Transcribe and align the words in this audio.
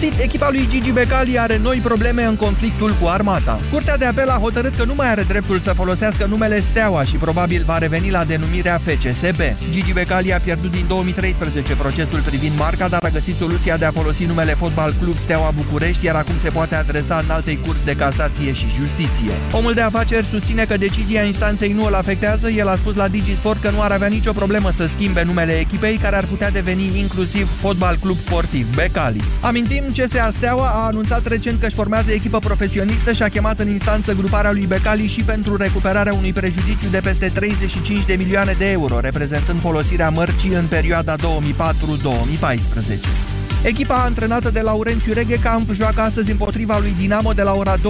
sfârșit, 0.00 0.20
echipa 0.20 0.48
lui 0.50 0.66
Gigi 0.68 0.92
Becali 0.92 1.38
are 1.38 1.58
noi 1.58 1.80
probleme 1.82 2.22
în 2.24 2.36
conflictul 2.36 2.96
cu 3.00 3.06
armata. 3.06 3.60
Curtea 3.72 3.96
de 3.96 4.04
apel 4.04 4.28
a 4.28 4.38
hotărât 4.38 4.74
că 4.76 4.84
nu 4.84 4.94
mai 4.94 5.10
are 5.10 5.22
dreptul 5.22 5.60
să 5.60 5.72
folosească 5.72 6.26
numele 6.26 6.60
Steaua 6.60 7.04
și 7.04 7.16
probabil 7.16 7.62
va 7.66 7.78
reveni 7.78 8.10
la 8.10 8.24
denumirea 8.24 8.80
FCSB. 8.84 9.40
Gigi 9.70 9.92
Becali 9.92 10.32
a 10.32 10.40
pierdut 10.40 10.70
din 10.70 10.84
2013 10.88 11.74
procesul 11.74 12.20
privind 12.20 12.52
marca, 12.58 12.88
dar 12.88 13.04
a 13.04 13.08
găsit 13.08 13.36
soluția 13.36 13.76
de 13.76 13.84
a 13.84 13.90
folosi 13.90 14.24
numele 14.24 14.54
Fotbal 14.54 14.94
Club 15.00 15.18
Steaua 15.18 15.50
București, 15.56 16.04
iar 16.04 16.14
acum 16.14 16.34
se 16.42 16.50
poate 16.50 16.74
adresa 16.74 17.20
în 17.24 17.30
altei 17.30 17.58
curs 17.66 17.78
de 17.84 17.94
casație 17.94 18.52
și 18.52 18.66
justiție. 18.78 19.32
Omul 19.52 19.74
de 19.74 19.80
afaceri 19.80 20.26
susține 20.26 20.64
că 20.64 20.76
decizia 20.76 21.22
instanței 21.22 21.72
nu 21.72 21.84
îl 21.84 21.94
afectează. 21.94 22.50
El 22.50 22.68
a 22.68 22.76
spus 22.76 22.94
la 22.94 23.08
Digisport 23.08 23.62
că 23.62 23.70
nu 23.70 23.82
ar 23.82 23.90
avea 23.90 24.08
nicio 24.08 24.32
problemă 24.32 24.70
să 24.70 24.86
schimbe 24.88 25.22
numele 25.24 25.52
echipei, 25.52 25.96
care 25.96 26.16
ar 26.16 26.24
putea 26.24 26.50
deveni 26.50 26.98
inclusiv 26.98 27.48
Fotbal 27.60 27.96
Club 27.96 28.18
Sportiv 28.18 28.74
Becali. 28.74 29.24
Amintim, 29.40 29.84
CSA 29.92 30.30
Steaua 30.30 30.66
a 30.66 30.86
anunțat 30.86 31.26
recent 31.26 31.60
că 31.60 31.66
își 31.66 31.74
formează 31.74 32.12
echipă 32.12 32.38
profesionistă 32.38 33.12
și 33.12 33.22
a 33.22 33.28
chemat 33.28 33.60
în 33.60 33.68
instanță 33.68 34.12
gruparea 34.12 34.52
lui 34.52 34.66
Becali 34.66 35.06
și 35.06 35.22
pentru 35.22 35.56
recuperarea 35.56 36.12
unui 36.12 36.32
prejudiciu 36.32 36.88
de 36.88 37.00
peste 37.00 37.28
35 37.28 38.04
de 38.04 38.14
milioane 38.14 38.54
de 38.58 38.70
euro, 38.70 39.00
reprezentând 39.00 39.60
folosirea 39.60 40.10
mărcii 40.10 40.54
în 40.54 40.66
perioada 40.66 41.14
2004-2014. 41.16 41.20
Echipa 43.62 43.94
antrenată 43.94 44.50
de 44.50 44.60
Laurențiu 44.60 45.12
Reghecamp 45.12 45.72
joacă 45.72 46.00
astăzi 46.00 46.30
împotriva 46.30 46.78
lui 46.78 46.94
Dinamo 46.98 47.32
de 47.32 47.42
la 47.42 47.52
ora 47.52 47.74
20.30 47.76 47.80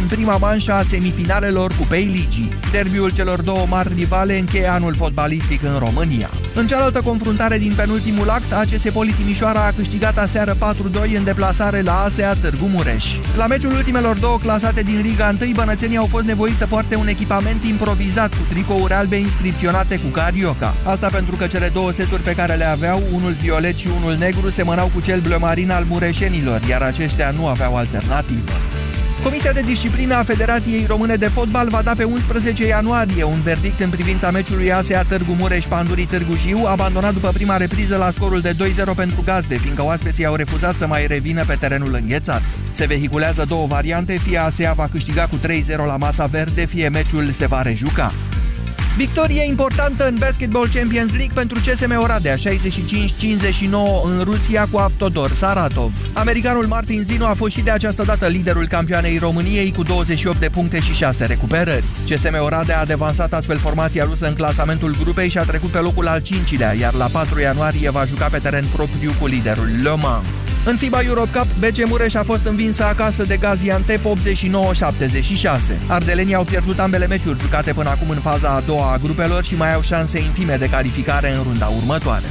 în 0.00 0.06
prima 0.08 0.36
manșă 0.36 0.72
a 0.72 0.82
semifinalelor 0.82 1.72
Cupei 1.78 2.04
Ligii. 2.04 2.52
Derbiul 2.72 3.10
celor 3.10 3.40
două 3.40 3.66
mari 3.68 3.94
rivale 3.94 4.38
încheie 4.38 4.66
anul 4.66 4.94
fotbalistic 4.94 5.62
în 5.62 5.78
România. 5.78 6.30
În 6.54 6.66
cealaltă 6.66 7.00
confruntare 7.02 7.58
din 7.58 7.72
penultimul 7.76 8.28
act, 8.28 8.52
ACS 8.52 8.82
Poli 8.92 9.12
Timișoara 9.12 9.66
a 9.66 9.72
câștigat 9.76 10.18
aseară 10.18 10.56
4-2 10.56 11.16
în 11.16 11.24
deplasare 11.24 11.80
la 11.80 12.02
ASEA 12.02 12.34
Târgu 12.34 12.66
Mureș. 12.66 13.04
La 13.36 13.46
meciul 13.46 13.72
ultimelor 13.72 14.18
două 14.18 14.38
clasate 14.38 14.82
din 14.82 15.00
Liga 15.00 15.36
1, 15.40 15.50
bănățenii 15.54 15.96
au 15.96 16.06
fost 16.06 16.24
nevoiți 16.24 16.58
să 16.58 16.66
poarte 16.66 16.96
un 16.96 17.08
echipament 17.08 17.64
improvizat 17.64 18.28
cu 18.28 18.42
tricouri 18.48 18.92
albe 18.92 19.16
inscripționate 19.16 19.96
cu 19.98 20.08
carioca. 20.08 20.74
Asta 20.84 21.08
pentru 21.12 21.36
că 21.36 21.46
cele 21.46 21.70
două 21.72 21.92
seturi 21.92 22.22
pe 22.22 22.34
care 22.34 22.54
le 22.54 22.64
aveau, 22.64 23.02
unul 23.12 23.32
violet 23.32 23.76
și 23.76 23.88
unul 24.00 24.16
negru, 24.16 24.50
semănau 24.50 24.77
cu 24.86 25.00
cel 25.00 25.20
blămarin 25.20 25.70
al 25.70 25.84
mureșenilor, 25.88 26.62
iar 26.68 26.82
aceștia 26.82 27.30
nu 27.30 27.46
aveau 27.46 27.76
alternativă. 27.76 28.52
Comisia 29.22 29.52
de 29.52 29.60
disciplină 29.60 30.14
a 30.14 30.22
Federației 30.22 30.84
Române 30.88 31.14
de 31.14 31.28
Fotbal 31.28 31.68
va 31.68 31.82
da 31.82 31.92
pe 31.96 32.04
11 32.04 32.66
ianuarie 32.66 33.24
un 33.24 33.40
verdict 33.40 33.80
în 33.80 33.90
privința 33.90 34.30
meciului 34.30 34.72
ASEA 34.72 35.02
Târgu 35.02 35.32
Mureș-Pandurii 35.32 36.06
Târgu 36.06 36.34
Jiu, 36.46 36.64
abandonat 36.66 37.12
după 37.12 37.30
prima 37.32 37.56
repriză 37.56 37.96
la 37.96 38.10
scorul 38.10 38.40
de 38.40 38.54
2-0 38.54 38.94
pentru 38.96 39.22
gazde, 39.24 39.58
fiindcă 39.58 39.84
oaspeții 39.84 40.26
au 40.26 40.34
refuzat 40.34 40.76
să 40.76 40.86
mai 40.86 41.06
revină 41.06 41.44
pe 41.44 41.54
terenul 41.54 41.98
înghețat. 42.00 42.42
Se 42.70 42.86
vehiculează 42.86 43.44
două 43.48 43.66
variante, 43.66 44.20
fie 44.26 44.38
ASEA 44.38 44.72
va 44.72 44.88
câștiga 44.92 45.26
cu 45.26 45.38
3-0 45.46 45.76
la 45.86 45.96
masa 45.96 46.26
verde, 46.26 46.66
fie 46.66 46.88
meciul 46.88 47.30
se 47.30 47.46
va 47.46 47.62
rejuca. 47.62 48.12
Victorie 48.98 49.44
importantă 49.46 50.06
în 50.06 50.16
Basketball 50.18 50.68
Champions 50.74 51.10
League 51.10 51.34
pentru 51.34 51.60
CSM 51.60 52.00
Oradea, 52.02 52.34
65-59 52.34 52.40
în 54.04 54.20
Rusia 54.24 54.68
cu 54.70 54.78
Aftodor 54.78 55.32
Saratov. 55.32 55.92
Americanul 56.12 56.66
Martin 56.66 56.98
Zinu 56.98 57.26
a 57.26 57.34
fost 57.34 57.52
și 57.52 57.60
de 57.60 57.70
această 57.70 58.02
dată 58.02 58.26
liderul 58.26 58.66
campioanei 58.66 59.18
României 59.18 59.72
cu 59.72 59.82
28 59.82 60.40
de 60.40 60.48
puncte 60.48 60.80
și 60.80 60.92
6 60.92 61.26
recuperări. 61.26 61.84
CSM 62.08 62.36
Oradea 62.40 62.80
a 62.80 62.84
devansat 62.84 63.32
astfel 63.32 63.58
formația 63.58 64.04
rusă 64.04 64.26
în 64.26 64.34
clasamentul 64.34 64.96
grupei 65.02 65.28
și 65.28 65.38
a 65.38 65.44
trecut 65.44 65.70
pe 65.70 65.78
locul 65.78 66.06
al 66.06 66.20
5-lea, 66.20 66.78
iar 66.80 66.94
la 66.94 67.06
4 67.06 67.40
ianuarie 67.40 67.90
va 67.90 68.04
juca 68.04 68.26
pe 68.26 68.38
teren 68.38 68.64
propriu 68.72 69.12
cu 69.20 69.26
liderul 69.26 69.68
Le 69.82 69.94
Mans. 70.02 70.24
În 70.64 70.76
FIBA 70.76 71.00
Europe 71.02 71.38
Cup, 71.38 71.46
BC 71.58 71.88
Mureș 71.88 72.14
a 72.14 72.22
fost 72.22 72.46
învinsă 72.46 72.84
acasă 72.84 73.24
de 73.24 73.36
Gaziantep 73.36 74.00
89-76. 74.00 74.06
Ardelenii 75.86 76.34
au 76.34 76.44
pierdut 76.44 76.78
ambele 76.78 77.06
meciuri 77.06 77.38
jucate 77.38 77.72
până 77.72 77.88
acum 77.88 78.08
în 78.08 78.20
faza 78.20 78.48
a 78.48 78.60
doua 78.60 78.92
a 78.92 78.96
grupelor 78.96 79.44
și 79.44 79.56
mai 79.56 79.74
au 79.74 79.80
șanse 79.80 80.20
infime 80.20 80.56
de 80.56 80.68
calificare 80.68 81.30
în 81.30 81.42
runda 81.42 81.66
următoare. 81.66 82.24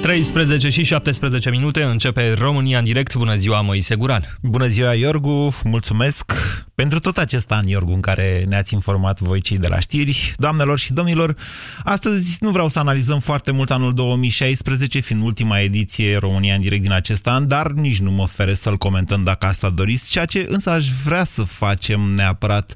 13 0.00 0.68
și 0.68 0.82
17 0.82 1.50
minute 1.50 1.82
începe 1.82 2.32
România 2.32 2.78
în 2.78 2.84
direct. 2.84 3.14
Bună 3.14 3.34
ziua, 3.34 3.60
Moise 3.60 3.94
Guran. 3.94 4.36
Bună 4.42 4.66
ziua, 4.66 4.94
Iorgu. 4.94 5.54
Mulțumesc 5.64 6.32
pentru 6.74 6.98
tot 6.98 7.18
acest 7.18 7.50
an, 7.50 7.66
Iorgu, 7.66 7.92
în 7.92 8.00
care 8.00 8.44
ne-ați 8.48 8.74
informat 8.74 9.20
voi 9.20 9.40
cei 9.40 9.58
de 9.58 9.68
la 9.68 9.78
știri. 9.78 10.34
Doamnelor 10.36 10.78
și 10.78 10.92
domnilor, 10.92 11.36
astăzi 11.84 12.36
nu 12.40 12.50
vreau 12.50 12.68
să 12.68 12.78
analizăm 12.78 13.18
foarte 13.18 13.52
mult 13.52 13.70
anul 13.70 13.94
2016, 13.94 15.00
fiind 15.00 15.22
ultima 15.22 15.60
ediție 15.60 16.16
România 16.16 16.54
în 16.54 16.60
direct 16.60 16.82
din 16.82 16.92
acest 16.92 17.26
an, 17.26 17.46
dar 17.46 17.70
nici 17.70 17.98
nu 17.98 18.10
mă 18.10 18.26
feresc 18.26 18.62
să-l 18.62 18.76
comentăm 18.76 19.24
dacă 19.24 19.46
asta 19.46 19.70
doriți, 19.70 20.10
ceea 20.10 20.24
ce 20.24 20.46
însă 20.48 20.70
aș 20.70 20.88
vrea 21.04 21.24
să 21.24 21.42
facem 21.42 22.00
neapărat 22.00 22.74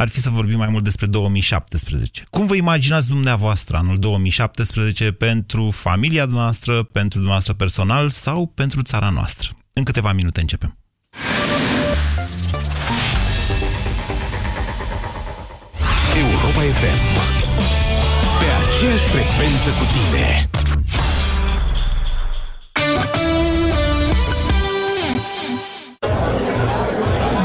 ar 0.00 0.08
fi 0.08 0.20
să 0.20 0.30
vorbim 0.30 0.58
mai 0.58 0.68
mult 0.70 0.84
despre 0.84 1.06
2017. 1.06 2.24
Cum 2.30 2.46
vă 2.46 2.54
imaginați 2.54 3.08
dumneavoastră 3.08 3.76
anul 3.76 3.98
2017 3.98 5.12
pentru 5.12 5.70
familia 5.70 6.24
noastră, 6.24 6.82
pentru 6.82 7.12
dumneavoastră 7.12 7.54
personal 7.54 8.10
sau 8.10 8.46
pentru 8.46 8.82
țara 8.82 9.08
noastră? 9.08 9.50
În 9.72 9.82
câteva 9.82 10.12
minute 10.12 10.40
începem. 10.40 10.78
Europa 16.16 16.60
FM 16.60 16.98
Pe 18.38 18.46
aceeași 18.66 19.04
frecvență 19.04 19.70
cu 19.78 19.84
tine 19.92 20.59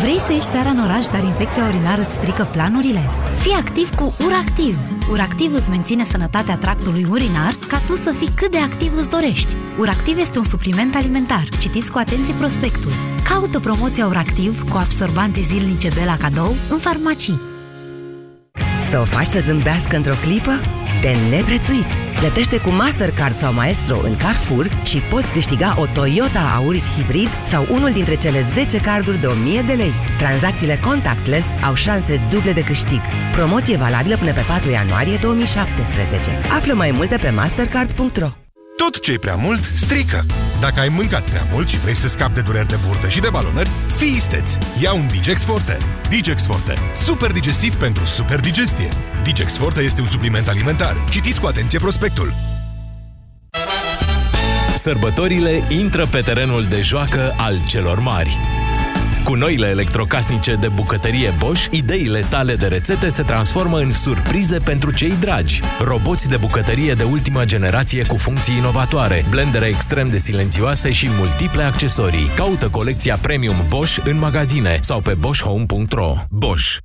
Vrei 0.05 0.19
să 0.19 0.31
ieși 0.31 0.45
seara 0.45 0.69
în 0.69 0.83
oraș, 0.83 1.05
dar 1.05 1.23
infecția 1.23 1.65
urinară 1.65 2.01
îți 2.01 2.13
strică 2.13 2.47
planurile? 2.51 3.09
Fii 3.37 3.51
activ 3.51 3.95
cu 3.95 4.15
URACTIV! 4.25 4.77
URACTIV 5.11 5.53
îți 5.53 5.69
menține 5.69 6.03
sănătatea 6.03 6.57
tractului 6.57 7.05
urinar 7.09 7.55
ca 7.67 7.77
tu 7.85 7.93
să 7.93 8.13
fii 8.17 8.29
cât 8.35 8.51
de 8.51 8.57
activ 8.57 8.91
îți 8.97 9.09
dorești. 9.09 9.55
URACTIV 9.79 10.17
este 10.17 10.37
un 10.37 10.43
supliment 10.43 10.95
alimentar. 10.95 11.47
Citiți 11.59 11.91
cu 11.91 11.97
atenție 11.97 12.33
prospectul. 12.33 12.91
Caută 13.29 13.59
promoția 13.59 14.07
URACTIV 14.07 14.69
cu 14.69 14.77
absorbante 14.77 15.41
zilnice 15.41 15.89
Bela 15.95 16.17
cadou 16.17 16.55
în 16.69 16.77
farmacii. 16.77 17.41
Să 18.89 18.99
o 18.99 19.03
faci 19.03 19.27
să 19.27 19.39
zâmbească 19.39 19.95
într-o 19.95 20.15
clipă? 20.23 20.51
De 21.01 21.15
neprețuit! 21.29 21.85
Plătește 22.19 22.57
cu 22.57 22.69
Mastercard 22.69 23.35
sau 23.37 23.53
Maestro 23.53 23.97
în 24.03 24.17
Carrefour 24.17 24.69
și 24.83 24.97
poți 24.97 25.31
câștiga 25.31 25.75
o 25.77 25.85
Toyota 25.85 26.53
Auris 26.55 26.83
Hybrid 26.95 27.29
sau 27.47 27.67
unul 27.71 27.91
dintre 27.91 28.15
cele 28.15 28.41
10 28.53 28.77
carduri 28.77 29.19
de 29.19 29.27
1000 29.27 29.61
de 29.61 29.73
lei. 29.73 29.93
Tranzacțiile 30.17 30.79
contactless 30.85 31.45
au 31.65 31.73
șanse 31.73 32.21
duble 32.29 32.51
de 32.51 32.63
câștig. 32.63 33.01
Promoție 33.31 33.77
valabilă 33.77 34.17
până 34.17 34.31
pe 34.31 34.43
4 34.47 34.69
ianuarie 34.69 35.17
2017. 35.21 36.39
Află 36.55 36.73
mai 36.73 36.91
multe 36.91 37.17
pe 37.17 37.29
mastercard.ro 37.29 38.44
Tot 38.77 38.99
ce 38.99 39.11
e 39.11 39.17
prea 39.17 39.35
mult 39.35 39.63
strică. 39.73 40.25
Dacă 40.59 40.79
ai 40.79 40.89
mâncat 40.89 41.29
prea 41.29 41.47
mult 41.51 41.67
și 41.67 41.77
vrei 41.77 41.95
să 41.95 42.07
scapi 42.07 42.33
de 42.33 42.41
dureri 42.41 42.67
de 42.67 42.75
burtă 42.87 43.07
și 43.07 43.19
de 43.19 43.27
balonări, 43.31 43.69
fii 43.95 44.13
isteț! 44.15 44.51
Ia 44.81 44.93
un 44.93 45.07
Digex 45.07 45.43
Forte. 45.43 45.77
Digex 46.09 46.45
Forte. 46.45 46.77
Super 46.93 47.31
digestiv 47.31 47.75
pentru 47.75 48.05
super 48.05 48.39
digestie. 48.39 48.89
Digex 49.23 49.57
Forte 49.57 49.81
este 49.81 50.01
un 50.01 50.07
supliment 50.07 50.47
alimentar. 50.47 50.97
Citiți 51.09 51.39
cu 51.39 51.47
atenție 51.47 51.79
prospectul. 51.79 52.33
Sărbătorile 54.75 55.67
intră 55.69 56.05
pe 56.05 56.19
terenul 56.19 56.65
de 56.69 56.81
joacă 56.81 57.33
al 57.37 57.55
celor 57.67 57.99
mari. 57.99 58.37
Cu 59.25 59.35
noile 59.35 59.67
electrocasnice 59.67 60.55
de 60.55 60.67
bucătărie 60.67 61.33
Bosch, 61.37 61.67
ideile 61.71 62.25
tale 62.29 62.55
de 62.55 62.67
rețete 62.67 63.09
se 63.09 63.23
transformă 63.23 63.79
în 63.79 63.93
surprize 63.93 64.57
pentru 64.57 64.93
cei 64.93 65.13
dragi. 65.19 65.61
Roboți 65.79 66.27
de 66.27 66.37
bucătărie 66.37 66.93
de 66.93 67.03
ultimă 67.03 67.45
generație 67.45 68.05
cu 68.05 68.17
funcții 68.17 68.57
inovatoare, 68.57 69.25
blendere 69.29 69.65
extrem 69.65 70.09
de 70.09 70.17
silențioase 70.17 70.91
și 70.91 71.09
multiple 71.17 71.63
accesorii. 71.63 72.29
Caută 72.35 72.69
colecția 72.69 73.17
Premium 73.21 73.65
Bosch 73.67 73.97
în 74.03 74.19
magazine 74.19 74.77
sau 74.81 74.99
pe 74.99 75.13
boschhome.ro. 75.13 76.13
Bosch. 76.29 76.84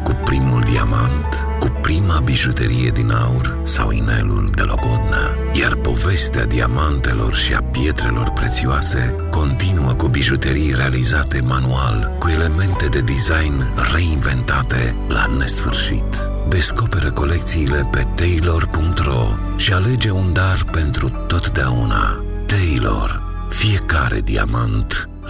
primul 0.31 0.63
diamant, 0.71 1.47
cu 1.59 1.67
prima 1.81 2.19
bijuterie 2.19 2.89
din 2.89 3.11
aur 3.11 3.61
sau 3.63 3.91
inelul 3.91 4.49
de 4.55 4.61
logodnă. 4.61 5.35
Iar 5.53 5.75
povestea 5.75 6.45
diamantelor 6.45 7.33
și 7.33 7.53
a 7.53 7.61
pietrelor 7.61 8.29
prețioase 8.29 9.15
continuă 9.29 9.93
cu 9.93 10.07
bijuterii 10.07 10.73
realizate 10.75 11.41
manual, 11.47 12.15
cu 12.19 12.29
elemente 12.29 12.87
de 12.87 12.99
design 12.99 13.73
reinventate 13.93 14.95
la 15.07 15.25
nesfârșit. 15.37 16.29
Descoperă 16.47 17.11
colecțiile 17.11 17.89
pe 17.91 18.07
taylor.ro 18.15 19.27
și 19.55 19.73
alege 19.73 20.11
un 20.11 20.33
dar 20.33 20.63
pentru 20.71 21.09
totdeauna. 21.27 22.23
Taylor. 22.45 23.21
Fiecare 23.49 24.21
diamant 24.21 25.10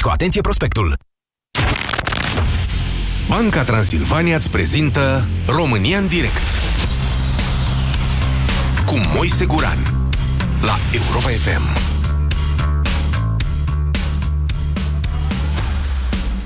cu 0.00 0.08
atenție 0.08 0.40
prospectul. 0.40 0.98
Banca 3.28 3.62
Transilvania 3.62 4.36
îți 4.36 4.50
prezintă 4.50 5.28
România 5.46 5.98
în 5.98 6.06
direct 6.06 6.60
cu 8.86 9.00
Moise 9.14 9.44
Guran 9.44 9.78
la 10.60 10.74
Europa 10.92 11.28
FM. 11.28 11.91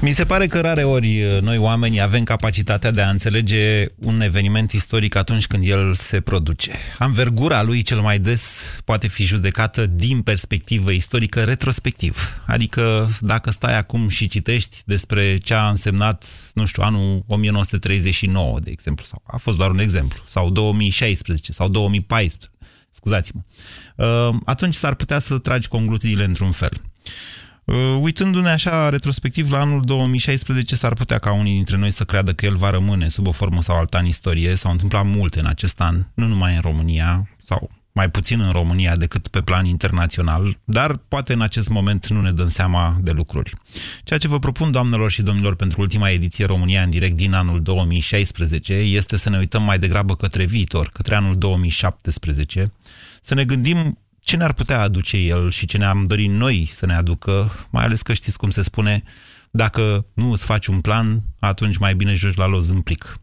Mi 0.06 0.12
se 0.12 0.24
pare 0.24 0.46
că 0.46 0.60
rare 0.60 0.82
ori 0.82 1.22
uh, 1.22 1.40
noi 1.40 1.58
oamenii 1.58 2.00
avem 2.00 2.22
capacitatea 2.22 2.90
de 2.90 3.00
a 3.00 3.08
înțelege 3.08 3.84
un 3.96 4.20
eveniment 4.20 4.72
istoric 4.72 5.14
atunci 5.14 5.46
când 5.46 5.64
el 5.66 5.94
se 5.94 6.20
produce. 6.20 6.74
Anvergura 6.98 7.62
lui 7.62 7.82
cel 7.82 8.00
mai 8.00 8.18
des 8.18 8.72
poate 8.84 9.08
fi 9.08 9.24
judecată 9.24 9.86
din 9.86 10.20
perspectivă 10.20 10.90
istorică 10.90 11.44
retrospectiv. 11.44 12.42
Adică 12.46 13.10
dacă 13.20 13.50
stai 13.50 13.78
acum 13.78 14.08
și 14.08 14.28
citești 14.28 14.76
despre 14.84 15.36
ce 15.36 15.54
a 15.54 15.68
însemnat, 15.68 16.24
nu 16.54 16.66
știu, 16.66 16.82
anul 16.82 17.24
1939, 17.26 18.58
de 18.60 18.70
exemplu, 18.70 19.04
sau 19.04 19.22
a 19.26 19.36
fost 19.36 19.56
doar 19.56 19.70
un 19.70 19.78
exemplu, 19.78 20.22
sau 20.26 20.50
2016, 20.50 21.52
sau 21.52 21.68
2014, 21.68 22.50
scuzați-mă, 22.90 23.40
uh, 24.06 24.34
atunci 24.44 24.74
s-ar 24.74 24.94
putea 24.94 25.18
să 25.18 25.38
tragi 25.38 25.68
concluziile 25.68 26.24
într-un 26.24 26.50
fel. 26.50 26.80
Uh, 27.66 27.98
uitându-ne 28.00 28.48
așa 28.48 28.88
retrospectiv 28.88 29.50
la 29.50 29.60
anul 29.60 29.80
2016, 29.80 30.74
s-ar 30.74 30.92
putea 30.92 31.18
ca 31.18 31.32
unii 31.32 31.54
dintre 31.54 31.76
noi 31.76 31.90
să 31.90 32.04
creadă 32.04 32.32
că 32.32 32.46
el 32.46 32.56
va 32.56 32.70
rămâne 32.70 33.08
sub 33.08 33.26
o 33.26 33.32
formă 33.32 33.62
sau 33.62 33.76
alta 33.76 33.98
în 33.98 34.06
istorie. 34.06 34.54
S-au 34.54 34.70
întâmplat 34.70 35.04
multe 35.06 35.40
în 35.40 35.46
acest 35.46 35.80
an, 35.80 36.06
nu 36.14 36.26
numai 36.26 36.54
în 36.54 36.60
România, 36.60 37.28
sau 37.38 37.70
mai 37.92 38.10
puțin 38.10 38.40
în 38.40 38.50
România 38.50 38.96
decât 38.96 39.28
pe 39.28 39.42
plan 39.42 39.64
internațional, 39.64 40.58
dar 40.64 40.96
poate 41.08 41.32
în 41.32 41.40
acest 41.40 41.68
moment 41.68 42.08
nu 42.08 42.20
ne 42.20 42.32
dăm 42.32 42.48
seama 42.48 42.98
de 43.02 43.10
lucruri. 43.10 43.54
Ceea 44.04 44.18
ce 44.18 44.28
vă 44.28 44.38
propun, 44.38 44.70
doamnelor 44.70 45.10
și 45.10 45.22
domnilor, 45.22 45.54
pentru 45.54 45.80
ultima 45.80 46.10
ediție 46.10 46.44
România 46.44 46.82
în 46.82 46.90
direct 46.90 47.16
din 47.16 47.32
anul 47.32 47.62
2016 47.62 48.72
este 48.72 49.16
să 49.16 49.30
ne 49.30 49.38
uităm 49.38 49.62
mai 49.62 49.78
degrabă 49.78 50.16
către 50.16 50.44
viitor, 50.44 50.88
către 50.92 51.14
anul 51.14 51.38
2017, 51.38 52.72
să 53.20 53.34
ne 53.34 53.44
gândim 53.44 53.98
ce 54.26 54.36
ne-ar 54.36 54.52
putea 54.52 54.80
aduce 54.80 55.16
el 55.16 55.50
și 55.50 55.66
ce 55.66 55.76
ne-am 55.76 56.06
dorit 56.06 56.30
noi 56.30 56.68
să 56.70 56.86
ne 56.86 56.94
aducă, 56.94 57.52
mai 57.70 57.84
ales 57.84 58.02
că 58.02 58.12
știți 58.12 58.38
cum 58.38 58.50
se 58.50 58.62
spune, 58.62 59.02
dacă 59.50 60.06
nu 60.14 60.30
îți 60.30 60.44
faci 60.44 60.66
un 60.66 60.80
plan, 60.80 61.22
atunci 61.38 61.76
mai 61.76 61.94
bine 61.94 62.14
joci 62.14 62.36
la 62.36 62.46
loz 62.46 62.68
în 62.68 62.80
plic. 62.80 63.20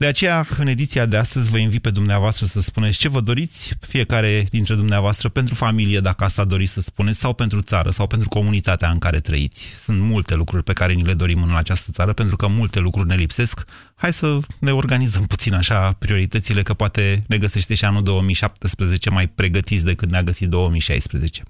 De 0.00 0.06
aceea, 0.06 0.46
în 0.58 0.66
ediția 0.66 1.06
de 1.06 1.16
astăzi, 1.16 1.50
vă 1.50 1.58
invit 1.58 1.82
pe 1.82 1.90
dumneavoastră 1.90 2.46
să 2.46 2.60
spuneți 2.60 2.98
ce 2.98 3.08
vă 3.08 3.20
doriți, 3.20 3.72
fiecare 3.80 4.46
dintre 4.50 4.74
dumneavoastră, 4.74 5.28
pentru 5.28 5.54
familie, 5.54 6.00
dacă 6.00 6.24
asta 6.24 6.44
doriți 6.44 6.72
să 6.72 6.80
spuneți, 6.80 7.18
sau 7.18 7.32
pentru 7.32 7.60
țară, 7.60 7.90
sau 7.90 8.06
pentru 8.06 8.28
comunitatea 8.28 8.90
în 8.90 8.98
care 8.98 9.20
trăiți. 9.20 9.74
Sunt 9.76 10.00
multe 10.00 10.34
lucruri 10.34 10.62
pe 10.62 10.72
care 10.72 10.92
ni 10.92 11.02
le 11.02 11.14
dorim 11.14 11.42
în 11.42 11.56
această 11.56 11.90
țară, 11.92 12.12
pentru 12.12 12.36
că 12.36 12.46
multe 12.46 12.78
lucruri 12.78 13.08
ne 13.08 13.14
lipsesc. 13.14 13.64
Hai 13.94 14.12
să 14.12 14.38
ne 14.58 14.70
organizăm 14.70 15.24
puțin 15.24 15.54
așa 15.54 15.96
prioritățile, 15.98 16.62
că 16.62 16.74
poate 16.74 17.24
ne 17.26 17.38
găsește 17.38 17.74
și 17.74 17.84
anul 17.84 18.02
2017 18.02 19.10
mai 19.10 19.28
pregătiți 19.28 19.84
decât 19.84 20.10
ne-a 20.10 20.22
găsit 20.22 20.48
2016. 20.48 21.42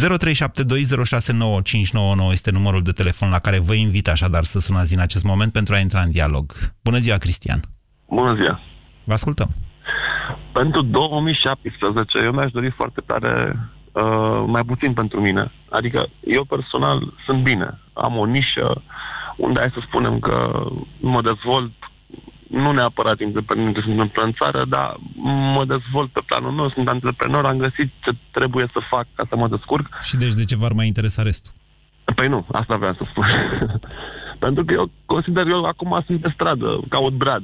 0372069599 0.00 0.02
este 2.32 2.50
numărul 2.50 2.82
de 2.82 2.92
telefon 2.92 3.30
la 3.30 3.38
care 3.38 3.58
vă 3.58 3.74
invit 3.74 4.08
așadar 4.08 4.44
să 4.44 4.58
sunați 4.58 4.94
în 4.94 5.00
acest 5.00 5.24
moment 5.24 5.52
pentru 5.52 5.74
a 5.74 5.78
intra 5.78 6.00
în 6.00 6.10
dialog. 6.10 6.72
Bună 6.82 6.98
ziua, 6.98 7.18
Cristian! 7.18 7.61
Bună 8.18 8.34
ziua! 8.34 8.60
Vă 9.04 9.12
ascultăm! 9.12 9.48
Pentru 10.52 10.82
2017 10.82 12.18
eu 12.18 12.32
mi-aș 12.32 12.50
dori 12.50 12.70
foarte 12.70 13.00
tare 13.06 13.56
uh, 13.92 14.44
mai 14.46 14.62
puțin 14.64 14.92
pentru 14.92 15.20
mine. 15.20 15.52
Adică 15.70 16.06
eu 16.20 16.44
personal 16.44 17.12
sunt 17.24 17.42
bine. 17.42 17.78
Am 17.92 18.16
o 18.16 18.24
nișă 18.24 18.82
unde 19.36 19.60
hai 19.60 19.70
să 19.74 19.80
spunem 19.86 20.18
că 20.18 20.64
mă 21.00 21.22
dezvolt 21.22 21.72
nu 22.48 22.72
neapărat 22.72 23.20
independent 23.20 23.74
ce 23.74 23.80
se 23.80 23.90
întâmplă 23.90 24.22
în 24.22 24.32
țară, 24.32 24.64
dar 24.68 24.96
mă 25.54 25.64
dezvolt 25.64 26.10
pe 26.10 26.20
planul 26.26 26.50
meu, 26.50 26.70
sunt 26.70 26.88
antreprenor, 26.88 27.46
am 27.46 27.56
găsit 27.56 27.90
ce 28.00 28.10
trebuie 28.30 28.66
să 28.72 28.80
fac 28.90 29.06
ca 29.14 29.24
să 29.28 29.36
mă 29.36 29.48
descurc. 29.48 29.86
Și 30.00 30.16
deci 30.16 30.34
de 30.34 30.44
ce 30.44 30.56
v-ar 30.56 30.72
mai 30.72 30.86
interesa 30.86 31.22
restul? 31.22 31.52
Păi 32.14 32.28
nu, 32.28 32.46
asta 32.52 32.76
vreau 32.76 32.94
să 32.94 33.04
spun. 33.10 33.26
Pentru 34.44 34.64
că 34.64 34.72
eu 34.72 34.90
consider, 35.06 35.46
eu 35.46 35.64
acum 35.64 36.02
sunt 36.06 36.20
pe 36.20 36.30
stradă, 36.34 36.80
caut 36.88 37.12
brad, 37.12 37.42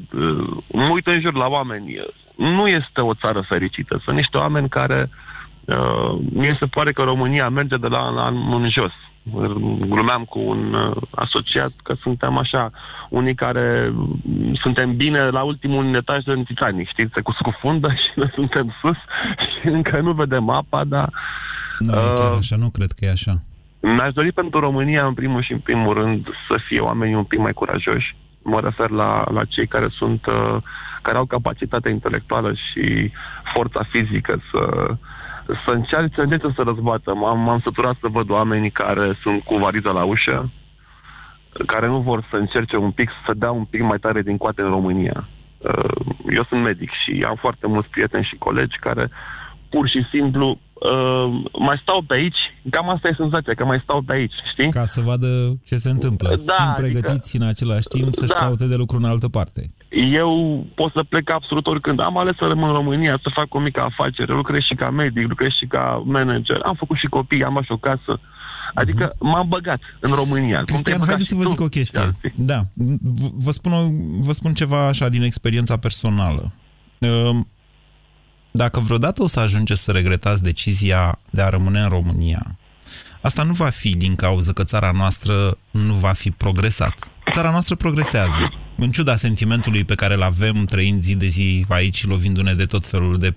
mă 0.72 0.88
uit 0.92 1.06
în 1.06 1.20
jur 1.20 1.34
la 1.34 1.46
oameni. 1.46 1.96
Nu 2.36 2.68
este 2.68 3.00
o 3.00 3.14
țară 3.14 3.40
fericită. 3.48 4.00
Sunt 4.04 4.16
niște 4.16 4.36
oameni 4.36 4.68
care 4.68 5.10
uh, 5.64 6.18
mie 6.32 6.56
se 6.58 6.66
pare 6.66 6.92
că 6.92 7.02
România 7.02 7.48
merge 7.48 7.76
de 7.76 7.86
la 7.86 7.98
an 7.98 8.36
în 8.52 8.70
jos 8.70 8.92
glumeam 9.88 10.24
cu 10.24 10.38
un 10.38 10.74
uh, 10.74 10.96
asociat 11.10 11.70
că 11.82 11.94
suntem 12.00 12.36
așa, 12.38 12.70
unii 13.08 13.34
care 13.34 13.94
suntem 14.54 14.96
bine 14.96 15.28
la 15.28 15.42
ultimul 15.42 15.94
etaj 15.94 16.24
de 16.24 16.42
Titanic, 16.44 16.88
știți, 16.88 17.12
se 17.14 17.20
scufundă 17.38 17.88
și 18.02 18.10
noi 18.14 18.30
suntem 18.34 18.74
sus 18.80 18.96
și 19.52 19.68
încă 19.68 20.00
nu 20.00 20.12
vedem 20.12 20.48
apa, 20.50 20.84
dar... 20.84 21.12
Nu, 21.78 21.92
uh, 21.92 22.12
chiar 22.14 22.32
așa, 22.32 22.56
nu 22.56 22.70
cred 22.70 22.92
că 22.92 23.04
e 23.04 23.10
așa. 23.10 23.42
Mi-aș 23.80 24.12
dori 24.12 24.32
pentru 24.32 24.60
România, 24.60 25.06
în 25.06 25.14
primul 25.14 25.42
și 25.42 25.52
în 25.52 25.58
primul 25.58 25.94
rând, 25.94 26.28
să 26.48 26.58
fie 26.66 26.80
oamenii 26.80 27.14
un 27.14 27.24
pic 27.24 27.38
mai 27.38 27.52
curajoși. 27.52 28.16
Mă 28.42 28.60
refer 28.60 28.90
la, 28.90 29.24
la 29.30 29.44
cei 29.44 29.66
care 29.66 29.88
sunt, 29.88 30.26
uh, 30.26 30.56
care 31.02 31.16
au 31.16 31.24
capacitatea 31.24 31.90
intelectuală 31.90 32.52
și 32.52 33.12
forța 33.54 33.82
fizică 33.90 34.40
să 34.50 34.86
să 35.64 35.70
încerce, 35.70 36.14
să 36.14 36.20
încerce 36.20 36.52
să 36.54 36.62
răzbată. 36.62 37.14
M-am, 37.14 37.40
m-am 37.40 37.60
săturat 37.60 37.96
să 38.00 38.08
văd 38.08 38.30
oamenii 38.30 38.70
care 38.70 39.18
sunt 39.22 39.42
cu 39.42 39.56
variza 39.56 39.90
la 39.90 40.04
ușă, 40.04 40.50
care 41.66 41.86
nu 41.86 42.00
vor 42.00 42.26
să 42.30 42.36
încerce 42.36 42.76
un 42.76 42.90
pic, 42.90 43.10
să 43.26 43.32
dea 43.36 43.50
un 43.50 43.64
pic 43.64 43.82
mai 43.82 43.98
tare 43.98 44.22
din 44.22 44.36
coate 44.36 44.62
în 44.62 44.68
România. 44.68 45.28
Uh, 45.58 46.06
eu 46.30 46.44
sunt 46.44 46.62
medic 46.62 46.90
și 47.04 47.24
am 47.28 47.34
foarte 47.34 47.66
mulți 47.66 47.88
prieteni 47.88 48.24
și 48.24 48.36
colegi 48.36 48.78
care 48.78 49.10
pur 49.68 49.88
și 49.88 50.00
simplu 50.12 50.58
uh, 50.72 51.26
mai 51.58 51.78
stau 51.82 52.02
pe 52.06 52.14
aici, 52.14 52.40
cam 52.70 52.88
asta 52.88 53.08
e 53.08 53.14
senzația, 53.16 53.54
că 53.54 53.64
mai 53.64 53.80
stau 53.82 54.00
pe 54.02 54.12
aici, 54.12 54.32
știi? 54.52 54.70
Ca 54.70 54.86
să 54.86 55.00
vadă 55.00 55.58
ce 55.64 55.76
se 55.76 55.90
întâmplă. 55.90 56.28
Da, 56.28 56.34
Fiind 56.36 56.50
adică- 56.60 56.80
pregătiți 56.80 57.28
adică, 57.36 57.44
în 57.44 57.50
același 57.50 57.86
timp 57.88 58.14
să-și 58.14 58.32
da. 58.32 58.36
caute 58.36 58.66
de 58.66 58.74
lucru 58.76 58.96
în 58.96 59.04
altă 59.04 59.28
parte. 59.28 59.70
Eu 60.22 60.30
pot 60.74 60.92
să 60.92 61.02
plec 61.08 61.30
absolut 61.30 61.66
oricând. 61.66 62.00
Am 62.00 62.18
ales 62.18 62.36
să 62.36 62.44
rămân 62.44 62.68
în 62.68 62.74
România, 62.74 63.18
să 63.22 63.30
fac 63.34 63.54
o 63.54 63.58
mică 63.58 63.80
afacere, 63.80 64.32
lucrez 64.32 64.62
și 64.62 64.74
ca 64.74 64.90
medic, 64.90 65.28
lucrez 65.28 65.50
și 65.60 65.66
ca 65.66 66.02
manager, 66.04 66.60
am 66.64 66.74
făcut 66.74 66.96
și 66.96 67.06
copii, 67.06 67.44
am 67.44 67.56
așa 67.56 67.74
o 67.74 67.76
casă. 67.76 68.20
Adică 68.74 69.12
uh-huh. 69.12 69.18
m-am 69.18 69.48
băgat 69.48 69.80
în 70.00 70.14
România. 70.14 70.62
Cristian, 70.64 71.00
haideți 71.06 71.28
să 71.28 71.34
vă 71.34 71.44
zic 71.44 71.60
o 71.60 71.66
chestie. 71.66 72.10
Da, 72.34 72.60
vă 73.38 73.50
spun, 73.50 73.72
o, 73.72 73.80
vă 74.20 74.32
spun 74.32 74.52
ceva 74.52 74.86
așa 74.86 75.08
din 75.08 75.22
experiența 75.22 75.76
personală. 75.76 76.52
Ehm, 76.98 77.48
dacă 78.58 78.80
vreodată 78.80 79.22
o 79.22 79.26
să 79.26 79.40
ajungeți 79.40 79.82
să 79.82 79.90
regretați 79.90 80.42
decizia 80.42 81.18
de 81.30 81.42
a 81.42 81.48
rămâne 81.48 81.80
în 81.80 81.88
România, 81.88 82.58
asta 83.20 83.42
nu 83.42 83.52
va 83.52 83.68
fi 83.68 83.96
din 83.96 84.14
cauza 84.14 84.52
că 84.52 84.64
țara 84.64 84.90
noastră 84.90 85.58
nu 85.70 85.94
va 85.94 86.12
fi 86.12 86.30
progresat. 86.30 87.10
Țara 87.32 87.50
noastră 87.50 87.74
progresează, 87.74 88.52
în 88.76 88.90
ciuda 88.90 89.16
sentimentului 89.16 89.84
pe 89.84 89.94
care 89.94 90.14
îl 90.14 90.22
avem 90.22 90.64
trăind 90.64 91.02
zi 91.02 91.16
de 91.16 91.26
zi 91.26 91.64
aici, 91.68 92.06
lovindu-ne 92.06 92.54
de 92.54 92.64
tot 92.64 92.86
felul 92.86 93.18
de, 93.18 93.34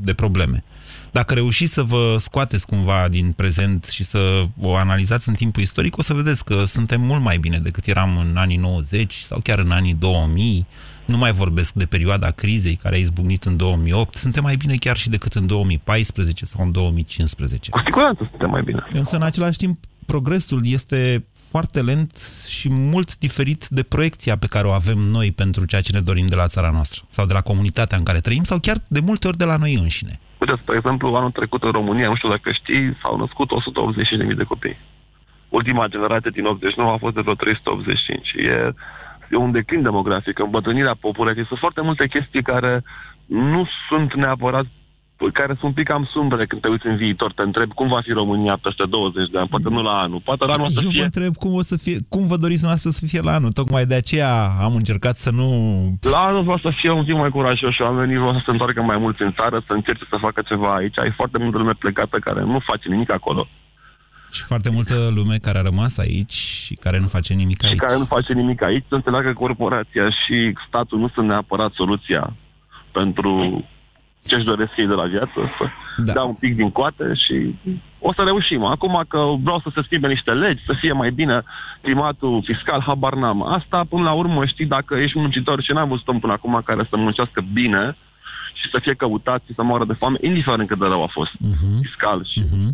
de 0.00 0.14
probleme. 0.14 0.64
Dacă 1.12 1.34
reușiți 1.34 1.72
să 1.72 1.82
vă 1.82 2.16
scoateți 2.18 2.66
cumva 2.66 3.08
din 3.10 3.32
prezent 3.32 3.84
și 3.84 4.04
să 4.04 4.44
o 4.60 4.74
analizați 4.76 5.28
în 5.28 5.34
timpul 5.34 5.62
istoric, 5.62 5.98
o 5.98 6.02
să 6.02 6.14
vedeți 6.14 6.44
că 6.44 6.64
suntem 6.64 7.00
mult 7.00 7.22
mai 7.22 7.38
bine 7.38 7.58
decât 7.58 7.86
eram 7.86 8.18
în 8.18 8.36
anii 8.36 8.56
90 8.56 9.14
sau 9.14 9.40
chiar 9.40 9.58
în 9.58 9.70
anii 9.70 9.94
2000. 9.94 10.66
Nu 11.12 11.16
mai 11.16 11.32
vorbesc 11.32 11.74
de 11.74 11.86
perioada 11.86 12.30
crizei 12.30 12.74
care 12.82 12.94
a 12.94 12.98
izbucnit 12.98 13.42
în 13.44 13.56
2008. 13.56 14.14
Suntem 14.14 14.42
mai 14.42 14.56
bine 14.56 14.74
chiar 14.74 14.96
și 14.96 15.08
decât 15.08 15.32
în 15.32 15.46
2014 15.46 16.44
sau 16.44 16.64
în 16.64 16.72
2015. 16.72 17.70
Cu 17.70 17.80
siguranță 17.84 18.26
suntem 18.30 18.50
mai 18.50 18.62
bine. 18.62 18.86
Însă, 18.92 19.16
în 19.16 19.22
același 19.22 19.58
timp, 19.58 19.76
progresul 20.06 20.60
este 20.62 21.26
foarte 21.50 21.80
lent 21.82 22.12
și 22.48 22.68
mult 22.92 23.18
diferit 23.18 23.66
de 23.68 23.82
proiecția 23.82 24.36
pe 24.36 24.46
care 24.54 24.66
o 24.66 24.72
avem 24.72 24.98
noi 24.98 25.32
pentru 25.32 25.64
ceea 25.66 25.80
ce 25.80 25.92
ne 25.92 26.00
dorim 26.00 26.26
de 26.26 26.34
la 26.34 26.46
țara 26.46 26.70
noastră 26.70 27.00
sau 27.08 27.26
de 27.26 27.32
la 27.32 27.40
comunitatea 27.40 27.98
în 27.98 28.04
care 28.04 28.18
trăim 28.18 28.42
sau 28.42 28.58
chiar 28.58 28.78
de 28.88 29.00
multe 29.00 29.28
ori 29.28 29.36
de 29.36 29.44
la 29.44 29.56
noi 29.56 29.74
înșine. 29.74 30.14
Uite, 30.40 30.54
spre 30.62 30.76
exemplu, 30.76 31.14
anul 31.14 31.30
trecut 31.30 31.62
în 31.62 31.70
România, 31.70 32.08
nu 32.08 32.16
știu 32.16 32.28
dacă 32.28 32.52
știi, 32.52 32.96
s-au 33.02 33.16
născut 33.16 33.48
185.000 34.30 34.36
de 34.36 34.50
copii. 34.52 34.78
Ultima 35.48 35.86
generație 35.86 36.30
din 36.30 36.44
89 36.44 36.92
a 36.92 36.96
fost 36.96 37.14
de 37.14 37.20
vreo 37.20 37.34
385. 37.34 38.32
E, 38.36 38.40
e 38.40 38.74
un 39.36 39.52
declin 39.52 39.82
demografic, 39.82 40.38
îmbătrânirea 40.38 40.96
populației. 41.00 41.46
Sunt 41.46 41.58
foarte 41.58 41.80
multe 41.80 42.06
chestii 42.06 42.42
care 42.42 42.82
nu 43.26 43.68
sunt 43.88 44.14
neapărat 44.14 44.64
care 45.26 45.52
sunt 45.52 45.62
un 45.62 45.72
pic 45.72 45.86
cam 45.86 46.08
sumbre 46.12 46.46
când 46.46 46.60
te 46.60 46.68
uiți 46.68 46.86
în 46.86 46.96
viitor. 46.96 47.32
Te 47.32 47.42
întreb 47.42 47.72
cum 47.72 47.88
va 47.88 48.00
fi 48.00 48.12
România 48.12 48.58
peste 48.62 48.84
20 48.88 49.30
de 49.30 49.38
ani, 49.38 49.48
poate 49.48 49.68
nu 49.68 49.82
la 49.82 49.98
anul. 49.98 50.20
Poate 50.24 50.44
la 50.44 50.52
anul 50.52 50.64
o 50.64 50.68
să 50.68 50.80
Eu 50.84 50.90
fie... 50.90 50.98
vă 50.98 51.04
întreb 51.04 51.34
cum, 51.36 51.54
o 51.54 51.62
să 51.62 51.76
fie, 51.76 51.96
cum 52.08 52.26
vă 52.26 52.36
doriți 52.36 52.64
noastră 52.64 52.90
să 52.90 53.06
fie 53.06 53.20
la 53.20 53.32
anul. 53.32 53.52
Tocmai 53.52 53.84
de 53.84 53.94
aceea 53.94 54.32
am 54.60 54.74
încercat 54.74 55.16
să 55.16 55.30
nu... 55.30 55.48
La 56.10 56.18
anul 56.18 56.42
vreau 56.42 56.58
să 56.58 56.70
fie 56.80 56.90
un 56.90 57.04
pic 57.04 57.14
mai 57.14 57.30
curajos 57.30 57.72
și 57.74 57.82
oamenii 57.82 58.16
vreau 58.16 58.32
să 58.32 58.42
se 58.44 58.50
întoarcă 58.50 58.82
mai 58.82 58.98
mult 58.98 59.20
în 59.20 59.32
țară, 59.38 59.62
să 59.66 59.72
încerce 59.72 60.04
să 60.10 60.16
facă 60.20 60.42
ceva 60.46 60.74
aici. 60.74 60.98
Ai 60.98 61.12
foarte 61.16 61.38
multă 61.38 61.58
lume 61.58 61.72
plecată 61.78 62.16
care 62.18 62.40
nu 62.40 62.58
face 62.70 62.88
nimic 62.88 63.10
acolo. 63.10 63.48
Și 64.30 64.42
foarte 64.42 64.70
multă 64.70 64.94
lume 65.14 65.36
care 65.36 65.58
a 65.58 65.62
rămas 65.62 65.98
aici 65.98 66.32
și 66.32 66.74
care 66.74 66.98
nu 66.98 67.06
face 67.06 67.34
nimic 67.34 67.64
aici. 67.64 67.72
Și 67.72 67.78
care 67.78 67.98
nu 67.98 68.04
face 68.04 68.32
nimic 68.32 68.62
aici, 68.62 68.84
să 68.88 68.94
înțeleagă 68.94 69.28
că 69.28 69.34
corporația 69.34 70.10
și 70.10 70.52
statul 70.68 70.98
nu 70.98 71.08
sunt 71.08 71.26
neapărat 71.26 71.72
soluția 71.72 72.36
pentru 72.92 73.64
ce-și 74.24 74.44
doresc 74.44 74.76
ei 74.76 74.86
de 74.86 74.92
la 74.92 75.06
viață, 75.06 75.38
să 75.58 75.64
da. 75.96 76.12
dea 76.12 76.22
un 76.22 76.34
pic 76.34 76.56
din 76.56 76.70
coate 76.70 77.12
și 77.14 77.54
o 77.98 78.12
să 78.12 78.22
reușim. 78.22 78.64
Acum 78.64 79.04
că 79.08 79.18
vreau 79.42 79.60
să 79.60 79.70
se 79.74 79.82
schimbe 79.84 80.08
niște 80.08 80.30
legi, 80.30 80.64
să 80.66 80.72
fie 80.80 80.92
mai 80.92 81.10
bine 81.10 81.42
climatul 81.80 82.42
fiscal, 82.44 82.80
habar 82.86 83.14
n-am. 83.14 83.42
Asta, 83.42 83.84
până 83.88 84.02
la 84.02 84.12
urmă, 84.12 84.46
știi, 84.46 84.66
dacă 84.66 84.94
ești 84.94 85.18
muncitor 85.18 85.62
și 85.62 85.72
n-am 85.72 85.88
văzut 85.88 86.08
om 86.08 86.18
până 86.18 86.32
acum 86.32 86.62
care 86.64 86.86
să 86.90 86.96
muncească 86.96 87.44
bine 87.52 87.96
și 88.60 88.68
să 88.72 88.78
fie 88.82 88.94
căutat 88.94 89.42
și 89.46 89.54
să 89.54 89.62
moară 89.62 89.84
de 89.84 89.92
foame, 89.98 90.18
indiferent 90.20 90.68
cât 90.68 90.78
de 90.78 90.84
rău 90.84 91.02
a 91.02 91.10
fost, 91.12 91.30
uh-huh. 91.30 91.78
fiscal. 91.82 92.18
Și... 92.32 92.38
Uh-huh. 92.44 92.70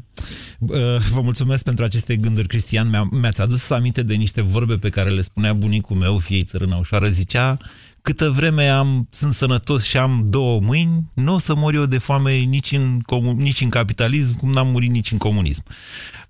Vă 1.15 1.21
mulțumesc 1.23 1.65
pentru 1.65 1.85
aceste 1.85 2.17
gânduri, 2.17 2.47
Cristian. 2.47 2.89
Mi-a, 2.91 3.03
mi-ați 3.21 3.43
adus 3.43 3.71
aminte 3.71 4.03
de 4.03 4.15
niște 4.15 4.43
vorbe 4.43 4.75
pe 4.75 4.89
care 4.89 5.11
le 5.11 5.21
spunea 5.21 5.53
bunicul 5.53 5.97
meu, 5.97 6.19
fiei 6.19 6.43
țărâna 6.43 6.77
ușoară, 6.77 7.07
zicea 7.07 7.57
câtă 8.03 8.31
vreme 8.31 8.69
am, 8.69 9.07
sunt 9.11 9.33
sănătos 9.33 9.89
și 9.89 9.97
am 9.97 10.25
două 10.29 10.61
mâini, 10.61 11.11
nu 11.15 11.35
o 11.35 11.39
să 11.39 11.55
mor 11.57 11.75
eu 11.75 11.85
de 11.85 11.99
foame 11.99 12.33
nici 12.33 12.73
în, 12.73 12.99
nici 13.37 13.61
în 13.61 13.69
capitalism, 13.69 14.39
cum 14.39 14.51
n-am 14.53 14.67
murit 14.67 14.91
nici 14.91 15.13
în 15.13 15.19
comunism. 15.19 15.63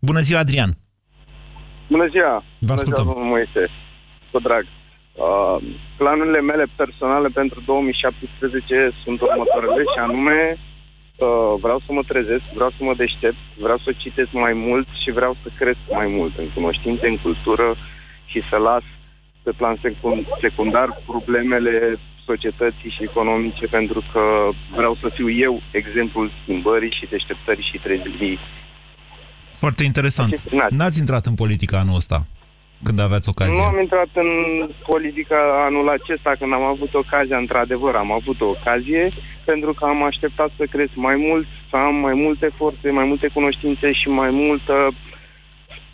Bună 0.01 0.21
ziua, 0.21 0.39
Adrian! 0.39 0.71
Bună 1.89 2.07
ziua! 2.11 2.45
Vă 2.59 2.73
ascultăm! 2.73 3.05
Bună 3.05 3.17
ziua, 3.17 3.29
Moise! 3.29 3.71
Cu 4.31 4.39
drag! 4.41 4.65
Uh, 5.15 5.57
planurile 5.97 6.41
mele 6.41 6.67
personale 6.77 7.29
pentru 7.29 7.61
2017 7.67 8.91
sunt 9.05 9.21
următoarele 9.21 9.83
și 9.93 9.99
anume 10.07 10.39
uh, 10.57 11.55
vreau 11.65 11.79
să 11.87 11.91
mă 11.93 12.03
trezesc, 12.03 12.45
vreau 12.55 12.71
să 12.77 12.83
mă 12.85 12.95
deștept, 12.95 13.43
vreau 13.65 13.79
să 13.85 13.91
citesc 14.03 14.33
mai 14.33 14.53
mult 14.53 14.89
și 15.03 15.11
vreau 15.19 15.37
să 15.43 15.49
cresc 15.59 15.83
mai 15.91 16.07
mult 16.07 16.39
în 16.39 16.49
cunoștințe, 16.55 17.07
în 17.09 17.19
cultură 17.19 17.77
și 18.25 18.41
să 18.51 18.57
las 18.57 18.83
pe 19.43 19.53
plan 19.61 19.77
secundar 20.41 21.03
problemele 21.07 21.99
societății 22.25 22.91
și 22.91 23.03
economice 23.03 23.67
pentru 23.67 24.03
că 24.13 24.23
vreau 24.77 24.97
să 25.01 25.09
fiu 25.15 25.31
eu 25.31 25.63
exemplul 25.71 26.33
schimbării 26.43 26.97
și 26.99 27.07
deșteptării 27.11 27.69
și 27.71 27.79
trezirii. 27.79 28.39
Foarte 29.57 29.85
interesant. 29.85 30.43
N-ați 30.71 30.99
intrat 30.99 31.27
în 31.27 31.35
politica 31.35 31.79
anul 31.79 31.95
ăsta, 31.95 32.27
când 32.83 32.99
aveați 33.01 33.29
ocazia? 33.29 33.55
Nu 33.57 33.63
am 33.63 33.81
intrat 33.81 34.09
în 34.13 34.31
politica 34.87 35.65
anul 35.69 35.89
acesta 35.89 36.33
când 36.39 36.53
am 36.53 36.63
avut 36.63 36.95
ocazia, 36.95 37.37
într-adevăr 37.37 37.95
am 37.95 38.13
avut 38.13 38.41
o 38.41 38.45
ocazie, 38.47 39.13
pentru 39.45 39.73
că 39.73 39.85
am 39.85 40.03
așteptat 40.03 40.51
să 40.57 40.65
cresc 40.71 40.95
mai 40.95 41.17
mult, 41.17 41.47
să 41.71 41.77
am 41.77 41.95
mai 41.95 42.15
multe 42.15 42.51
forțe, 42.57 42.91
mai 42.91 43.05
multe 43.05 43.29
cunoștințe 43.29 43.93
și 43.93 44.09
mai 44.09 44.31
multă 44.31 44.75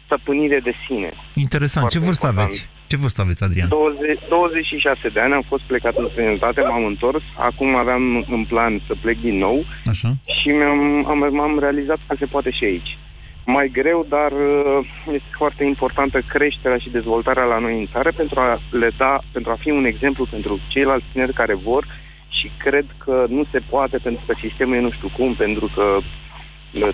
stăpânire 0.04 0.60
de 0.60 0.72
sine. 0.86 1.10
Interesant. 1.34 1.84
Foarte 1.84 1.98
Ce 1.98 2.04
vârstă 2.04 2.26
important. 2.26 2.52
aveți? 2.52 2.68
Ce 2.86 2.96
vârstă 2.96 3.20
aveți, 3.20 3.44
Adrian? 3.44 3.68
20, 3.68 4.18
26 4.28 5.08
de 5.14 5.20
ani, 5.20 5.32
am 5.32 5.44
fost 5.52 5.62
plecat 5.62 5.94
în 5.96 6.08
străinătate, 6.10 6.60
m-am 6.60 6.84
întors, 6.84 7.22
acum 7.38 7.74
aveam 7.74 8.26
în 8.36 8.44
plan 8.44 8.82
să 8.86 8.94
plec 9.02 9.18
din 9.20 9.36
nou 9.38 9.64
Așa. 9.84 10.08
și 10.40 10.48
mi-am, 10.48 11.06
am, 11.12 11.40
am 11.40 11.58
realizat 11.58 11.98
că 12.06 12.16
se 12.18 12.26
poate 12.26 12.50
și 12.50 12.64
aici. 12.64 12.98
Mai 13.44 13.68
greu, 13.68 14.06
dar 14.08 14.32
uh, 14.32 14.88
este 15.06 15.28
foarte 15.30 15.64
importantă 15.64 16.20
creșterea 16.20 16.76
și 16.78 16.90
dezvoltarea 16.90 17.44
la 17.44 17.58
noi 17.58 17.78
în 17.78 17.86
țară 17.92 18.12
pentru 18.16 18.40
a 18.40 18.60
le 18.70 18.90
da, 18.96 19.18
pentru 19.32 19.50
a 19.50 19.56
fi 19.60 19.70
un 19.70 19.84
exemplu 19.84 20.26
pentru 20.30 20.60
ceilalți 20.68 21.06
tineri 21.12 21.32
care 21.32 21.54
vor 21.54 21.86
și 22.28 22.50
cred 22.58 22.86
că 23.04 23.26
nu 23.28 23.44
se 23.50 23.58
poate 23.70 23.98
pentru 23.98 24.22
că 24.26 24.34
sistemul 24.40 24.74
e 24.76 24.80
nu 24.80 24.90
știu 24.90 25.10
cum, 25.16 25.34
pentru 25.34 25.70
că 25.74 25.98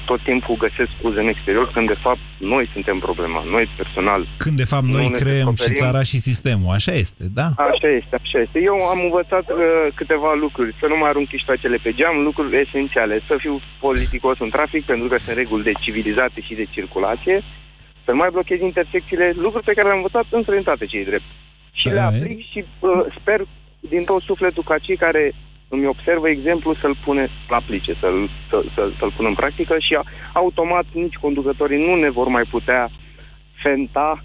tot 0.05 0.21
timpul 0.23 0.57
găsesc 0.57 0.91
scuze 0.99 1.21
în 1.21 1.29
exterior, 1.29 1.71
când 1.71 1.87
de 1.87 1.99
fapt 2.07 2.19
noi 2.39 2.69
suntem 2.73 2.99
problema, 2.99 3.45
noi 3.45 3.69
personal. 3.77 4.29
Când 4.37 4.57
de 4.57 4.65
fapt 4.65 4.85
noi 4.85 5.11
creăm 5.11 5.55
și 5.55 5.73
țara 5.73 6.03
și 6.03 6.19
sistemul, 6.19 6.75
așa 6.75 6.93
este, 6.93 7.25
da? 7.35 7.49
Așa 7.57 7.89
este, 8.01 8.15
așa 8.23 8.39
este. 8.41 8.59
Eu 8.71 8.75
am 8.93 9.01
învățat 9.03 9.51
uh, 9.51 9.59
câteva 9.95 10.33
lucruri, 10.45 10.77
să 10.81 10.87
nu 10.87 10.97
mai 10.97 11.09
arunc 11.09 11.29
chiștoacele 11.29 11.79
pe 11.83 11.93
geam, 11.93 12.17
lucruri 12.23 12.61
esențiale, 12.61 13.21
să 13.27 13.35
fiu 13.39 13.61
politicos 13.81 14.39
în 14.39 14.51
trafic, 14.51 14.85
pentru 14.85 15.09
că 15.09 15.17
sunt 15.17 15.37
reguli 15.37 15.69
de 15.69 15.73
civilizație 15.81 16.43
și 16.43 16.55
de 16.55 16.67
circulație, 16.71 17.43
să 18.05 18.11
nu 18.11 18.17
mai 18.17 18.29
blochez 18.33 18.61
intersecțiile, 18.61 19.33
lucruri 19.37 19.65
pe 19.65 19.73
care 19.73 19.87
le-am 19.87 20.03
învățat 20.03 20.27
în 20.31 20.43
străinătate, 20.43 20.85
cei 20.87 21.05
drept. 21.05 21.29
Și 21.73 21.87
le 21.89 22.01
aplic 22.01 22.41
și 22.53 22.65
uh, 22.79 22.91
sper 23.21 23.41
din 23.81 24.05
tot 24.05 24.21
sufletul 24.21 24.63
ca 24.63 24.79
cei 24.79 24.97
care 24.97 25.33
îmi 25.69 25.87
observă 25.87 26.29
exemplu 26.29 26.75
să-l 26.75 26.97
pune 27.05 27.29
la 27.49 27.57
aplice, 27.57 27.93
să-l, 27.95 28.31
să, 28.49 28.65
să, 28.75 28.91
să-l 28.99 29.13
pun 29.17 29.27
în 29.27 29.35
practică 29.35 29.77
și 29.79 29.99
automat 30.33 30.85
nici 30.93 31.15
conducătorii 31.15 31.87
nu 31.87 31.95
ne 31.95 32.11
vor 32.11 32.29
mai 32.29 32.45
putea 32.51 32.91
fenta 33.63 34.25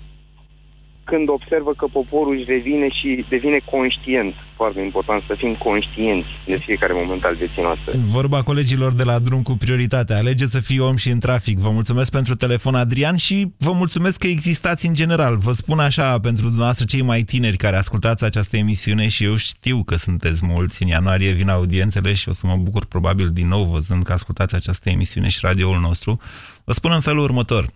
când 1.04 1.30
observă 1.30 1.74
că 1.74 1.86
poporul 1.92 2.36
își 2.36 2.46
revine 2.48 2.88
și 2.90 3.26
devine 3.30 3.60
conștient. 3.66 4.34
Foarte 4.62 4.82
important 4.82 5.24
să 5.28 5.36
fim 5.38 5.56
conștienți 5.56 6.28
de 6.46 6.58
fiecare 6.66 6.94
moment 6.94 7.24
al 7.24 7.36
vieții 7.36 7.62
noastre. 7.62 7.92
Vorba 7.96 8.44
colegilor 8.44 8.94
de 8.94 9.04
la 9.04 9.20
drum 9.20 9.42
cu 9.42 9.58
prioritate. 9.58 10.14
Alege 10.14 10.46
să 10.46 10.60
fii 10.60 10.80
om 10.80 10.96
și 10.96 11.10
în 11.10 11.20
trafic. 11.20 11.58
Vă 11.58 11.70
mulțumesc 11.70 12.12
pentru 12.12 12.36
telefon, 12.36 12.76
Adrian, 12.76 13.16
și 13.16 13.54
vă 13.58 13.72
mulțumesc 13.72 14.18
că 14.18 14.28
existați 14.28 14.88
în 14.88 14.94
general. 14.94 15.38
Vă 15.38 15.52
spun 15.52 15.80
așa, 15.80 16.20
pentru 16.20 16.44
dumneavoastră 16.44 16.86
cei 16.86 17.02
mai 17.02 17.22
tineri 17.22 17.58
care 17.58 17.78
ascultați 17.78 18.24
această 18.24 18.58
emisiune 18.58 19.08
și 19.08 19.24
eu 19.24 19.36
știu 19.36 19.84
că 19.84 19.96
sunteți 19.96 20.46
mulți. 20.46 20.84
În 20.84 20.88
ianuarie 20.88 21.32
vin 21.32 21.50
audiențele 21.50 22.14
și 22.14 22.30
o 22.30 22.32
să 22.32 22.48
mă 22.48 22.56
bucur 22.56 22.86
probabil 22.86 23.30
din 23.30 23.48
nou 23.48 23.64
văzând 23.64 24.04
că 24.04 24.14
ascultați 24.14 24.56
această 24.56 24.90
emisiune 24.90 25.30
și 25.30 25.40
radioul 25.42 25.80
nostru. 25.80 26.20
Vă 26.64 26.74
spun 26.74 26.92
în 26.92 27.02
felul 27.02 27.24
următor. 27.24 27.68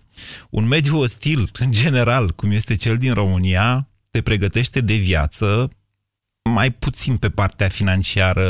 Un 0.50 0.68
mediu 0.68 0.98
ostil, 0.98 1.48
în 1.58 1.72
general, 1.72 2.30
cum 2.30 2.50
este 2.50 2.76
cel 2.76 2.96
din 2.96 3.12
România, 3.12 3.88
te 4.10 4.22
pregătește 4.22 4.80
de 4.80 4.94
viață 4.94 5.70
mai 6.48 6.70
puțin 6.70 7.16
pe 7.16 7.28
partea 7.28 7.68
financiară, 7.68 8.46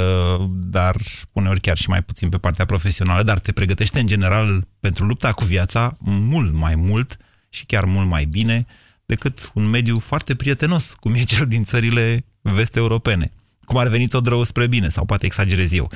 dar 0.61 0.95
uneori 1.33 1.61
chiar 1.61 1.77
și 1.77 1.89
mai 1.89 2.03
puțin 2.03 2.29
pe 2.29 2.39
partea 2.39 2.65
profesională, 2.65 3.23
dar 3.23 3.39
te 3.39 3.53
pregătește 3.53 4.01
în 4.01 4.07
general 4.07 4.67
pentru 4.81 5.05
lupta 5.05 5.33
cu 5.33 5.45
viața 5.45 5.97
mult 6.05 6.55
mai 6.55 6.75
mult 6.75 7.17
și 7.49 7.67
chiar 7.67 7.85
mult 7.85 8.09
mai 8.09 8.25
bine 8.25 8.67
decât 9.07 9.51
un 9.55 9.69
mediu 9.71 9.99
foarte 9.99 10.35
prietenos, 10.35 10.95
cum 11.01 11.13
e 11.15 11.23
cel 11.23 11.47
din 11.47 11.65
țările 11.65 12.25
vest-europene. 12.41 13.33
Cum 13.65 13.77
ar 13.79 13.89
veni 13.89 14.07
tot 14.09 14.27
rău 14.27 14.43
spre 14.43 14.67
bine, 14.67 14.89
sau 14.89 15.05
poate 15.05 15.27
exagerez 15.27 15.73
eu. 15.73 15.91
0372069599, 15.91 15.95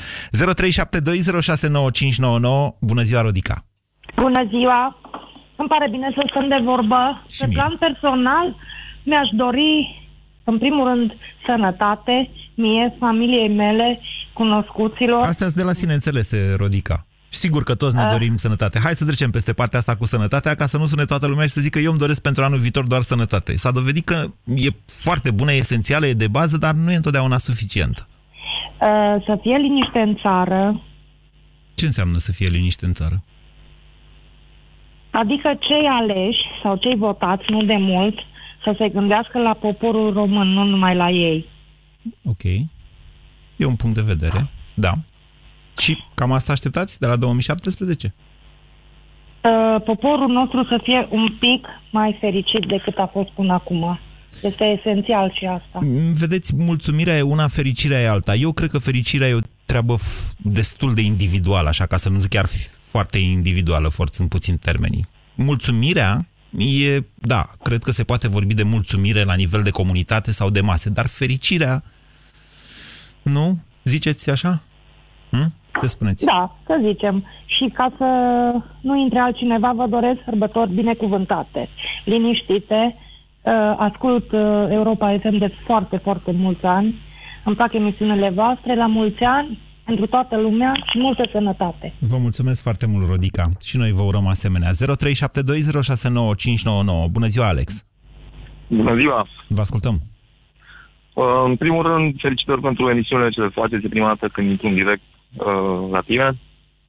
bună 2.80 3.02
ziua, 3.02 3.20
Rodica! 3.20 3.64
Bună 4.16 4.44
ziua! 4.48 4.96
Îmi 5.56 5.68
pare 5.68 5.88
bine 5.90 6.10
să 6.14 6.22
stăm 6.30 6.48
de 6.48 6.60
vorbă. 6.64 7.24
Și 7.30 7.38
Pe 7.38 7.46
mie. 7.46 7.54
plan 7.54 7.76
personal, 7.78 8.56
mi-aș 9.04 9.28
dori, 9.32 9.70
în 10.44 10.58
primul 10.58 10.88
rând, 10.88 11.12
sănătate, 11.50 12.30
mie, 12.54 12.96
familiei 12.98 13.48
mele, 13.48 14.00
cunoscuților. 14.32 15.20
Astea 15.20 15.46
sunt 15.46 15.58
de 15.58 15.62
la 15.62 15.72
sine 15.72 15.92
înțelese, 15.92 16.54
Rodica. 16.58 17.06
Sigur 17.28 17.62
că 17.62 17.74
toți 17.74 17.96
ne 17.96 18.02
uh. 18.02 18.10
dorim 18.10 18.36
sănătate. 18.36 18.78
Hai 18.78 18.94
să 18.94 19.04
trecem 19.04 19.30
peste 19.30 19.52
partea 19.52 19.78
asta 19.78 19.96
cu 19.96 20.06
sănătatea, 20.06 20.54
ca 20.54 20.66
să 20.66 20.76
nu 20.78 20.86
sune 20.86 21.04
toată 21.04 21.26
lumea 21.26 21.46
și 21.46 21.52
să 21.52 21.60
zică 21.60 21.78
eu 21.78 21.90
îmi 21.90 21.98
doresc 21.98 22.22
pentru 22.22 22.44
anul 22.44 22.58
viitor 22.58 22.86
doar 22.86 23.00
sănătate. 23.00 23.56
S-a 23.56 23.70
dovedit 23.70 24.04
că 24.04 24.24
e 24.44 24.68
foarte 24.86 25.30
bună, 25.30 25.52
e 25.52 25.56
esențială, 25.56 26.06
e 26.06 26.12
de 26.12 26.28
bază, 26.28 26.56
dar 26.56 26.74
nu 26.74 26.90
e 26.92 26.96
întotdeauna 26.96 27.38
suficientă. 27.38 28.08
Uh, 28.80 29.24
să 29.26 29.38
fie 29.42 29.56
liniște 29.56 29.98
în 29.98 30.16
țară, 30.22 30.82
Ce 31.74 31.84
înseamnă 31.84 32.18
să 32.18 32.32
fie 32.32 32.48
liniște 32.50 32.84
în 32.86 32.92
țară? 32.92 33.22
Adică 35.10 35.56
cei 35.58 35.86
aleși 35.86 36.42
sau 36.62 36.76
cei 36.76 36.96
votați, 36.96 37.44
nu 37.48 37.62
de 37.62 37.76
mult, 37.78 38.18
să 38.62 38.74
se 38.78 38.88
gândească 38.88 39.38
la 39.38 39.54
poporul 39.54 40.12
român, 40.12 40.48
nu 40.48 40.64
numai 40.64 40.96
la 40.96 41.10
ei. 41.10 41.48
Ok. 42.24 42.42
E 43.56 43.64
un 43.66 43.74
punct 43.76 43.94
de 43.96 44.02
vedere, 44.02 44.46
da. 44.74 44.92
Și 45.78 45.98
cam 46.14 46.32
asta 46.32 46.52
așteptați 46.52 47.00
de 47.00 47.06
la 47.06 47.16
2017? 47.16 48.14
Uh, 49.44 49.82
poporul 49.84 50.28
nostru 50.28 50.64
să 50.64 50.80
fie 50.82 51.08
un 51.10 51.28
pic 51.40 51.66
mai 51.90 52.16
fericit 52.20 52.66
decât 52.68 52.96
a 52.98 53.06
fost 53.12 53.28
până 53.30 53.52
acum. 53.52 53.98
Este 54.42 54.64
esențial 54.78 55.32
și 55.38 55.44
asta. 55.46 55.78
Mm, 55.82 56.12
Vedeți, 56.14 56.54
mulțumirea 56.56 57.16
e 57.16 57.22
una, 57.22 57.48
fericirea 57.48 58.00
e 58.00 58.08
alta. 58.08 58.34
Eu 58.34 58.52
cred 58.52 58.70
că 58.70 58.78
fericirea 58.78 59.28
e 59.28 59.34
o 59.34 59.38
treabă 59.64 59.94
f- 59.98 60.32
destul 60.36 60.94
de 60.94 61.00
individuală, 61.00 61.68
așa 61.68 61.86
ca 61.86 61.96
să 61.96 62.08
nu 62.08 62.18
zic 62.18 62.30
chiar 62.30 62.46
f- 62.48 62.70
foarte 62.90 63.18
individuală, 63.18 63.88
forțând 63.88 64.28
puțin 64.28 64.56
termenii. 64.56 65.06
Mulțumirea 65.34 66.26
e, 66.58 67.04
da, 67.14 67.46
cred 67.62 67.82
că 67.82 67.90
se 67.90 68.04
poate 68.04 68.28
vorbi 68.28 68.54
de 68.54 68.62
mulțumire 68.62 69.24
la 69.24 69.34
nivel 69.34 69.62
de 69.62 69.70
comunitate 69.70 70.32
sau 70.32 70.50
de 70.50 70.60
mase, 70.60 70.90
dar 70.90 71.06
fericirea, 71.06 71.82
nu? 73.22 73.58
Ziceți 73.84 74.30
așa? 74.30 74.62
Hm? 75.30 75.54
Ce 75.80 75.86
spuneți? 75.86 76.24
Da, 76.24 76.56
să 76.66 76.80
zicem. 76.84 77.24
Și 77.46 77.70
ca 77.74 77.92
să 77.96 78.04
nu 78.80 78.96
intre 78.96 79.18
altcineva, 79.18 79.72
vă 79.72 79.86
doresc 79.86 80.18
sărbători 80.24 80.74
binecuvântate, 80.74 81.68
liniștite. 82.04 82.96
Uh, 83.42 83.74
Ascult 83.76 84.32
uh, 84.32 84.40
Europa 84.68 85.18
FM 85.22 85.38
de 85.38 85.54
foarte, 85.66 85.96
foarte 85.96 86.32
mulți 86.32 86.64
ani. 86.64 86.94
Îmi 87.44 87.56
plac 87.56 87.72
emisiunile 87.72 88.30
voastre. 88.30 88.74
La 88.74 88.86
mulți 88.86 89.22
ani, 89.22 89.58
pentru 89.90 90.06
toată 90.06 90.36
lumea 90.40 90.72
și 90.90 90.98
multă 90.98 91.22
sănătate. 91.32 91.94
Vă 91.98 92.16
mulțumesc 92.26 92.62
foarte 92.62 92.86
mult, 92.86 93.08
Rodica. 93.08 93.44
Și 93.68 93.76
noi 93.76 93.90
vă 93.90 94.02
urăm 94.02 94.26
asemenea. 94.26 94.70
0372069599. 94.70 94.74
Bună 97.16 97.26
ziua, 97.26 97.46
Alex. 97.48 97.84
Bună 98.68 98.94
ziua! 99.00 99.26
Vă 99.48 99.60
ascultăm. 99.60 99.96
Uh, 101.14 101.24
În 101.46 101.56
primul 101.56 101.82
rând, 101.90 102.14
felicitări 102.20 102.60
pentru 102.60 102.90
emisiunile 102.90 103.30
ce 103.30 103.40
le 103.40 103.48
faceți. 103.60 103.84
E 103.84 103.88
prima 103.88 104.06
dată 104.06 104.28
când 104.32 104.50
intru 104.50 104.66
în 104.66 104.74
direct 104.74 105.02
uh, 105.12 105.90
la 105.90 106.00
tine. 106.00 106.38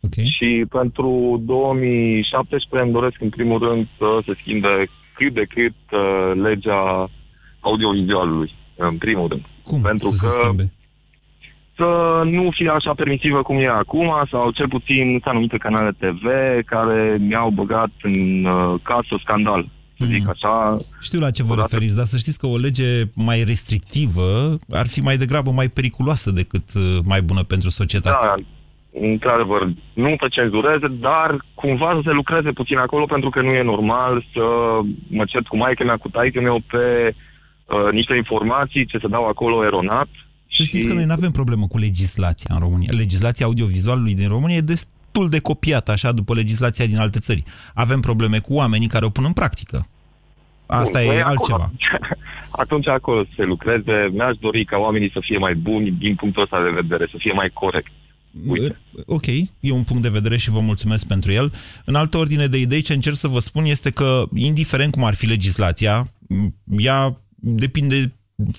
Okay. 0.01 0.25
Și 0.38 0.65
pentru 0.70 1.41
2017 1.46 2.88
îmi 2.88 2.98
doresc 3.00 3.22
în 3.22 3.29
primul 3.29 3.60
rând 3.67 3.88
să 3.98 4.10
se 4.25 4.34
schimbe 4.41 4.89
cât 5.17 5.34
de 5.34 5.46
cât 5.55 5.79
uh, 5.91 6.31
legea 6.48 7.10
audiovizualului, 7.60 8.51
în 8.75 8.98
primul 8.98 9.27
rând. 9.27 9.43
Cum 9.63 9.81
pentru 9.81 10.10
să 10.10 10.25
că 10.25 10.31
se 10.31 10.39
schimbe? 10.39 10.65
Să 11.81 12.21
nu 12.25 12.50
fie 12.51 12.69
așa 12.69 12.93
permisivă 12.93 13.41
cum 13.41 13.57
e 13.57 13.67
acum, 13.67 14.09
sau 14.31 14.51
cel 14.51 14.67
puțin 14.67 15.05
sunt 15.09 15.25
anumite 15.25 15.57
canale 15.57 15.91
TV 16.00 16.23
care 16.65 17.17
mi-au 17.19 17.50
băgat 17.50 17.91
în 18.01 18.45
uh, 18.45 18.79
casă 18.83 19.15
scandal. 19.23 19.69
Să 19.97 20.05
zic 20.05 20.29
așa, 20.29 20.77
Știu 21.01 21.19
la 21.19 21.31
ce 21.31 21.43
vă 21.43 21.55
referiți, 21.55 21.95
dar 21.95 22.05
să 22.05 22.17
știți 22.17 22.39
că 22.39 22.47
o 22.47 22.57
lege 22.57 22.89
mai 23.15 23.43
restrictivă 23.43 24.57
ar 24.69 24.88
fi 24.88 25.00
mai 25.00 25.17
degrabă 25.17 25.51
mai 25.51 25.67
periculoasă 25.67 26.31
decât 26.31 26.67
uh, 26.75 26.81
mai 27.05 27.21
bună 27.21 27.43
pentru 27.43 27.69
societate. 27.69 28.25
Da, 28.25 28.35
într-adevăr, 29.09 29.61
nu 29.93 30.15
să 30.19 30.27
cenzureze, 30.29 30.88
dar 30.88 31.45
cumva 31.53 31.91
să 31.93 32.01
se 32.03 32.11
lucreze 32.11 32.51
puțin 32.51 32.77
acolo, 32.77 33.05
pentru 33.05 33.29
că 33.29 33.41
nu 33.41 33.51
e 33.51 33.63
normal 33.63 34.25
să 34.33 34.45
mă 35.07 35.23
cert 35.25 35.47
cu 35.47 35.57
maică 35.57 35.83
mea, 35.83 35.97
cu 35.97 36.09
taică 36.09 36.41
meu 36.41 36.59
pe 36.71 37.15
uh, 37.65 37.91
niște 37.91 38.15
informații 38.15 38.85
ce 38.85 38.97
se 38.97 39.07
dau 39.07 39.27
acolo 39.27 39.65
eronat. 39.65 40.09
Să 40.51 40.63
știți 40.63 40.88
că 40.88 40.93
noi 40.93 41.05
nu 41.05 41.12
avem 41.12 41.31
problemă 41.31 41.67
cu 41.67 41.77
legislația 41.77 42.55
în 42.55 42.62
România. 42.62 42.89
Legislația 42.91 43.46
audiovizualului 43.46 44.15
din 44.15 44.27
România 44.27 44.55
e 44.55 44.62
destul 44.62 45.29
de 45.29 45.39
copiată, 45.39 45.91
așa, 45.91 46.12
după 46.12 46.34
legislația 46.34 46.86
din 46.86 46.98
alte 46.98 47.20
țări. 47.20 47.43
Avem 47.74 48.00
probleme 48.00 48.39
cu 48.39 48.53
oamenii 48.53 48.88
care 48.88 49.05
o 49.05 49.10
pun 49.10 49.24
în 49.25 49.34
practică. 49.34 49.86
Asta 50.65 51.00
Bun, 51.00 51.10
e 51.10 51.13
păi 51.13 51.22
altceva. 51.22 51.63
Acolo, 51.63 51.72
atunci 52.63 52.88
acolo 52.88 53.24
să 53.24 53.29
se 53.36 53.43
lucreze. 53.43 54.10
Mi-aș 54.12 54.38
dori 54.38 54.65
ca 54.65 54.77
oamenii 54.77 55.12
să 55.13 55.20
fie 55.22 55.38
mai 55.38 55.55
buni 55.55 55.91
din 55.91 56.15
punctul 56.15 56.43
ăsta 56.43 56.63
de 56.63 56.81
vedere, 56.81 57.08
să 57.12 57.17
fie 57.20 57.31
mai 57.31 57.50
corect. 57.53 57.91
Uite. 58.48 58.79
Ok, 59.05 59.27
e 59.60 59.72
un 59.72 59.84
punct 59.84 60.01
de 60.01 60.10
vedere 60.10 60.38
și 60.38 60.50
vă 60.50 60.60
mulțumesc 60.60 61.08
pentru 61.08 61.31
el. 61.31 61.51
În 61.86 61.96
altă 61.96 62.17
ordine 62.17 62.48
de 62.48 62.58
idei, 62.58 62.81
ce 62.81 62.93
încerc 62.93 63.15
să 63.15 63.27
vă 63.27 63.39
spun 63.39 63.65
este 63.65 63.89
că, 63.91 64.24
indiferent 64.36 64.91
cum 64.91 65.03
ar 65.03 65.13
fi 65.13 65.25
legislația, 65.25 66.05
ea 66.77 67.17
depinde 67.36 68.12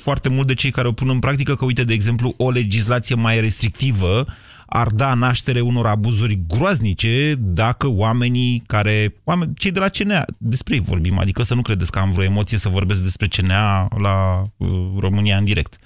foarte 0.02 0.28
mult 0.28 0.46
de 0.46 0.54
cei 0.54 0.70
care 0.70 0.88
o 0.88 0.92
pun 0.92 1.08
în 1.08 1.18
practică, 1.18 1.54
că, 1.54 1.64
uite, 1.64 1.84
de 1.84 1.92
exemplu, 1.92 2.34
o 2.36 2.50
legislație 2.50 3.14
mai 3.14 3.40
restrictivă 3.40 4.24
ar 4.66 4.88
da 4.88 5.14
naștere 5.14 5.60
unor 5.60 5.86
abuzuri 5.86 6.40
groaznice 6.48 7.34
dacă 7.38 7.88
oamenii 7.88 8.62
care... 8.66 9.14
Oameni, 9.24 9.54
cei 9.54 9.70
de 9.70 9.78
la 9.78 9.88
CNA, 9.88 10.24
despre 10.38 10.74
ei 10.74 10.80
vorbim, 10.80 11.18
adică 11.18 11.42
să 11.42 11.54
nu 11.54 11.62
credeți 11.62 11.90
că 11.90 11.98
am 11.98 12.10
vreo 12.10 12.24
emoție 12.24 12.58
să 12.58 12.68
vorbesc 12.68 13.02
despre 13.02 13.28
CNA 13.28 13.88
la 13.98 14.46
uh, 14.56 14.68
România 14.98 15.36
în 15.36 15.44
direct. 15.44 15.78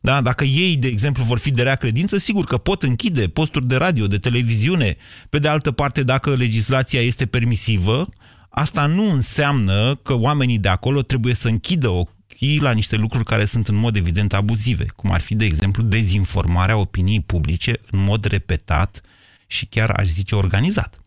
Da? 0.00 0.20
Dacă 0.20 0.44
ei, 0.44 0.76
de 0.76 0.86
exemplu, 0.86 1.24
vor 1.24 1.38
fi 1.38 1.50
de 1.50 1.62
rea 1.62 1.74
credință, 1.74 2.18
sigur 2.18 2.44
că 2.44 2.56
pot 2.56 2.82
închide 2.82 3.26
posturi 3.26 3.66
de 3.66 3.76
radio, 3.76 4.06
de 4.06 4.18
televiziune. 4.18 4.96
Pe 5.30 5.38
de 5.38 5.48
altă 5.48 5.70
parte, 5.70 6.02
dacă 6.02 6.34
legislația 6.34 7.00
este 7.00 7.26
permisivă, 7.26 8.08
asta 8.48 8.86
nu 8.86 9.10
înseamnă 9.10 9.94
că 10.02 10.14
oamenii 10.14 10.58
de 10.58 10.68
acolo 10.68 11.02
trebuie 11.02 11.34
să 11.34 11.48
închidă 11.48 11.88
ochii 12.32 12.60
la 12.60 12.72
niște 12.72 12.96
lucruri 12.96 13.24
care 13.24 13.44
sunt 13.44 13.66
în 13.68 13.76
mod 13.76 13.96
evident 13.96 14.32
abuzive, 14.32 14.84
cum 14.96 15.10
ar 15.12 15.20
fi, 15.20 15.34
de 15.34 15.44
exemplu, 15.44 15.82
dezinformarea 15.82 16.76
opiniei 16.76 17.20
publice 17.26 17.72
în 17.90 18.04
mod 18.04 18.24
repetat 18.24 19.00
și 19.46 19.66
chiar, 19.66 19.90
aș 19.90 20.06
zice, 20.06 20.34
organizat. 20.34 21.00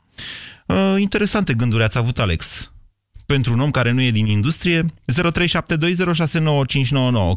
Uh, 0.67 0.95
interesante 0.97 1.53
gânduri 1.53 1.83
ați 1.83 1.97
avut, 1.97 2.19
Alex. 2.19 2.71
Pentru 3.25 3.53
un 3.53 3.59
om 3.59 3.71
care 3.71 3.91
nu 3.91 4.01
e 4.01 4.11
din 4.11 4.25
industrie, 4.27 4.81
0372069599. 4.81 4.85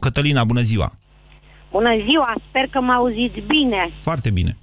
Cătălina, 0.01 0.45
bună 0.45 0.61
ziua! 0.61 0.93
Bună 1.71 1.91
ziua, 2.09 2.35
sper 2.49 2.67
că 2.67 2.81
mă 2.81 2.93
auziți 2.93 3.41
bine. 3.41 3.93
Foarte 4.01 4.31
bine. 4.31 4.57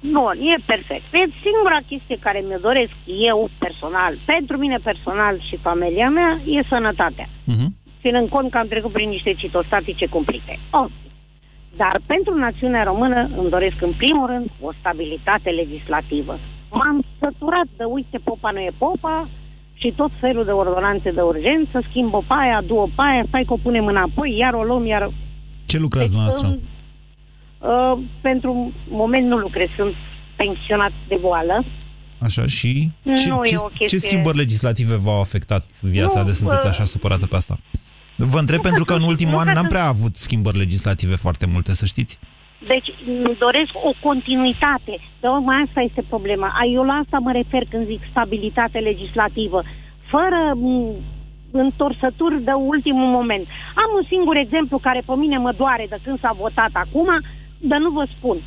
Bun, 0.00 0.36
e 0.52 0.62
perfect. 0.66 1.04
E 1.12 1.22
singura 1.46 1.80
chestie 1.88 2.18
care 2.26 2.40
mi-o 2.46 2.58
doresc 2.58 2.96
eu 3.32 3.50
personal, 3.58 4.18
pentru 4.26 4.56
mine 4.56 4.78
personal 4.82 5.34
și 5.48 5.56
familia 5.68 6.08
mea, 6.08 6.40
e 6.46 6.66
sănătatea. 6.68 7.28
Uh-huh. 7.28 7.68
Ținând 8.00 8.28
cont 8.28 8.50
că 8.50 8.58
am 8.58 8.66
trecut 8.68 8.92
prin 8.92 9.08
niște 9.08 9.32
citostatice 9.34 10.06
cumplite. 10.06 10.58
Oh. 10.70 10.90
Dar 11.76 12.00
pentru 12.06 12.34
națiunea 12.34 12.82
română 12.82 13.28
îmi 13.36 13.50
doresc 13.50 13.76
în 13.80 13.92
primul 13.96 14.26
rând 14.26 14.50
o 14.60 14.70
stabilitate 14.80 15.50
legislativă. 15.50 16.38
M-am 16.70 17.04
săturat 17.20 17.68
de 17.76 17.84
uite, 17.84 18.18
popa 18.24 18.50
nu 18.50 18.58
e 18.60 18.70
popa 18.78 19.28
și 19.74 19.92
tot 19.96 20.10
felul 20.20 20.44
de 20.44 20.50
ordonanțe 20.50 21.10
de 21.10 21.20
urgență, 21.20 21.82
schimbă 21.88 22.18
pe 22.28 22.34
aia, 22.42 22.62
du-o 22.66 22.86
pe 22.86 23.02
aia, 23.10 23.24
stai 23.28 23.44
că 23.46 23.52
o 23.52 23.56
punem 23.62 23.86
înapoi, 23.86 24.36
iar 24.36 24.54
o 24.54 24.62
luăm, 24.62 24.86
iar 24.86 25.10
Ce 25.66 25.78
lucrați 25.78 26.12
dumneavoastră? 26.12 26.58
Uh, 27.58 27.98
pentru 28.20 28.72
moment 28.88 29.26
nu 29.26 29.36
lucrez, 29.36 29.68
sunt 29.76 29.94
pensionat 30.36 30.92
de 31.08 31.16
boală. 31.20 31.64
Așa, 32.20 32.46
și 32.46 32.90
ce, 33.04 33.28
Nu 33.28 33.42
e 33.42 33.48
ce, 33.48 33.56
o 33.56 33.68
ce 33.68 33.74
chestie- 33.78 33.98
schimbări 33.98 34.36
legislative 34.36 34.96
v-au 34.96 35.20
afectat 35.20 35.80
viața 35.82 36.20
Nu, 36.20 36.26
de 36.26 36.32
sunteți 36.32 36.66
uh, 36.66 36.70
așa 36.72 36.84
supărată 36.84 37.26
pe 37.26 37.36
asta? 37.36 37.58
Vă 38.26 38.38
întreb 38.38 38.60
pentru 38.60 38.84
că 38.84 38.94
în 38.94 39.02
ultimul 39.02 39.38
an 39.38 39.48
n-am 39.54 39.66
prea 39.66 39.86
avut 39.86 40.16
schimbări 40.16 40.58
legislative 40.58 41.16
foarte 41.16 41.46
multe, 41.52 41.72
să 41.72 41.84
știți. 41.86 42.18
Deci 42.72 42.88
îmi 43.06 43.36
doresc 43.38 43.72
o 43.90 43.92
continuitate. 44.08 44.94
Dar 45.20 45.32
mai 45.50 45.64
asta 45.66 45.80
este 45.80 46.02
problema. 46.08 46.48
A, 46.60 46.64
Eu 46.64 46.84
la 46.84 46.92
asta 46.92 47.18
mă 47.18 47.32
refer 47.32 47.62
când 47.70 47.86
zic 47.86 48.00
stabilitate 48.10 48.78
legislativă. 48.78 49.62
Fără 50.12 50.40
m, 50.54 50.94
întorsături 51.50 52.42
de 52.42 52.52
ultimul 52.52 53.08
moment. 53.18 53.46
Am 53.82 53.90
un 53.98 54.04
singur 54.08 54.36
exemplu 54.36 54.78
care 54.78 55.02
pe 55.06 55.14
mine 55.14 55.38
mă 55.38 55.52
doare 55.52 55.86
de 55.88 55.98
când 56.04 56.20
s-a 56.20 56.36
votat 56.38 56.70
acum, 56.72 57.08
dar 57.58 57.78
nu 57.78 57.90
vă 57.90 58.04
spun. 58.16 58.38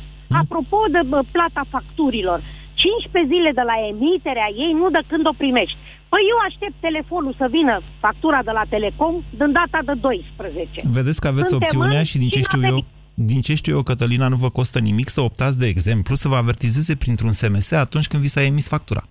Apropo 0.42 0.78
de 0.90 1.00
bă, 1.06 1.20
plata 1.32 1.62
facturilor, 1.74 2.40
15 2.74 3.34
zile 3.34 3.50
de 3.58 3.64
la 3.70 3.76
emiterea 3.92 4.48
ei, 4.64 4.72
nu 4.80 4.86
de 4.96 5.02
când 5.06 5.26
o 5.26 5.34
primești. 5.42 5.76
Păi 6.12 6.22
eu 6.32 6.38
aștept 6.48 6.76
telefonul 6.88 7.34
să 7.38 7.46
vină 7.56 7.74
factura 8.04 8.40
de 8.48 8.50
la 8.58 8.64
Telecom 8.68 9.14
din 9.38 9.52
data 9.60 9.78
de 9.88 9.94
12. 10.00 10.80
Vedeți 10.98 11.20
că 11.20 11.28
aveți 11.28 11.48
Suntem 11.48 11.68
opțiunea 11.68 11.98
în 11.98 12.04
și 12.10 12.18
din 12.18 12.28
ce 12.28 12.40
știu 12.40 12.58
China 12.58 12.68
eu, 12.72 12.78
pe- 12.80 12.86
din 13.14 13.40
ce 13.46 13.54
știu 13.54 13.74
eu, 13.76 13.82
Cătălina, 13.82 14.28
nu 14.28 14.36
vă 14.44 14.50
costă 14.58 14.78
nimic 14.78 15.08
să 15.08 15.20
optați, 15.20 15.58
de 15.58 15.66
exemplu, 15.74 16.14
să 16.14 16.28
vă 16.28 16.36
avertizeze 16.36 16.96
printr-un 16.96 17.30
SMS 17.40 17.70
atunci 17.70 18.06
când 18.10 18.22
vi 18.22 18.28
s-a 18.34 18.42
emis 18.42 18.68
factura. 18.68 19.02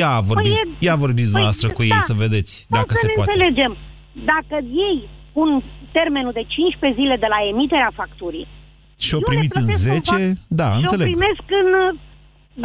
Ia 0.00 0.20
vorbiți, 0.20 0.60
Păi 0.62 0.70
e- 0.72 0.84
ia 0.88 0.94
vorbiți 1.04 1.22
păi, 1.22 1.30
dumneavoastră 1.30 1.68
cu 1.76 1.82
ei 1.82 1.88
da. 1.88 2.00
să 2.10 2.12
vedeți 2.24 2.52
Pot 2.68 2.78
dacă 2.78 2.92
să 2.94 2.98
se 3.00 3.06
ne 3.06 3.12
poate. 3.12 3.30
înțelegem. 3.32 3.72
Dacă 4.32 4.56
ei 4.88 4.98
pun 5.36 5.48
termenul 5.98 6.32
de 6.40 6.44
15 6.56 7.00
zile 7.00 7.16
de 7.24 7.28
la 7.34 7.38
emiterea 7.52 7.90
facturii, 8.00 8.46
Și 9.04 9.14
o 9.14 9.16
eu 9.16 9.22
le 9.22 9.28
primiți 9.30 9.56
în 9.58 9.64
plătesc 9.64 9.82
10, 9.92 10.14
fac- 10.14 10.38
da, 10.60 10.68
și 10.72 10.80
înțeleg. 10.84 11.06
o 11.08 11.10
primesc 11.18 11.44
în... 11.62 11.68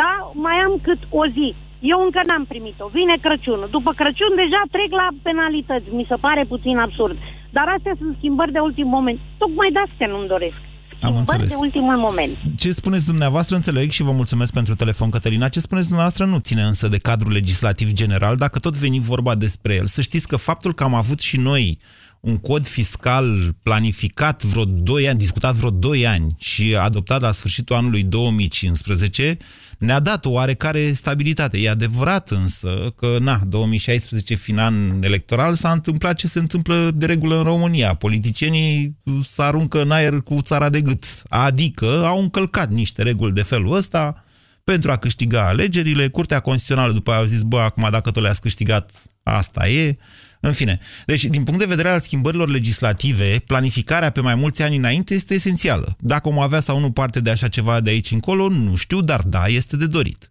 Da, 0.01 0.11
mai 0.45 0.55
am 0.65 0.73
cât 0.87 1.01
o 1.21 1.23
zi. 1.37 1.49
Eu 1.79 1.99
încă 2.05 2.21
n-am 2.27 2.45
primit-o. 2.51 2.85
Vine 2.97 3.15
Crăciunul. 3.25 3.67
După 3.77 3.91
Crăciun 3.99 4.33
deja 4.43 4.61
trec 4.75 4.91
la 5.01 5.07
penalități. 5.25 5.87
Mi 5.97 6.05
se 6.09 6.17
pare 6.25 6.43
puțin 6.53 6.77
absurd. 6.77 7.17
Dar 7.57 7.67
astea 7.75 7.95
sunt 8.01 8.15
schimbări 8.17 8.51
de 8.51 8.59
ultim 8.59 8.87
moment. 8.97 9.19
Tocmai 9.37 9.69
de 9.75 9.79
astea 9.87 10.07
nu-mi 10.07 10.27
doresc. 10.27 10.59
schimbări 10.99 11.47
de 11.47 11.63
ultimul 11.65 11.97
moment. 12.07 12.33
Ce 12.61 12.71
spuneți 12.71 13.05
dumneavoastră, 13.05 13.55
înțeleg 13.55 13.89
și 13.91 14.03
vă 14.03 14.11
mulțumesc 14.11 14.53
pentru 14.53 14.75
telefon, 14.75 15.09
Cătălina. 15.09 15.49
Ce 15.49 15.59
spuneți 15.59 15.87
dumneavoastră 15.87 16.25
nu 16.25 16.37
ține 16.37 16.61
însă 16.61 16.87
de 16.87 16.97
cadrul 16.97 17.31
legislativ 17.31 17.91
general, 17.91 18.35
dacă 18.35 18.59
tot 18.59 18.75
veni 18.77 18.99
vorba 18.99 19.35
despre 19.35 19.73
el. 19.73 19.87
Să 19.87 20.01
știți 20.01 20.27
că 20.27 20.37
faptul 20.37 20.73
că 20.73 20.83
am 20.83 20.93
avut 20.93 21.19
și 21.19 21.37
noi 21.37 21.79
un 22.27 22.37
cod 22.37 22.65
fiscal 22.65 23.55
planificat 23.63 24.43
vreo 24.43 24.65
2 24.65 25.07
ani, 25.07 25.17
discutat 25.17 25.55
vreo 25.55 25.69
2 25.69 26.07
ani 26.07 26.35
și 26.37 26.75
adoptat 26.75 27.21
la 27.21 27.31
sfârșitul 27.31 27.75
anului 27.75 28.03
2015, 28.03 29.37
ne-a 29.77 29.99
dat 29.99 30.25
o 30.25 30.29
oarecare 30.29 30.93
stabilitate. 30.93 31.59
E 31.59 31.69
adevărat 31.69 32.29
însă 32.29 32.93
că, 32.95 33.17
na, 33.19 33.41
2016, 33.47 34.35
final 34.35 34.73
electoral, 35.01 35.55
s-a 35.55 35.71
întâmplat 35.71 36.15
ce 36.15 36.27
se 36.27 36.39
întâmplă 36.39 36.91
de 36.95 37.05
regulă 37.05 37.37
în 37.37 37.43
România. 37.43 37.93
Politicienii 37.93 38.97
se 39.23 39.41
aruncă 39.41 39.81
în 39.81 39.91
aer 39.91 40.21
cu 40.21 40.37
țara 40.41 40.69
de 40.69 40.81
gât. 40.81 41.05
Adică 41.27 42.03
au 42.05 42.21
încălcat 42.21 42.71
niște 42.71 43.03
reguli 43.03 43.33
de 43.33 43.41
felul 43.41 43.75
ăsta 43.75 44.23
pentru 44.63 44.91
a 44.91 44.97
câștiga 44.97 45.47
alegerile. 45.47 46.07
Curtea 46.07 46.39
Constituțională 46.39 46.93
după 46.93 47.11
aia 47.11 47.19
a 47.19 47.25
zis, 47.25 47.41
bă, 47.41 47.59
acum 47.59 47.87
dacă 47.91 48.11
tot 48.11 48.23
le-ați 48.23 48.41
câștigat, 48.41 48.91
asta 49.23 49.67
e. 49.69 49.97
În 50.39 50.53
fine, 50.53 50.79
deci 51.05 51.23
din 51.23 51.43
punct 51.43 51.59
de 51.59 51.65
vedere 51.65 51.89
al 51.89 51.99
schimbărilor 51.99 52.49
legislative, 52.49 53.41
planificarea 53.47 54.09
pe 54.09 54.21
mai 54.21 54.35
mulți 54.35 54.63
ani 54.63 54.75
înainte 54.77 55.13
este 55.13 55.33
esențială. 55.33 55.95
Dacă 55.99 56.29
om 56.29 56.39
avea 56.39 56.59
sau 56.59 56.79
nu 56.79 56.91
parte 56.91 57.21
de 57.21 57.29
așa 57.29 57.47
ceva 57.47 57.79
de 57.79 57.89
aici 57.89 58.11
încolo, 58.11 58.49
nu 58.49 58.75
știu, 58.75 58.99
dar 58.99 59.21
da, 59.25 59.45
este 59.45 59.77
de 59.77 59.87
dorit. 59.87 60.27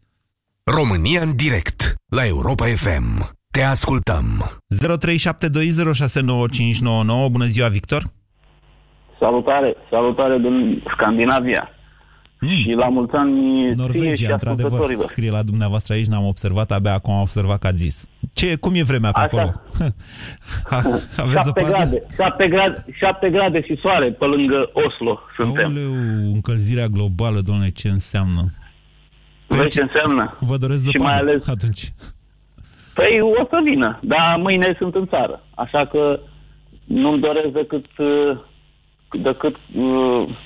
România 0.64 1.20
în 1.22 1.36
direct, 1.36 1.94
la 2.08 2.26
Europa 2.26 2.64
FM. 2.64 3.34
Te 3.50 3.62
ascultăm. 3.62 4.44
0372069599. 7.26 7.30
Bună 7.30 7.44
ziua, 7.44 7.68
Victor! 7.68 8.02
Salutare, 9.18 9.76
salutare 9.90 10.38
din 10.38 10.82
Scandinavia. 10.94 11.70
Mm. 12.40 12.48
Și 12.48 12.70
la 12.70 12.88
mulți 12.88 13.14
ani 13.14 13.68
Norvegia, 13.74 14.32
într-adevăr, 14.32 14.96
scrie 14.98 15.30
la 15.30 15.42
dumneavoastră 15.42 15.94
aici, 15.94 16.06
n-am 16.06 16.26
observat, 16.26 16.70
abia 16.72 16.92
acum 16.92 17.12
am 17.12 17.20
observat 17.20 17.58
că 17.58 17.66
ați 17.66 17.82
zis. 17.82 18.08
Ce, 18.38 18.56
cum 18.56 18.74
e 18.74 18.82
vremea 18.82 19.10
pe 19.10 19.18
Așa. 19.20 19.28
acolo? 19.28 19.52
Aveți 21.22 21.36
7 21.36 21.42
zăpadă? 21.44 21.68
grade, 21.68 22.06
7 22.16 22.48
grade, 22.48 22.84
7 22.98 23.30
grade 23.30 23.62
și 23.62 23.76
soare 23.80 24.10
pe 24.12 24.24
lângă 24.24 24.70
Oslo 24.72 25.20
suntem. 25.36 25.64
Aoleu, 25.64 25.90
încălzirea 26.34 26.86
globală, 26.86 27.40
domnule, 27.40 27.70
ce 27.70 27.88
înseamnă? 27.88 28.42
Vezi 29.46 29.68
ce 29.68 29.82
înseamnă? 29.82 30.36
Vă 30.40 30.56
doresc 30.56 30.84
Și 30.84 30.90
zăpadă 30.90 31.10
mai 31.12 31.18
ales- 31.20 31.48
atunci. 31.48 31.92
Păi 32.94 33.20
o 33.40 33.44
să 33.50 33.60
vină, 33.64 33.98
dar 34.02 34.36
mâine 34.38 34.74
sunt 34.78 34.94
în 34.94 35.06
țară. 35.06 35.42
Așa 35.54 35.86
că 35.86 36.20
nu-mi 36.84 37.20
doresc 37.20 37.48
decât, 37.48 37.86
uh, 37.98 38.38
decât 39.22 39.56
uh, 39.76 40.36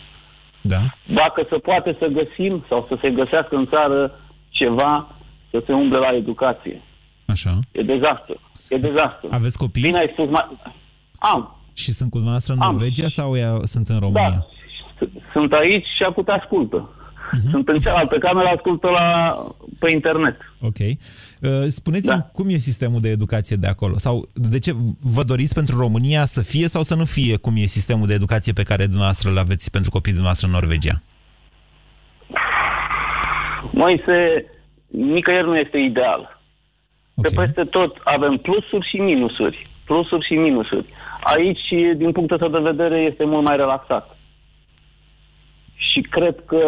Da. 0.60 0.80
dacă 1.14 1.46
se 1.50 1.56
poate 1.56 1.96
să 1.98 2.06
găsim 2.06 2.64
sau 2.68 2.86
să 2.88 2.98
se 3.00 3.10
găsească 3.10 3.56
în 3.56 3.66
țară 3.74 4.12
ceva 4.48 5.14
să 5.50 5.62
se 5.66 5.72
umble 5.72 5.98
la 5.98 6.14
educație. 6.16 6.82
Așa. 7.30 7.58
E 7.72 7.82
dezastru. 7.82 8.40
E 8.68 8.76
dezastru. 8.76 9.28
Aveți 9.30 9.58
copii? 9.58 9.82
Bine 9.82 9.98
ai 9.98 10.10
spus 10.12 10.28
mai... 10.28 10.58
Am. 11.18 11.56
Și 11.72 11.92
sunt 11.92 12.10
cu 12.10 12.14
dumneavoastră 12.14 12.54
în 12.54 12.60
Am. 12.60 12.70
Norvegia 12.70 13.08
sau 13.08 13.36
ea, 13.36 13.58
sunt 13.64 13.88
în 13.88 13.98
România? 13.98 14.46
Da. 14.98 15.08
Sunt 15.32 15.52
aici 15.52 15.86
și 15.96 16.02
acum 16.02 16.24
te 16.24 16.30
ascultă. 16.30 16.90
Mhm. 17.32 17.50
Sunt 17.50 17.68
în 17.68 17.76
cealaltă 17.76 18.18
cameră, 18.18 18.48
ascultă 18.48 18.88
la, 18.98 19.36
pe 19.78 19.88
internet. 19.94 20.36
Ok. 20.60 20.78
Uh, 20.78 20.96
Spuneți-mi 21.68 22.16
da. 22.16 22.22
cum 22.22 22.48
e 22.48 22.56
sistemul 22.56 23.00
de 23.00 23.08
educație 23.08 23.56
de 23.56 23.66
acolo? 23.66 23.98
Sau 23.98 24.28
de 24.34 24.58
ce 24.58 24.72
vă 25.14 25.22
doriți 25.22 25.54
pentru 25.54 25.78
România 25.78 26.24
să 26.24 26.42
fie 26.42 26.68
sau 26.68 26.82
să 26.82 26.94
nu 26.94 27.04
fie 27.04 27.36
cum 27.36 27.52
e 27.56 27.60
sistemul 27.60 28.06
de 28.06 28.14
educație 28.14 28.52
pe 28.52 28.62
care 28.62 28.84
dumneavoastră 28.84 29.30
îl 29.30 29.38
aveți 29.38 29.70
pentru 29.70 29.90
copiii 29.90 30.14
dumneavoastră 30.14 30.46
în 30.46 30.52
Norvegia? 30.52 31.02
Moise, 33.72 34.44
nicăieri 34.86 35.46
nu 35.46 35.58
este 35.58 35.78
ideal. 35.78 36.39
Okay. 37.20 37.32
Pe 37.34 37.42
peste 37.44 37.64
tot 37.64 37.96
avem 38.04 38.36
plusuri 38.36 38.88
și 38.88 38.96
minusuri. 38.96 39.68
Plusuri 39.84 40.26
și 40.26 40.34
minusuri. 40.34 40.84
Aici, 41.34 41.68
din 41.96 42.12
punctul 42.12 42.38
tău 42.38 42.48
de 42.48 42.58
vedere, 42.58 42.98
este 43.10 43.24
mult 43.24 43.46
mai 43.46 43.56
relaxat. 43.56 44.16
Și 45.74 46.00
cred 46.00 46.36
că 46.46 46.62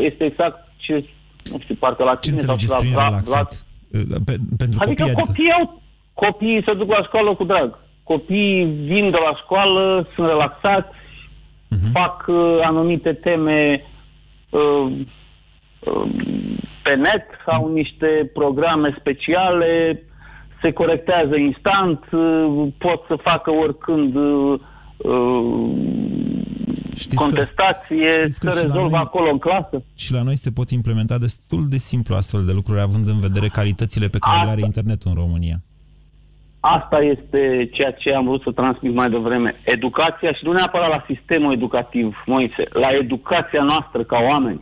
este 0.00 0.24
exact 0.24 0.68
ce, 0.76 1.04
nu 1.50 1.58
știu, 1.60 1.74
parcă 1.74 2.04
la 2.04 2.14
Ce 2.14 2.30
tine 2.30 2.42
sau 2.42 2.52
înțelegeți 2.52 2.72
la 2.72 2.78
prin 2.78 2.92
Vlad- 2.92 3.08
relaxat? 3.08 3.66
Uh, 3.92 4.16
Pe, 4.24 4.34
pentru 4.58 4.78
Adică 4.82 5.02
copii, 5.02 5.12
adică... 5.12 5.22
copiii 5.26 5.52
au, 5.52 5.82
copiii 6.14 6.62
se 6.66 6.74
duc 6.74 6.88
la 6.90 7.02
școală 7.02 7.34
cu 7.34 7.44
drag. 7.44 7.78
Copiii 8.02 8.64
vin 8.64 9.10
de 9.10 9.18
la 9.30 9.36
școală, 9.42 10.06
sunt 10.14 10.26
relaxați, 10.26 10.88
Mhm. 11.70 11.90
fac 11.92 12.24
uh, 12.28 12.58
anumite 12.62 13.12
teme 13.12 13.84
uh, 14.50 14.92
uh, 15.80 16.10
pe 16.82 16.94
net, 16.94 17.26
au 17.46 17.72
niște 17.72 18.30
programe 18.32 18.96
speciale, 18.98 20.02
se 20.62 20.72
corectează 20.72 21.36
instant, 21.36 22.04
uh, 22.12 22.68
pot 22.78 23.04
să 23.08 23.16
facă 23.22 23.50
oricând 23.50 24.14
uh, 24.14 24.60
uh, 24.96 25.70
contestație, 27.14 28.10
știți 28.20 28.40
că 28.40 28.50
să 28.50 28.50
și 28.50 28.56
la 28.56 28.62
rezolvă 28.62 28.96
noi- 28.96 29.04
acolo 29.04 29.30
în 29.30 29.38
clasă. 29.38 29.82
Și 29.96 30.12
la 30.12 30.22
noi 30.22 30.36
se 30.36 30.50
pot 30.50 30.70
implementa 30.70 31.18
destul 31.18 31.68
de 31.68 31.76
simplu 31.76 32.14
astfel 32.14 32.44
de 32.44 32.52
lucruri, 32.52 32.80
având 32.80 33.06
în 33.06 33.20
vedere 33.20 33.48
calitățile 33.48 34.08
pe 34.08 34.18
care 34.18 34.44
le 34.44 34.50
are 34.50 34.60
internetul 34.60 35.10
în 35.14 35.22
România. 35.22 35.56
Asta 36.60 36.98
este 36.98 37.68
ceea 37.72 37.92
ce 37.92 38.14
am 38.14 38.24
vrut 38.24 38.42
să 38.42 38.50
transmit 38.50 38.94
mai 38.94 39.10
devreme. 39.10 39.60
Educația 39.64 40.32
și 40.32 40.44
nu 40.44 40.52
neapărat 40.52 40.88
la 40.88 41.04
sistemul 41.14 41.52
educativ, 41.52 42.22
Moise, 42.26 42.64
la 42.72 42.88
educația 43.00 43.62
noastră 43.62 44.02
ca 44.04 44.18
oameni. 44.34 44.60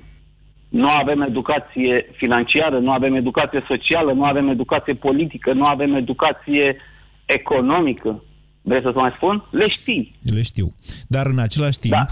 Nu 0.68 0.86
avem 0.88 1.20
educație 1.20 2.06
financiară, 2.16 2.78
nu 2.78 2.90
avem 2.90 3.14
educație 3.14 3.64
socială, 3.68 4.12
nu 4.12 4.24
avem 4.24 4.48
educație 4.48 4.94
politică, 4.94 5.52
nu 5.52 5.64
avem 5.64 5.94
educație 5.94 6.76
economică. 7.24 8.22
Vrei 8.62 8.82
să-ți 8.82 8.96
mai 8.96 9.12
spun? 9.16 9.44
Le 9.50 9.68
știi. 9.68 10.18
Le 10.22 10.42
știu. 10.42 10.72
Dar 11.08 11.26
în 11.26 11.38
același 11.38 11.78
timp, 11.78 11.92
da. 11.92 12.06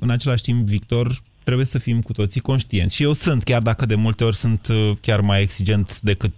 în 0.00 0.10
același 0.10 0.42
timp, 0.42 0.66
Victor, 0.66 1.06
trebuie 1.44 1.66
să 1.66 1.78
fim 1.78 2.00
cu 2.00 2.12
toții 2.12 2.40
conștienți. 2.40 2.94
Și 2.94 3.02
eu 3.02 3.12
sunt, 3.12 3.42
chiar 3.42 3.62
dacă 3.62 3.86
de 3.86 3.94
multe 3.94 4.24
ori 4.24 4.36
sunt 4.36 4.68
uh, 4.70 4.90
chiar 5.00 5.20
mai 5.20 5.40
exigent 5.42 6.00
decât 6.00 6.32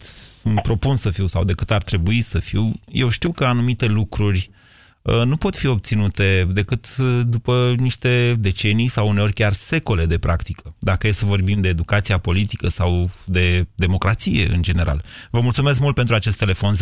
îmi 0.45 0.61
propun 0.63 0.97
să 0.97 1.11
fiu 1.11 1.27
sau 1.27 1.45
decât 1.45 1.71
ar 1.71 1.83
trebui 1.83 2.21
să 2.21 2.39
fiu, 2.41 2.73
eu 2.93 3.09
știu 3.09 3.33
că 3.33 3.45
anumite 3.45 3.87
lucruri 3.87 4.51
uh, 4.51 4.62
nu 5.03 5.37
pot 5.37 5.57
fi 5.57 5.67
obținute 5.67 6.45
decât 6.55 6.85
uh, 6.99 7.21
după 7.25 7.75
niște 7.77 8.35
decenii 8.39 8.89
sau 8.89 9.09
uneori 9.09 9.33
chiar 9.33 9.53
secole 9.53 10.05
de 10.05 10.19
practică, 10.19 10.75
dacă 10.79 11.07
e 11.07 11.11
să 11.11 11.27
vorbim 11.27 11.61
de 11.61 11.69
educația 11.69 12.19
politică 12.19 12.67
sau 12.69 12.91
de 13.27 13.65
democrație 13.75 14.47
în 14.55 14.63
general. 14.63 15.01
Vă 15.31 15.41
mulțumesc 15.41 15.81
mult 15.81 15.95
pentru 15.95 16.15
acest 16.15 16.39
telefon. 16.39 16.73
0372069599. 16.75 16.79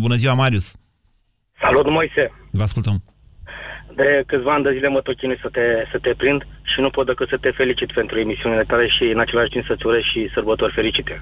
Bună 0.00 0.14
ziua, 0.14 0.34
Marius! 0.34 0.76
Salut, 1.60 1.90
Moise! 1.90 2.32
Vă 2.50 2.62
ascultăm. 2.62 3.02
De 3.94 4.22
câțiva 4.26 4.52
ani 4.54 4.64
de 4.64 4.72
zile 4.72 4.88
mă 4.88 5.00
tot 5.00 5.16
chinui 5.16 5.38
să 5.42 5.48
te, 5.48 5.64
să 5.90 5.98
te 5.98 6.14
prind 6.16 6.42
și 6.62 6.80
nu 6.80 6.90
pot 6.90 7.06
decât 7.06 7.28
să 7.28 7.36
te 7.40 7.50
felicit 7.50 7.92
pentru 7.92 8.18
emisiunile 8.18 8.64
tale 8.64 8.88
și 8.88 9.02
în 9.02 9.20
același 9.20 9.50
timp 9.50 9.64
să-ți 9.66 9.86
urez 9.86 10.00
și 10.00 10.30
sărbători 10.34 10.72
fericite. 10.72 11.20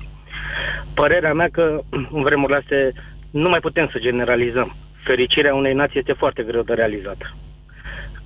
Părerea 0.95 1.35
mea 1.35 1.49
că 1.49 1.81
în 1.91 2.23
vremurile 2.23 2.59
astea 2.59 2.93
nu 3.31 3.49
mai 3.49 3.61
putem 3.61 3.89
să 3.93 3.99
generalizăm. 3.99 4.77
Fericirea 5.05 5.55
unei 5.55 5.75
nații 5.75 5.99
este 5.99 6.13
foarte 6.13 6.43
greu 6.43 6.63
de 6.63 6.75
realizat. 6.75 7.37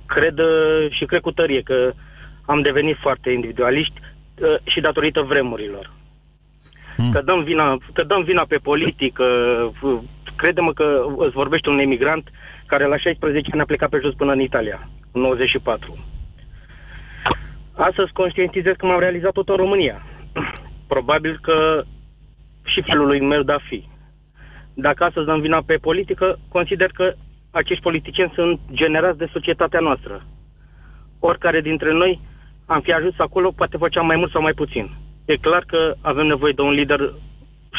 Cred 0.05 0.39
uh, 0.39 0.87
și 0.89 1.05
cred 1.05 1.21
cu 1.21 1.31
tărie 1.31 1.61
că 1.61 1.93
am 2.45 2.61
devenit 2.61 2.97
foarte 2.97 3.29
individualiști 3.29 3.99
uh, 3.99 4.55
și 4.63 4.79
datorită 4.81 5.21
vremurilor. 5.21 5.91
Că 7.11 7.21
dăm 7.21 7.43
vina, 7.43 7.77
că 7.93 8.03
dăm 8.03 8.23
vina 8.23 8.45
pe 8.47 8.57
politică, 8.57 9.23
uh, 9.81 9.99
crede-mă 10.35 10.73
că 10.73 11.05
îți 11.17 11.33
vorbește 11.33 11.69
un 11.69 11.79
emigrant 11.79 12.29
care 12.65 12.85
la 12.85 12.97
16 12.97 13.49
ani 13.51 13.61
a 13.61 13.65
plecat 13.65 13.89
pe 13.89 13.99
jos 14.01 14.13
până 14.13 14.31
în 14.31 14.39
Italia, 14.39 14.89
în 15.11 15.21
94. 15.21 16.05
Astăzi 17.73 18.11
conștientizez 18.11 18.73
că 18.77 18.85
m-am 18.85 18.99
realizat 18.99 19.31
tot 19.31 19.49
în 19.49 19.55
România. 19.55 20.05
Probabil 20.93 21.39
că 21.41 21.83
și 22.63 22.81
felului 22.81 23.21
meu 23.21 23.41
de 23.41 23.51
a 23.51 23.59
fi. 23.67 23.87
Dacă 24.73 25.03
astăzi 25.03 25.25
dăm 25.25 25.39
vina 25.39 25.61
pe 25.65 25.75
politică, 25.75 26.39
consider 26.49 26.89
că 26.91 27.13
acești 27.51 27.83
politicieni 27.83 28.31
sunt 28.35 28.59
generați 28.71 29.17
de 29.17 29.29
societatea 29.31 29.79
noastră. 29.79 30.25
Oricare 31.19 31.61
dintre 31.61 31.93
noi 31.93 32.21
am 32.65 32.81
fi 32.81 32.91
ajuns 32.91 33.13
acolo, 33.17 33.51
poate 33.51 33.77
făceam 33.77 34.05
mai 34.05 34.15
mult 34.15 34.31
sau 34.31 34.41
mai 34.41 34.53
puțin. 34.53 34.95
E 35.25 35.37
clar 35.37 35.63
că 35.67 35.95
avem 36.01 36.25
nevoie 36.25 36.53
de 36.55 36.61
un 36.61 36.71
lider 36.71 36.99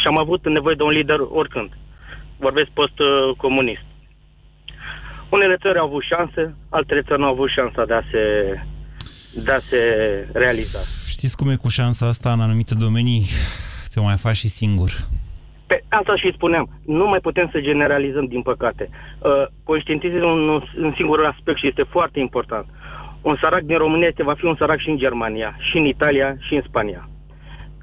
și 0.01 0.07
am 0.07 0.19
avut 0.19 0.49
nevoie 0.49 0.75
de 0.75 0.83
un 0.83 0.91
lider 0.91 1.19
oricând. 1.21 1.71
Vorbesc 2.39 2.69
post-comunist. 2.69 3.83
Unele 5.31 5.57
țări 5.57 5.79
au 5.79 5.87
avut 5.87 6.03
șanse, 6.03 6.55
altele 6.69 7.03
țări 7.03 7.21
nu 7.21 7.27
au 7.27 7.33
avut 7.33 7.51
șansa 7.51 7.85
de 7.85 7.95
a 7.95 8.03
se, 8.11 8.23
de 9.45 9.53
a 9.53 9.59
se 9.59 9.79
realiza. 10.33 10.79
Știți 11.09 11.37
cum 11.37 11.51
e 11.51 11.57
cu 11.57 11.69
șansa 11.69 12.07
asta 12.07 12.33
în 12.33 12.41
anumite 12.41 12.75
domenii? 12.75 13.25
Ți-o 13.89 14.03
mai 14.03 14.17
faci 14.17 14.37
și 14.37 14.49
singur. 14.49 14.91
Pe 15.75 15.85
asta 15.89 16.17
și 16.17 16.33
spuneam, 16.33 16.69
nu 16.87 17.07
mai 17.09 17.19
putem 17.19 17.49
să 17.53 17.61
generalizăm, 17.61 18.25
din 18.25 18.43
păcate. 18.43 18.89
Uh, 18.91 19.45
conștientizăm 19.65 20.31
un, 20.31 20.49
un 20.83 20.93
singur 20.97 21.25
aspect 21.25 21.59
și 21.59 21.67
este 21.67 21.83
foarte 21.83 22.21
important. 22.21 22.67
Un 23.23 23.37
sărac 23.41 23.61
din 23.61 23.77
România 23.77 24.07
este, 24.07 24.23
va 24.23 24.35
fi 24.35 24.45
un 24.45 24.57
sărac 24.57 24.79
și 24.79 24.89
în 24.89 24.97
Germania, 24.97 25.57
și 25.59 25.77
în 25.77 25.85
Italia, 25.85 26.37
și 26.39 26.55
în 26.55 26.63
Spania. 26.67 27.09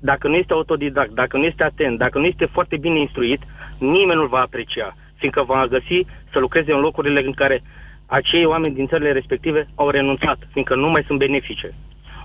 Dacă 0.01 0.27
nu 0.27 0.35
este 0.35 0.53
autodidact, 0.53 1.11
dacă 1.11 1.37
nu 1.37 1.43
este 1.43 1.63
atent, 1.63 1.97
dacă 1.97 2.19
nu 2.19 2.25
este 2.25 2.45
foarte 2.45 2.77
bine 2.77 2.99
instruit, 2.99 3.41
nimeni 3.77 4.19
nu-l 4.19 4.27
va 4.27 4.39
aprecia, 4.39 4.95
fiindcă 5.15 5.43
va 5.43 5.67
găsi 5.69 6.05
să 6.31 6.39
lucreze 6.39 6.73
în 6.73 6.79
locurile 6.79 7.25
în 7.25 7.33
care 7.33 7.61
acei 8.05 8.45
oameni 8.45 8.75
din 8.75 8.87
țările 8.87 9.11
respective 9.11 9.67
au 9.75 9.89
renunțat, 9.89 10.37
fiindcă 10.51 10.75
nu 10.75 10.89
mai 10.89 11.03
sunt 11.07 11.19
benefice. 11.19 11.73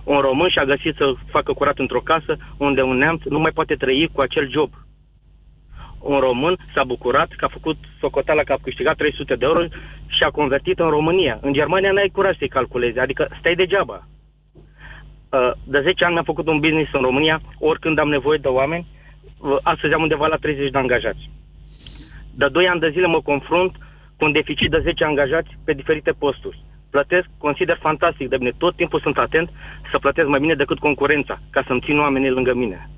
Un 0.05 0.19
român 0.19 0.49
și-a 0.49 0.65
găsit 0.65 0.95
să 0.97 1.13
facă 1.31 1.53
curat 1.53 1.79
într-o 1.79 2.01
casă 2.01 2.37
unde 2.57 2.83
un 2.83 2.97
neamț 2.97 3.23
nu 3.23 3.39
mai 3.39 3.51
poate 3.51 3.75
trăi 3.75 4.11
cu 4.13 4.21
acel 4.21 4.51
job 4.51 4.71
un 6.01 6.19
român 6.19 6.57
s-a 6.75 6.85
bucurat 6.85 7.29
că 7.37 7.45
a 7.45 7.49
făcut 7.49 7.77
socoteala 8.01 8.43
că 8.43 8.53
a 8.53 8.59
câștigat 8.63 8.97
300 8.97 9.35
de 9.35 9.45
euro 9.45 9.63
și 10.07 10.23
a 10.23 10.31
convertit 10.31 10.79
în 10.79 10.89
România. 10.89 11.39
În 11.41 11.53
Germania 11.53 11.93
n-ai 11.93 12.11
curaj 12.13 12.37
să-i 12.37 12.49
calculezi, 12.49 12.99
adică 12.99 13.29
stai 13.39 13.55
degeaba. 13.55 14.07
Uh, 15.31 15.53
de 15.65 15.81
10 15.81 16.05
ani 16.05 16.13
mi-am 16.13 16.25
făcut 16.25 16.47
un 16.47 16.61
business 16.61 16.91
în 16.93 17.01
România, 17.01 17.41
oricând 17.59 17.99
am 17.99 18.09
nevoie 18.09 18.39
de 18.39 18.49
oameni, 18.49 18.87
uh, 19.41 19.57
astăzi 19.63 19.95
am 19.95 20.03
undeva 20.03 20.27
la 20.27 20.37
30 20.37 20.71
de 20.71 20.79
angajați. 20.79 21.31
De 22.35 22.49
2 22.49 22.69
ani 22.69 22.81
de 22.81 22.91
zile 22.91 23.07
mă 23.07 23.21
confrunt 23.21 23.77
cu 24.17 24.25
un 24.25 24.33
deficit 24.33 24.71
de 24.71 24.81
10 24.83 25.05
angajați 25.05 25.51
pe 25.65 25.73
diferite 25.73 26.13
posturi. 26.13 26.65
Plătesc, 26.91 27.27
consider 27.39 27.77
fantastic 27.81 28.29
de 28.29 28.37
bine. 28.37 28.53
Tot 28.59 28.77
timpul 28.77 29.01
sunt 29.01 29.19
atent 29.19 29.51
să 29.91 29.99
plătesc 29.99 30.29
mai 30.29 30.41
bine 30.41 30.55
decât 30.55 30.79
concurența, 30.79 31.41
ca 31.51 31.63
să-mi 31.67 31.81
țin 31.81 31.99
oamenii 31.99 32.31
lângă 32.31 32.55
mine. 32.55 32.91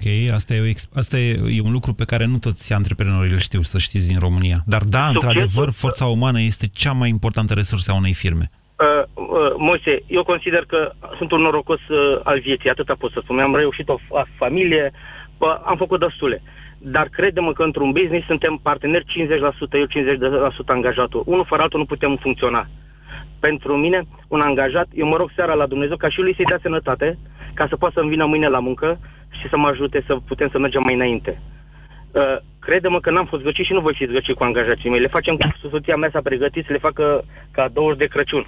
Ok, 0.00 0.32
asta 0.34 0.54
e, 0.54 0.60
o, 0.60 0.98
asta 0.98 1.18
e, 1.18 1.30
e 1.56 1.60
un 1.64 1.72
lucru 1.72 1.92
pe 1.92 2.04
care 2.04 2.26
nu 2.26 2.38
toți 2.38 2.72
antreprenorii 2.72 3.32
îl 3.32 3.38
știu, 3.38 3.62
să 3.62 3.78
știți, 3.78 4.08
din 4.08 4.18
România. 4.18 4.58
Dar 4.66 4.82
da, 4.82 5.08
într-adevăr, 5.08 5.70
forța 5.70 6.06
umană 6.06 6.40
este 6.40 6.66
cea 6.66 6.92
mai 6.92 7.08
importantă 7.08 7.54
resursă 7.54 7.90
a 7.90 7.96
unei 7.96 8.14
firme. 8.14 8.50
Uh, 8.50 9.02
uh, 9.14 9.54
Moise, 9.56 10.02
eu 10.06 10.22
consider 10.24 10.64
că 10.66 10.92
sunt 11.16 11.30
un 11.32 11.40
norocos 11.40 11.80
uh, 11.88 12.20
al 12.22 12.40
vieții, 12.40 12.70
atâta 12.70 12.94
pot 12.98 13.12
să 13.12 13.20
spun. 13.22 13.36
Mi-am 13.36 13.54
reușit 13.54 13.88
o 13.88 13.98
familie, 14.36 14.92
uh, 15.38 15.60
am 15.64 15.76
făcut 15.76 16.00
destule. 16.00 16.42
Dar 16.78 17.08
credem 17.08 17.52
că 17.52 17.62
într-un 17.62 17.90
business 17.90 18.26
suntem 18.26 18.60
parteneri 18.62 19.04
50%, 19.04 19.08
eu 19.72 19.86
50% 19.86 20.66
angajatul. 20.66 21.22
Unul 21.26 21.44
fără 21.44 21.62
altul 21.62 21.78
nu 21.78 21.84
putem 21.84 22.16
funcționa. 22.20 22.68
Pentru 23.40 23.76
mine, 23.76 24.02
un 24.28 24.40
angajat, 24.40 24.86
eu 24.94 25.06
mă 25.06 25.16
rog 25.16 25.30
seara 25.34 25.54
la 25.54 25.66
Dumnezeu 25.66 25.96
ca 25.96 26.08
și 26.08 26.20
lui 26.20 26.34
să-i 26.34 26.44
dea 26.44 26.58
sănătate, 26.62 27.18
ca 27.54 27.66
să 27.68 27.76
poată 27.76 27.94
să-mi 27.98 28.10
vină 28.10 28.26
mâine 28.26 28.48
la 28.48 28.58
muncă 28.58 28.98
și 29.40 29.48
să 29.48 29.56
mă 29.56 29.66
ajute 29.68 30.02
să 30.06 30.16
putem 30.26 30.48
să 30.48 30.58
mergem 30.58 30.82
mai 30.84 30.94
înainte. 30.94 31.42
Uh, 32.12 32.36
crede-mă 32.60 33.00
că 33.00 33.10
n-am 33.10 33.26
fost 33.26 33.42
zgăcit 33.42 33.64
și 33.64 33.72
nu 33.72 33.80
voi 33.80 33.94
fi 33.94 34.06
zgăcit 34.06 34.36
cu 34.36 34.44
angajații 34.44 34.90
mei. 34.90 35.00
Le 35.00 35.16
facem 35.16 35.36
cu 35.36 35.68
soția 35.68 35.96
mea 35.96 36.10
s-a 36.12 36.20
pregătit 36.20 36.64
să 36.66 36.72
le 36.72 36.78
facă 36.78 37.24
cadouri 37.50 37.98
de 37.98 38.06
Crăciun. 38.06 38.46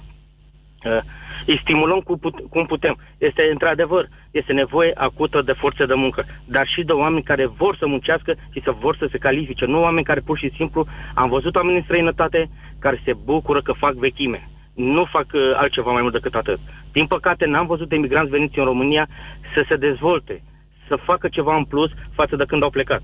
Uh, 0.85 0.99
îi 1.45 1.59
stimulăm 1.61 1.99
cu 1.99 2.17
put- 2.17 2.49
cum 2.49 2.65
putem. 2.65 2.97
Este 3.17 3.49
într-adevăr, 3.51 4.07
este 4.31 4.53
nevoie 4.53 4.91
acută 4.95 5.41
de 5.41 5.51
forță 5.51 5.85
de 5.85 5.93
muncă, 5.93 6.25
dar 6.45 6.67
și 6.67 6.83
de 6.83 6.91
oameni 6.91 7.23
care 7.23 7.45
vor 7.45 7.75
să 7.75 7.87
muncească 7.87 8.33
și 8.53 8.61
să 8.63 8.71
vor 8.71 8.95
să 8.95 9.07
se 9.11 9.17
califice, 9.17 9.65
nu 9.65 9.81
oameni 9.81 10.05
care 10.05 10.19
pur 10.19 10.37
și 10.37 10.51
simplu, 10.55 10.85
am 11.13 11.29
văzut 11.29 11.55
oameni 11.55 11.77
în 11.77 11.83
străinătate 11.83 12.49
care 12.79 13.01
se 13.05 13.13
bucură 13.25 13.61
că 13.61 13.71
fac 13.71 13.93
vechime 13.93 14.49
nu 14.81 15.05
fac 15.05 15.25
uh, 15.33 15.41
altceva 15.55 15.91
mai 15.91 16.01
mult 16.01 16.13
decât 16.13 16.33
atât. 16.33 16.59
Din 16.91 17.05
păcate, 17.07 17.45
n-am 17.45 17.67
văzut 17.67 17.91
emigranți 17.91 18.31
veniți 18.31 18.59
în 18.59 18.65
România 18.65 19.07
să 19.53 19.65
se 19.67 19.75
dezvolte, 19.75 20.43
să 20.87 20.95
facă 21.05 21.27
ceva 21.27 21.55
în 21.55 21.63
plus 21.63 21.91
față 22.13 22.35
de 22.35 22.43
când 22.47 22.63
au 22.63 22.69
plecat. 22.69 23.01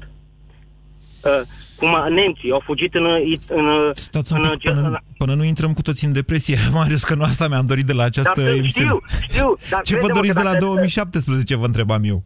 Uh, 1.24 1.42
cum 1.78 2.14
nemții 2.14 2.52
au 2.52 2.62
fugit 2.66 2.96
în... 2.96 3.06
în, 3.50 3.92
Stați 3.94 4.34
în, 4.34 4.40
în 4.44 4.74
până, 4.74 5.02
până 5.18 5.34
nu 5.34 5.44
intrăm 5.44 5.74
cu 5.74 5.82
toți 5.82 6.06
în 6.06 6.14
depresie, 6.14 6.58
Marius, 6.74 7.04
că 7.04 7.16
nu 7.16 7.24
asta 7.24 7.48
mi-am 7.48 7.66
dorit 7.66 7.86
de 7.86 7.94
la 7.94 8.04
această 8.04 8.42
dar, 8.42 8.54
emisiune. 8.54 8.90
Știu, 9.10 9.20
știu, 9.30 9.56
dar 9.70 9.82
Ce 9.82 9.98
vă 9.98 10.08
doriți 10.14 10.36
de 10.36 10.44
la 10.44 10.56
2017, 10.56 11.56
vă 11.56 11.66
întrebam 11.66 12.04
eu? 12.04 12.24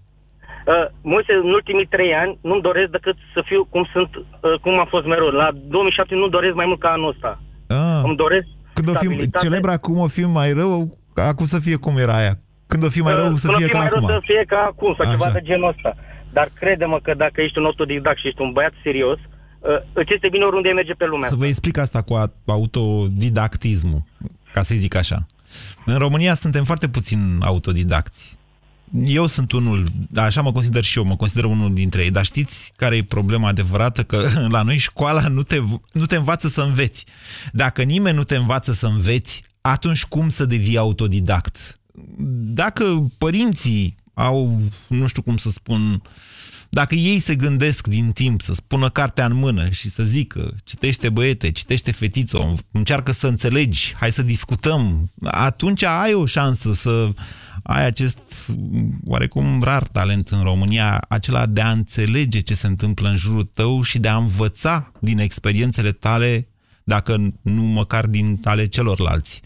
Uh, 0.66 0.88
Moise, 1.02 1.34
în 1.44 1.52
ultimii 1.60 1.86
trei 1.86 2.14
ani 2.14 2.38
nu-mi 2.42 2.62
doresc 2.62 2.90
decât 2.92 3.16
să 3.34 3.44
fiu 3.46 3.68
cum 3.70 3.90
sunt, 3.94 4.10
uh, 4.16 4.60
cum 4.62 4.80
am 4.80 4.86
fost 4.90 5.06
mereu. 5.06 5.28
La 5.28 5.50
2007 5.54 6.16
nu 6.16 6.28
doresc 6.28 6.56
mai 6.56 6.66
mult 6.66 6.80
ca 6.80 6.90
anul 6.90 7.10
ăsta. 7.10 7.42
Ah. 7.68 8.02
Îmi 8.04 8.16
doresc 8.16 8.48
când 8.84 8.96
o 8.96 9.00
fi 9.00 9.30
celebr 9.42 9.70
acum 9.70 9.98
o 9.98 10.08
fi 10.08 10.24
mai 10.26 10.54
rău, 10.54 10.98
acum 11.16 11.46
să 11.46 11.60
fie 11.60 11.76
cum 11.76 11.98
era 11.98 12.16
aia. 12.16 12.40
Când 12.68 12.84
o 12.84 12.90
fi 12.90 13.02
mai 13.02 13.14
rău, 13.14 13.36
să 13.36 13.52
fie 13.58 13.68
ca 13.68 13.78
mai 13.78 13.88
acum. 13.88 14.08
Rău 14.08 14.20
să 14.20 14.24
fie 14.24 14.44
ca 14.48 14.66
acum, 14.70 14.96
sau 14.98 15.06
Așa. 15.08 15.18
ceva 15.18 15.32
de 15.32 15.42
genul 15.44 15.68
ăsta. 15.68 15.96
Dar 16.32 16.48
crede-mă 16.60 17.00
că 17.04 17.14
dacă 17.14 17.42
ești 17.42 17.58
un 17.58 17.66
autodidact 17.66 18.18
și 18.20 18.28
ești 18.28 18.42
un 18.42 18.52
băiat 18.52 18.74
serios, 18.84 19.18
uh, 19.20 19.70
îți 19.94 20.14
este 20.14 20.28
bine 20.32 20.44
oriunde 20.44 20.72
merge 20.72 20.94
pe 20.94 21.06
lumea 21.06 21.28
Să 21.28 21.36
vă 21.36 21.46
explic 21.46 21.78
asta 21.78 22.02
cu 22.02 22.34
autodidactismul, 22.46 24.02
ca 24.54 24.62
să 24.62 24.74
zic 24.76 24.96
așa. 24.96 25.26
În 25.86 25.98
România 25.98 26.34
suntem 26.34 26.64
foarte 26.64 26.88
puțin 26.90 27.20
autodidacți 27.42 28.38
eu 29.06 29.28
sunt 29.28 29.52
unul, 29.52 29.92
așa 30.16 30.42
mă 30.42 30.52
consider 30.52 30.84
și 30.84 30.98
eu, 30.98 31.04
mă 31.04 31.16
consider 31.16 31.44
unul 31.44 31.74
dintre 31.74 32.04
ei, 32.04 32.12
dar 32.12 32.26
știți 32.26 32.72
care 32.76 32.96
e 32.96 33.04
problema 33.04 33.48
adevărată? 33.48 34.04
Că 34.04 34.30
la 34.50 34.62
noi 34.62 34.78
școala 34.78 35.28
nu 35.28 35.44
te, 35.44 35.62
nu 35.94 36.06
te 36.06 36.16
învață 36.16 36.48
să 36.48 36.62
înveți. 36.62 37.06
Dacă 37.52 37.82
nimeni 37.82 38.16
nu 38.16 38.24
te 38.24 38.36
învață 38.36 38.74
să 38.74 38.86
înveți, 38.86 39.44
atunci 39.62 40.06
cum 40.06 40.30
să 40.30 40.46
devii 40.46 40.78
autodidact? 40.78 41.80
Dacă 42.54 43.12
părinții 43.18 43.96
au, 44.14 44.62
nu 44.88 45.08
știu 45.08 45.22
cum 45.22 45.38
să 45.38 45.50
spun, 45.50 45.92
uh, 45.92 46.00
dacă 46.74 46.96
ei 46.96 47.20
se 47.20 47.36
gândesc 47.36 47.88
din 47.88 48.12
timp 48.12 48.42
să 48.42 48.54
spună 48.54 48.90
cartea 48.90 49.26
în 49.26 49.34
mână 49.34 49.70
și 49.70 49.90
să 49.90 50.04
zică 50.04 50.56
citește 50.64 51.10
băiete, 51.10 51.52
citește 51.52 51.92
fetițo, 51.92 52.56
încearcă 52.72 53.12
să 53.12 53.28
înțelegi, 53.28 53.94
hai 53.98 54.12
să 54.12 54.22
discutăm, 54.22 55.12
atunci 55.24 55.84
ai 55.84 56.14
o 56.14 56.26
șansă 56.26 56.74
să 56.74 57.10
ai 57.64 57.86
acest 57.86 58.18
oarecum 59.06 59.62
rar 59.64 59.88
talent 59.88 60.28
în 60.28 60.42
România, 60.42 61.06
acela 61.08 61.46
de 61.46 61.62
a 61.62 61.72
înțelege 61.72 62.40
ce 62.40 62.54
se 62.54 62.68
întâmplă 62.68 63.10
în 63.10 63.18
jurul 63.18 63.50
tău 63.54 63.82
și 63.82 64.00
de 64.00 64.08
a 64.08 64.18
învăța 64.18 64.92
din 65.00 65.20
experiențele 65.20 65.92
tale, 65.92 66.48
dacă 66.84 67.34
nu 67.42 67.64
măcar 67.64 68.06
din 68.06 68.40
ale 68.44 68.68
celorlalți. 68.68 69.42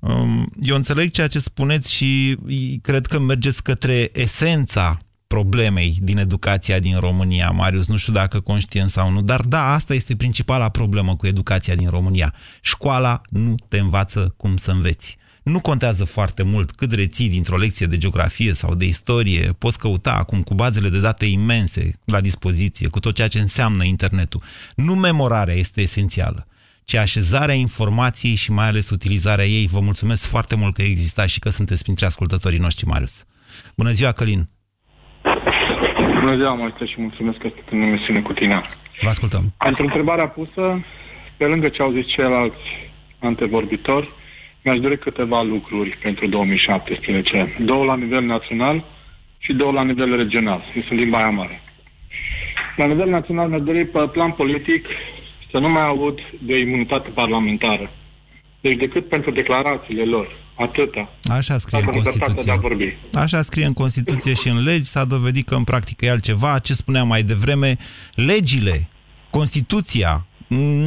Um, 0.00 0.52
eu 0.60 0.76
înțeleg 0.76 1.10
ceea 1.10 1.28
ce 1.28 1.38
spuneți 1.38 1.92
și 1.92 2.38
cred 2.82 3.06
că 3.06 3.18
mergeți 3.18 3.62
către 3.62 4.10
esența 4.12 4.98
problemei 5.28 5.96
din 6.00 6.18
educația 6.18 6.78
din 6.78 6.98
România, 6.98 7.50
Marius, 7.50 7.88
nu 7.88 7.96
știu 7.96 8.12
dacă 8.12 8.40
conștient 8.40 8.90
sau 8.90 9.10
nu, 9.10 9.22
dar 9.22 9.40
da, 9.40 9.72
asta 9.72 9.94
este 9.94 10.16
principala 10.16 10.68
problemă 10.68 11.16
cu 11.16 11.26
educația 11.26 11.74
din 11.74 11.88
România. 11.88 12.34
Școala 12.60 13.20
nu 13.28 13.54
te 13.68 13.78
învață 13.78 14.34
cum 14.36 14.56
să 14.56 14.70
înveți. 14.70 15.16
Nu 15.42 15.60
contează 15.60 16.04
foarte 16.04 16.42
mult 16.42 16.70
cât 16.70 16.92
reții 16.92 17.28
dintr-o 17.28 17.56
lecție 17.56 17.86
de 17.86 17.96
geografie 17.96 18.54
sau 18.54 18.74
de 18.74 18.84
istorie, 18.84 19.54
poți 19.58 19.78
căuta 19.78 20.12
acum 20.12 20.42
cu 20.42 20.54
bazele 20.54 20.88
de 20.88 21.00
date 21.00 21.26
imense 21.26 21.92
la 22.04 22.20
dispoziție, 22.20 22.88
cu 22.88 23.00
tot 23.00 23.14
ceea 23.14 23.28
ce 23.28 23.38
înseamnă 23.38 23.84
internetul. 23.84 24.42
Nu 24.76 24.94
memorarea 24.94 25.54
este 25.54 25.80
esențială, 25.80 26.46
ci 26.84 26.94
așezarea 26.94 27.54
informației 27.54 28.34
și 28.34 28.50
mai 28.50 28.66
ales 28.66 28.90
utilizarea 28.90 29.46
ei. 29.46 29.66
Vă 29.66 29.80
mulțumesc 29.80 30.24
foarte 30.24 30.54
mult 30.54 30.74
că 30.74 30.82
existați 30.82 31.32
și 31.32 31.38
că 31.38 31.48
sunteți 31.48 31.82
printre 31.82 32.06
ascultătorii 32.06 32.58
noștri, 32.58 32.86
Marius. 32.86 33.24
Bună 33.74 33.92
ziua, 33.92 34.12
Călin! 34.12 34.48
Bună 36.28 36.40
ziua, 36.40 36.54
Moise, 36.54 36.84
și 36.86 37.00
mulțumesc 37.00 37.38
că 37.38 37.48
sunt 37.54 37.68
în 37.70 37.80
emisiune 37.80 38.20
cu 38.20 38.32
tine. 38.32 38.64
Vă 39.00 39.08
ascultăm. 39.08 39.42
Pentru 39.58 39.82
întrebarea 39.82 40.28
pusă, 40.28 40.84
pe 41.36 41.44
lângă 41.44 41.68
ce 41.68 41.82
au 41.82 41.90
zis 41.90 42.06
ceilalți 42.06 42.64
antevorbitori, 43.18 44.10
mi-aș 44.62 44.78
dori 44.78 44.98
câteva 44.98 45.42
lucruri 45.42 45.98
pentru 46.02 46.26
2017. 46.26 47.56
Două 47.60 47.84
la 47.84 47.96
nivel 47.96 48.22
național 48.22 48.84
și 49.38 49.52
două 49.52 49.72
la 49.72 49.82
nivel 49.82 50.16
regional. 50.16 50.64
Eu 50.76 50.82
sunt 50.82 50.98
din 50.98 51.10
Baia 51.10 51.30
Mare. 51.30 51.62
La 52.76 52.86
nivel 52.86 53.08
național 53.08 53.48
mi-aș 53.48 53.62
dori 53.62 53.86
pe 53.86 54.08
plan 54.12 54.30
politic 54.32 54.86
să 55.50 55.58
nu 55.58 55.68
mai 55.68 55.86
aud 55.86 56.18
de 56.38 56.58
imunitate 56.58 57.08
parlamentară. 57.08 57.90
Deci 58.60 58.76
decât 58.76 59.08
pentru 59.08 59.30
declarațiile 59.30 60.04
lor. 60.04 60.36
Atâta. 60.58 61.08
Așa 61.30 61.56
scrie 61.56 61.80
în 61.80 61.86
Constituție. 61.86 62.60
Așa 63.12 63.42
scrie 63.42 63.64
în 63.64 63.72
Constituție 63.72 64.34
și 64.34 64.48
în 64.48 64.62
legi. 64.62 64.84
S-a 64.84 65.04
dovedit 65.04 65.46
că 65.46 65.54
în 65.54 65.64
practică 65.64 66.04
e 66.04 66.10
altceva. 66.10 66.58
Ce 66.58 66.72
spuneam 66.72 67.08
mai 67.08 67.22
devreme, 67.22 67.76
legile, 68.14 68.88
Constituția, 69.30 70.26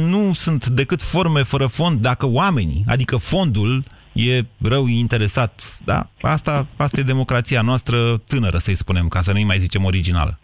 nu 0.08 0.32
sunt 0.32 0.66
decât 0.66 1.02
forme 1.02 1.42
fără 1.42 1.66
fond 1.66 1.98
dacă 1.98 2.26
oamenii, 2.26 2.84
adică 2.86 3.16
fondul, 3.16 3.82
e 4.12 4.40
rău 4.62 4.86
interesat. 4.86 5.62
Da? 5.84 6.06
Asta, 6.20 6.66
asta 6.76 7.00
e 7.00 7.02
democrația 7.02 7.60
noastră 7.62 7.96
tânără, 8.28 8.56
să-i 8.56 8.76
spunem, 8.76 9.08
ca 9.08 9.20
să 9.20 9.32
nu-i 9.32 9.44
mai 9.44 9.58
zicem 9.58 9.84
originală. 9.84 10.38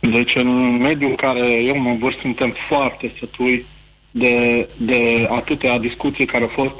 Deci 0.00 0.34
în 0.34 0.72
mediul 0.72 1.10
în 1.10 1.16
care 1.16 1.62
eu 1.62 1.78
mă 1.78 1.96
vârst, 2.00 2.18
suntem 2.18 2.54
foarte 2.68 3.12
sătui 3.18 3.66
de, 4.10 4.68
de 4.76 5.28
atâtea 5.30 5.78
discuții 5.78 6.26
care 6.26 6.42
au 6.42 6.52
fost 6.54 6.74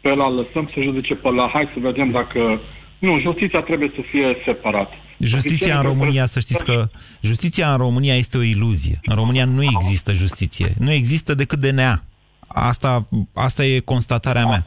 pe 0.00 0.08
la 0.08 0.28
lăsăm 0.30 0.70
să 0.74 0.80
judece 0.82 1.14
pe 1.14 1.28
la 1.28 1.50
hai 1.52 1.70
să 1.74 1.78
vedem 1.80 2.10
dacă... 2.10 2.60
Nu, 2.98 3.20
justiția 3.20 3.60
trebuie 3.60 3.92
să 3.94 4.00
fie 4.10 4.36
separat. 4.44 4.90
Justiția 5.18 5.76
în 5.76 5.82
România, 5.82 6.26
să 6.26 6.40
știți 6.40 6.64
că 6.64 6.88
justiția 7.20 7.72
în 7.72 7.76
România 7.76 8.14
este 8.16 8.36
o 8.38 8.42
iluzie. 8.42 9.00
În 9.02 9.14
România 9.14 9.44
nu 9.44 9.62
există 9.62 10.12
justiție. 10.12 10.66
Nu 10.78 10.90
există 10.92 11.34
decât 11.34 11.58
DNA. 11.58 12.02
Asta, 12.46 13.08
asta 13.34 13.64
e 13.64 13.78
constatarea 13.78 14.46
mea. 14.46 14.64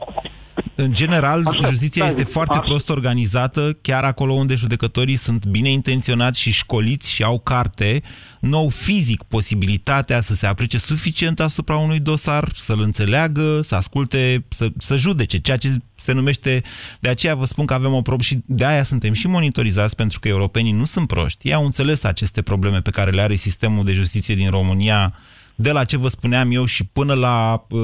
În 0.76 0.92
general, 0.92 1.46
Așa, 1.46 1.68
justiția 1.68 2.04
stai, 2.04 2.18
este 2.18 2.32
foarte 2.32 2.52
așa. 2.52 2.62
prost 2.62 2.88
organizată, 2.88 3.78
chiar 3.82 4.04
acolo 4.04 4.32
unde 4.32 4.54
judecătorii 4.54 5.16
sunt 5.16 5.46
bine 5.46 5.70
intenționați 5.70 6.40
și 6.40 6.50
școliți 6.50 7.10
și 7.10 7.22
au 7.22 7.38
carte, 7.38 8.02
nou 8.40 8.68
fizic 8.68 9.22
posibilitatea 9.22 10.20
să 10.20 10.34
se 10.34 10.46
aplice 10.46 10.78
suficient 10.78 11.40
asupra 11.40 11.76
unui 11.76 11.98
dosar, 11.98 12.48
să-l 12.54 12.80
înțeleagă, 12.80 13.60
să 13.60 13.74
asculte, 13.74 14.44
să, 14.48 14.68
să 14.78 14.96
judece, 14.96 15.38
ceea 15.38 15.56
ce 15.56 15.76
se 15.94 16.12
numește... 16.12 16.62
De 17.00 17.08
aceea 17.08 17.34
vă 17.34 17.44
spun 17.44 17.66
că 17.66 17.74
avem 17.74 17.94
o 17.94 18.02
problemă 18.02 18.22
și 18.22 18.38
de 18.46 18.64
aia 18.64 18.82
suntem 18.82 19.12
și 19.12 19.26
monitorizați, 19.26 19.96
pentru 19.96 20.20
că 20.20 20.28
europenii 20.28 20.72
nu 20.72 20.84
sunt 20.84 21.06
proști. 21.06 21.48
Ei 21.48 21.54
au 21.54 21.64
înțeles 21.64 22.02
aceste 22.02 22.42
probleme 22.42 22.80
pe 22.80 22.90
care 22.90 23.10
le 23.10 23.22
are 23.22 23.34
sistemul 23.34 23.84
de 23.84 23.92
justiție 23.92 24.34
din 24.34 24.50
România, 24.50 25.14
de 25.54 25.72
la 25.72 25.84
ce 25.84 25.96
vă 25.96 26.08
spuneam 26.08 26.50
eu 26.50 26.64
și 26.64 26.86
până 26.86 27.14
la 27.14 27.64
uh, 27.70 27.80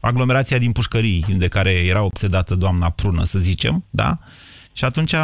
aglomerația 0.00 0.58
din 0.58 0.72
Pușcării, 0.72 1.24
de 1.28 1.48
care 1.48 1.70
era 1.70 2.02
obsedată 2.02 2.54
doamna 2.54 2.90
Prună, 2.90 3.22
să 3.22 3.38
zicem, 3.38 3.84
da? 3.90 4.18
Și 4.72 4.84
atunci, 4.84 5.14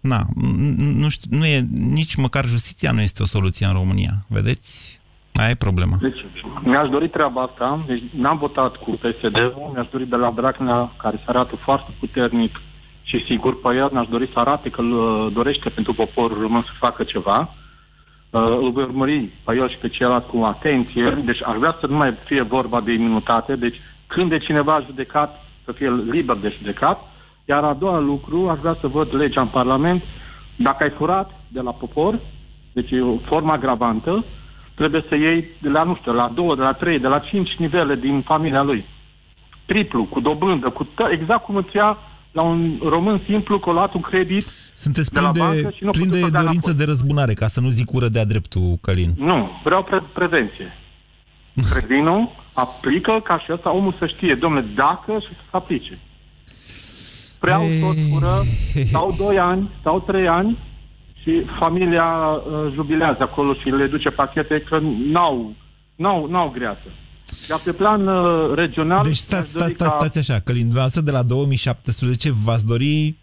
na, 0.00 0.20
n- 0.22 0.76
nu, 0.96 1.08
știu, 1.08 1.36
nu 1.38 1.46
e, 1.46 1.66
nici 1.70 2.14
măcar 2.14 2.44
justiția 2.46 2.90
nu 2.92 3.00
este 3.00 3.22
o 3.22 3.26
soluție 3.26 3.66
în 3.66 3.72
România, 3.72 4.12
vedeți? 4.28 5.00
Aia 5.34 5.50
e 5.50 5.54
problema. 5.54 5.96
Deci, 6.00 6.20
mi-aș 6.64 6.88
dori 6.88 7.08
treaba 7.08 7.42
asta. 7.42 7.84
Deci, 7.86 8.02
n-am 8.16 8.38
votat 8.38 8.76
cu 8.76 8.90
PSD-ul. 8.90 9.70
Mi-aș 9.74 9.86
dori 9.92 10.06
de 10.08 10.16
la 10.16 10.30
Dragnea, 10.36 10.92
care 11.02 11.16
se 11.16 11.24
arată 11.26 11.56
foarte 11.64 11.90
puternic 11.98 12.60
și 13.02 13.24
sigur 13.28 13.60
pe 13.60 13.68
el, 13.76 13.88
mi-aș 13.92 14.06
dori 14.06 14.30
să 14.32 14.38
arate 14.38 14.68
că 14.70 14.80
îl 14.80 14.92
uh, 14.92 15.32
dorește 15.32 15.68
pentru 15.68 15.94
poporul 15.94 16.40
român 16.40 16.62
să 16.62 16.70
facă 16.78 17.02
ceva. 17.04 17.54
Uh, 18.30 18.42
îl 18.42 18.70
voi 18.70 18.82
urmări 18.82 19.28
pe 19.44 19.54
el 19.54 19.68
și 19.68 19.76
pe 19.76 19.88
ceilalți 19.88 20.26
cu 20.26 20.42
atenție. 20.42 21.10
Deci 21.24 21.42
aș 21.44 21.56
vrea 21.56 21.76
să 21.80 21.86
nu 21.86 21.96
mai 21.96 22.14
fie 22.24 22.42
vorba 22.42 22.80
de 22.80 22.92
imunitate. 22.92 23.56
Deci 23.56 23.76
când 24.06 24.28
de 24.28 24.38
cineva 24.38 24.82
judecat, 24.86 25.44
să 25.64 25.72
fie 25.72 25.90
liber 26.10 26.36
de 26.36 26.54
judecat. 26.58 27.00
Iar 27.44 27.64
a 27.64 27.72
doua 27.72 27.98
lucru, 27.98 28.48
aș 28.48 28.58
vrea 28.58 28.76
să 28.80 28.86
văd 28.86 29.14
legea 29.14 29.40
în 29.40 29.46
Parlament. 29.46 30.02
Dacă 30.56 30.84
ai 30.84 30.90
furat 30.90 31.30
de 31.48 31.60
la 31.60 31.72
popor, 31.72 32.20
deci 32.72 32.90
e 32.90 33.00
o 33.00 33.16
formă 33.16 33.52
agravantă, 33.52 34.24
trebuie 34.74 35.04
să 35.08 35.14
iei 35.14 35.48
de 35.60 35.68
la, 35.68 35.82
nu 35.82 35.94
știu, 35.94 36.12
la 36.12 36.30
2, 36.34 36.56
de 36.56 36.62
la 36.62 36.72
3, 36.72 36.98
de 36.98 37.08
la 37.08 37.18
5 37.18 37.54
nivele 37.54 37.94
din 37.94 38.20
familia 38.20 38.62
lui. 38.62 38.84
Triplu, 39.66 40.04
cu 40.04 40.20
dobândă, 40.20 40.70
cu 40.70 40.84
tă- 40.84 41.10
exact 41.10 41.44
cum 41.44 41.56
îți 41.56 41.76
ia 41.76 41.98
la 42.32 42.42
un 42.42 42.80
român 42.82 43.22
simplu 43.26 43.58
că 43.58 43.70
a 43.70 43.72
luat 43.72 43.94
un 43.94 44.00
credit 44.00 44.42
Sunteți 44.74 45.12
de 45.12 45.20
la 45.20 45.30
plin 45.30 45.42
bancă 45.44 45.68
de, 45.68 45.74
și 45.76 45.82
nu 45.82 45.88
a 45.88 45.90
plin 45.90 46.04
putut 46.04 46.20
de 46.20 46.24
să 46.24 46.30
dea 46.30 46.42
dorință 46.42 46.72
de 46.72 46.84
răzbunare, 46.84 47.32
ca 47.32 47.46
să 47.46 47.60
nu 47.60 47.68
zic 47.68 47.92
ură 47.92 48.08
de-a 48.08 48.24
dreptul, 48.24 48.78
Călin. 48.80 49.10
Nu, 49.16 49.50
vreau 49.64 49.82
pre- 49.82 50.04
prevenție. 50.12 50.72
Previnul 51.72 52.30
aplică 52.54 53.20
ca 53.24 53.38
și 53.38 53.50
asta 53.50 53.74
omul 53.74 53.94
să 53.98 54.06
știe, 54.06 54.34
domnule, 54.34 54.66
dacă 54.74 55.12
și 55.12 55.26
să 55.26 55.42
se 55.50 55.56
aplice. 55.56 55.98
Preau 57.38 57.62
tot 57.80 57.96
fură, 58.10 58.34
stau 58.90 59.14
2 59.18 59.38
ani, 59.38 59.70
stau 59.80 60.00
3 60.00 60.28
ani 60.28 60.58
și 61.22 61.44
familia 61.58 62.04
uh, 62.04 62.72
jubilează 62.74 63.22
acolo 63.22 63.54
și 63.54 63.68
le 63.68 63.86
duce 63.86 64.10
pachete 64.10 64.60
că 64.60 64.78
n-au, 65.12 65.54
n-au, 65.96 66.26
n-au 66.30 66.48
greață. 66.48 66.88
Iar 67.48 67.58
pe 67.64 67.72
plan 67.72 68.06
uh, 68.06 68.54
regional... 68.54 69.02
Deci 69.02 69.12
aș 69.12 69.18
stați, 69.18 69.52
dori 69.56 69.70
stați, 69.70 69.72
stați, 69.74 69.90
ca- 69.90 69.96
stați 70.08 70.18
așa, 70.18 70.40
Călin, 70.40 70.60
dumneavoastră 70.62 71.00
de 71.00 71.10
la 71.10 71.22
2017 71.22 72.30
v-ați 72.44 72.66
dori 72.66 73.16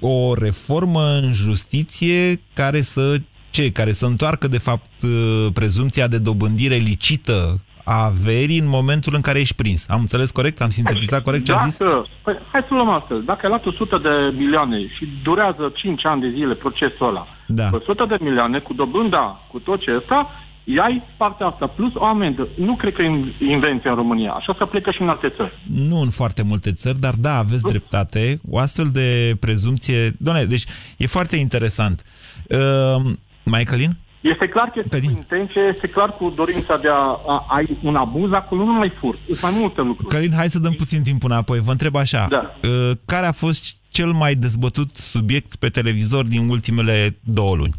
o 0.00 0.34
reformă 0.34 1.00
în 1.22 1.32
justiție 1.32 2.40
care 2.54 2.80
să 2.80 3.16
ce? 3.50 3.72
Care 3.72 3.92
să 3.92 4.06
întoarcă, 4.06 4.48
de 4.48 4.58
fapt, 4.58 5.02
uh, 5.02 5.46
prezumția 5.54 6.06
de 6.06 6.18
dobândire 6.18 6.74
licită 6.74 7.60
a 7.84 8.04
averii 8.04 8.58
în 8.58 8.68
momentul 8.68 9.12
în 9.14 9.20
care 9.20 9.40
ești 9.40 9.54
prins. 9.54 9.88
Am 9.88 10.00
înțeles 10.00 10.30
corect? 10.30 10.60
Am 10.60 10.70
sintetizat 10.70 11.22
corect 11.22 11.44
ce 11.44 11.52
a 11.52 11.56
zis? 11.66 11.78
Dacă, 11.78 12.06
păi, 12.24 12.38
hai 12.52 12.64
să 12.68 12.74
luăm 12.74 12.88
astăzi. 12.88 13.24
Dacă 13.24 13.40
ai 13.42 13.48
luat 13.48 13.66
100 13.66 13.98
de 14.02 14.36
milioane 14.36 14.78
și 14.96 15.08
durează 15.22 15.72
5 15.74 16.04
ani 16.06 16.20
de 16.20 16.30
zile 16.30 16.54
procesul 16.54 17.06
ăla, 17.08 17.26
Da. 17.46 17.68
100 17.72 18.04
de 18.08 18.16
milioane 18.20 18.58
cu 18.58 18.72
dobânda, 18.74 19.40
cu 19.50 19.58
tot 19.58 19.80
ce 19.80 19.94
ăsta, 19.96 20.30
iai 20.74 21.02
partea 21.16 21.46
asta, 21.46 21.66
plus 21.66 21.94
o 21.94 22.04
amendă. 22.04 22.48
Nu 22.56 22.76
cred 22.76 22.94
că 22.94 23.02
e 23.02 23.50
invenție 23.50 23.90
în 23.90 23.96
România. 23.96 24.30
Așa 24.30 24.54
se 24.56 24.62
aplică 24.62 24.90
și 24.90 25.02
în 25.02 25.08
alte 25.08 25.32
țări. 25.36 25.62
Nu 25.66 26.00
în 26.00 26.10
foarte 26.10 26.42
multe 26.42 26.72
țări, 26.72 27.00
dar 27.00 27.14
da, 27.14 27.36
aveți 27.36 27.62
dreptate. 27.62 28.40
O 28.50 28.58
astfel 28.58 28.90
de 28.92 29.36
prezumție... 29.40 30.10
Doamne, 30.18 30.44
deci 30.44 30.64
e 30.96 31.06
foarte 31.06 31.36
interesant. 31.36 32.02
Uh, 32.50 33.12
mai 33.44 33.62
Călin? 33.64 33.96
Este 34.20 34.48
clar 34.48 34.70
că 34.70 34.80
este 34.84 35.00
cu 35.00 35.10
intenție, 35.10 35.60
este 35.74 35.88
clar 35.88 36.16
cu 36.16 36.32
dorința 36.36 36.76
de 36.76 36.88
a, 36.88 37.20
a 37.26 37.46
ai 37.48 37.78
un 37.82 37.96
abuz, 37.96 38.32
acolo 38.32 38.64
nu 38.64 38.72
mai 38.72 38.92
fur. 39.00 39.18
Sunt 39.24 39.42
mai 39.42 39.60
multe 39.60 39.80
lucruri. 39.80 40.14
Călin, 40.14 40.32
hai 40.32 40.50
să 40.50 40.58
dăm 40.58 40.72
puțin 40.72 41.02
timp 41.02 41.24
înapoi. 41.24 41.60
Vă 41.60 41.70
întreb 41.70 41.94
așa. 41.96 42.26
Da. 42.28 42.56
Uh, 42.68 42.90
Care 43.04 43.26
a 43.26 43.32
fost 43.32 43.76
cel 43.88 44.10
mai 44.10 44.34
dezbătut 44.34 44.96
subiect 44.96 45.56
pe 45.56 45.68
televizor 45.68 46.24
din 46.24 46.48
ultimele 46.48 47.18
două 47.24 47.54
luni? 47.56 47.74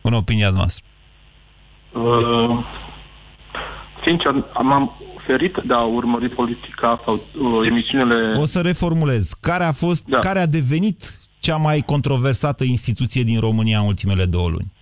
În 0.00 0.12
opinia 0.12 0.50
noastră. 0.50 0.84
Uh, 1.98 2.64
sincer, 4.04 4.32
m-am 4.62 4.92
ferit 5.26 5.56
de 5.64 5.74
a 5.74 5.82
urmări 5.82 6.28
politica 6.28 7.00
sau 7.04 7.14
uh, 7.14 7.66
emisiunile... 7.66 8.32
O 8.40 8.46
să 8.46 8.60
reformulez. 8.60 9.32
Care 9.40 9.64
a 9.64 9.72
fost, 9.72 10.04
da. 10.04 10.18
care 10.18 10.38
a 10.38 10.46
devenit 10.46 11.18
cea 11.38 11.56
mai 11.56 11.82
controversată 11.86 12.64
instituție 12.64 13.22
din 13.22 13.40
România 13.40 13.78
în 13.78 13.86
ultimele 13.86 14.24
două 14.24 14.48
luni? 14.48 14.72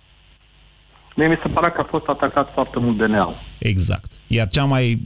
Mie 1.15 1.27
mi 1.27 1.39
se 1.43 1.49
pare 1.49 1.71
că 1.71 1.81
a 1.81 1.87
fost 1.89 2.07
atacat 2.07 2.53
foarte 2.53 2.79
mult 2.79 2.97
DNA-ul. 2.97 3.35
Exact. 3.59 4.11
Iar 4.27 4.47
cea 4.47 4.63
mai, 4.63 4.99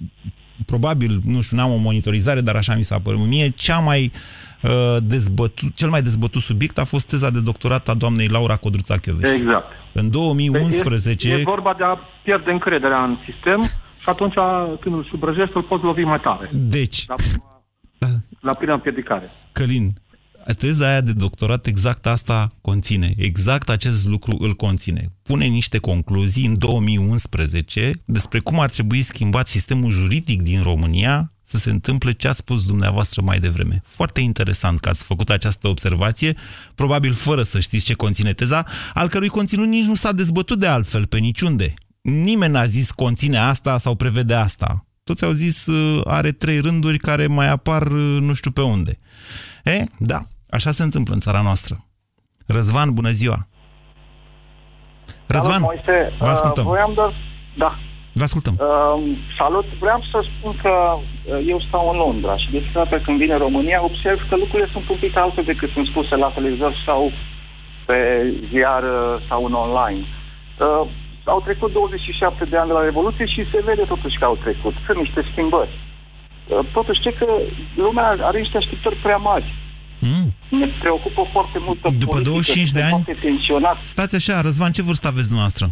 probabil, 0.66 1.20
nu 1.24 1.42
știu, 1.42 1.58
n-am 1.58 1.72
o 1.72 1.76
monitorizare, 1.76 2.42
dar 2.42 2.56
așa 2.56 2.76
mi 2.76 2.84
s-a 2.84 3.00
părut 3.00 3.28
mie, 3.28 3.50
cea 3.50 3.80
mai 3.80 4.12
uh, 4.64 4.98
dezbătut, 5.04 5.76
cel 5.76 5.90
mai 5.90 6.02
dezbătut 6.02 6.42
subiect 6.42 6.78
a 6.78 6.84
fost 6.84 7.10
teza 7.10 7.30
de 7.30 7.42
doctorat 7.42 7.90
a 7.90 7.94
doamnei 7.94 8.28
Laura 8.28 8.56
Codruța 8.56 8.98
Chioveș. 8.98 9.32
Exact. 9.32 9.72
În 9.94 10.12
2011... 10.12 11.30
E, 11.30 11.34
e 11.34 11.44
vorba 11.44 11.74
de 11.78 11.84
a 11.84 11.98
pierde 12.24 12.52
încrederea 12.52 13.04
în 13.04 13.18
sistem 13.26 13.64
și 14.02 14.10
atunci 14.10 14.34
când 14.80 14.96
îl 14.96 15.08
subrăjești, 15.10 15.56
îl 15.56 15.64
poți 15.64 15.84
lovi 15.84 16.04
mai 16.04 16.20
tare. 16.20 16.50
Deci, 16.52 17.06
La 17.08 17.16
prima, 17.16 17.62
la 18.40 18.54
prima 18.54 18.74
împiedicare. 18.74 19.30
Călin, 19.52 19.90
teza 20.58 20.88
aia 20.88 21.02
de 21.02 21.14
doctorat 21.14 21.66
exact 21.66 22.06
asta 22.06 22.54
conține. 22.62 23.14
Exact 23.18 23.70
acest 23.70 24.08
lucru 24.08 24.38
îl 24.40 24.56
conține. 24.56 25.08
Pune 25.24 25.46
niște 25.46 25.78
concluzii 25.78 26.46
în 26.46 26.58
2011 26.58 27.92
despre 28.06 28.40
cum 28.40 28.60
ar 28.60 28.70
trebui 28.70 29.02
schimbat 29.02 29.48
sistemul 29.48 29.92
juridic 29.92 30.42
din 30.42 30.62
România 30.62 31.32
să 31.52 31.58
se 31.58 31.70
întâmple 31.70 32.12
ce 32.12 32.28
a 32.28 32.32
spus 32.32 32.66
dumneavoastră 32.66 33.22
mai 33.22 33.40
devreme. 33.40 33.82
Foarte 33.86 34.22
interesant 34.22 34.80
că 34.80 34.90
ați 34.90 35.04
făcut 35.04 35.30
această 35.30 35.68
observație, 35.68 36.38
probabil 36.76 37.14
fără 37.14 37.44
să 37.44 37.60
știți 37.60 37.86
ce 37.86 37.94
conține 37.94 38.34
teza, 38.34 38.66
al 38.94 39.10
cărui 39.10 39.28
conținut 39.28 39.68
nici 39.68 39.86
nu 39.86 39.96
s-a 39.96 40.12
dezbătut 40.12 40.60
de 40.60 40.68
altfel 40.68 41.06
pe 41.06 41.18
niciunde. 41.18 41.74
Nimeni 42.02 42.54
n-a 42.54 42.66
zis 42.66 42.92
conține 42.92 43.38
asta 43.38 43.78
sau 43.78 43.96
prevede 43.96 44.34
asta. 44.34 44.82
Toți 45.12 45.26
au 45.26 45.32
zis 45.32 45.66
uh, 45.66 46.02
are 46.04 46.32
trei 46.32 46.60
rânduri 46.60 46.98
care 46.98 47.28
mai 47.28 47.50
apar 47.50 47.82
uh, 47.82 48.18
nu 48.20 48.34
știu 48.34 48.52
pe 48.52 48.62
unde. 48.62 48.94
E, 49.64 49.84
da, 50.00 50.20
așa 50.50 50.72
se 50.72 50.84
întâmplă 50.84 51.14
în 51.14 51.20
țara 51.20 51.42
noastră. 51.42 51.76
Răzvan, 52.48 52.94
bună 52.94 53.10
ziua! 53.10 53.48
Răzvan, 55.28 55.62
Salut, 55.62 55.68
Moise. 55.72 56.14
vă 56.20 56.30
ascultăm. 56.30 56.66
Uh, 56.66 56.72
voiam 56.72 56.94
doar... 56.94 57.14
Da. 57.58 57.72
Vă 58.14 58.24
ascultăm. 58.24 58.56
Uh, 58.60 59.18
salut. 59.38 59.66
Vreau 59.80 60.02
să 60.12 60.18
spun 60.30 60.60
că 60.62 60.74
uh, 60.96 61.44
eu 61.48 61.60
stau 61.68 61.90
în 61.92 61.98
Londra 61.98 62.38
și 62.38 62.52
de 62.52 62.60
fiecare 62.60 62.90
dată 62.90 63.04
când 63.04 63.18
vine 63.18 63.36
România 63.38 63.84
observ 63.84 64.20
că 64.30 64.36
lucrurile 64.36 64.70
sunt 64.72 64.90
un 64.90 64.98
pic 64.98 65.18
alte 65.18 65.42
decât 65.42 65.70
sunt 65.72 65.88
spuse 65.88 66.16
la 66.16 66.30
televizor 66.36 66.74
sau 66.86 67.12
pe 67.86 67.98
ziar 68.52 68.84
uh, 68.84 69.22
sau 69.28 69.46
în 69.46 69.54
online. 69.54 70.06
Uh, 70.60 70.88
au 71.24 71.42
trecut 71.42 71.72
27 71.72 72.46
de 72.46 72.58
ani 72.58 72.68
de 72.68 72.74
la 72.74 72.84
Revoluție 72.84 73.26
și 73.26 73.50
se 73.52 73.62
vede 73.66 73.84
totuși 73.94 74.18
că 74.20 74.26
au 74.26 74.36
trecut. 74.36 74.74
Sunt 74.86 74.98
niște 74.98 75.22
schimbări. 75.32 75.70
Uh, 76.48 76.60
totuși, 76.74 77.00
știi 77.00 77.14
că 77.14 77.28
lumea 77.76 78.08
are 78.22 78.40
niște 78.40 78.58
așteptări 78.58 78.96
prea 78.96 79.18
mari. 79.18 79.54
Mm. 80.00 80.34
Ne 80.50 80.68
preocupă 80.68 81.22
foarte 81.32 81.58
mult 81.66 81.80
pe 81.80 81.90
După 81.90 82.06
politică, 82.06 82.30
25 82.30 82.72
de 82.72 82.80
suntem 82.80 82.94
ani? 82.94 83.04
Foarte 83.04 83.28
tensionat. 83.28 83.78
Stați 83.84 84.16
așa, 84.16 84.42
Răzvan, 84.42 84.72
ce 84.72 84.82
vârstă 84.82 85.08
aveți 85.08 85.26
dumneavoastră? 85.26 85.72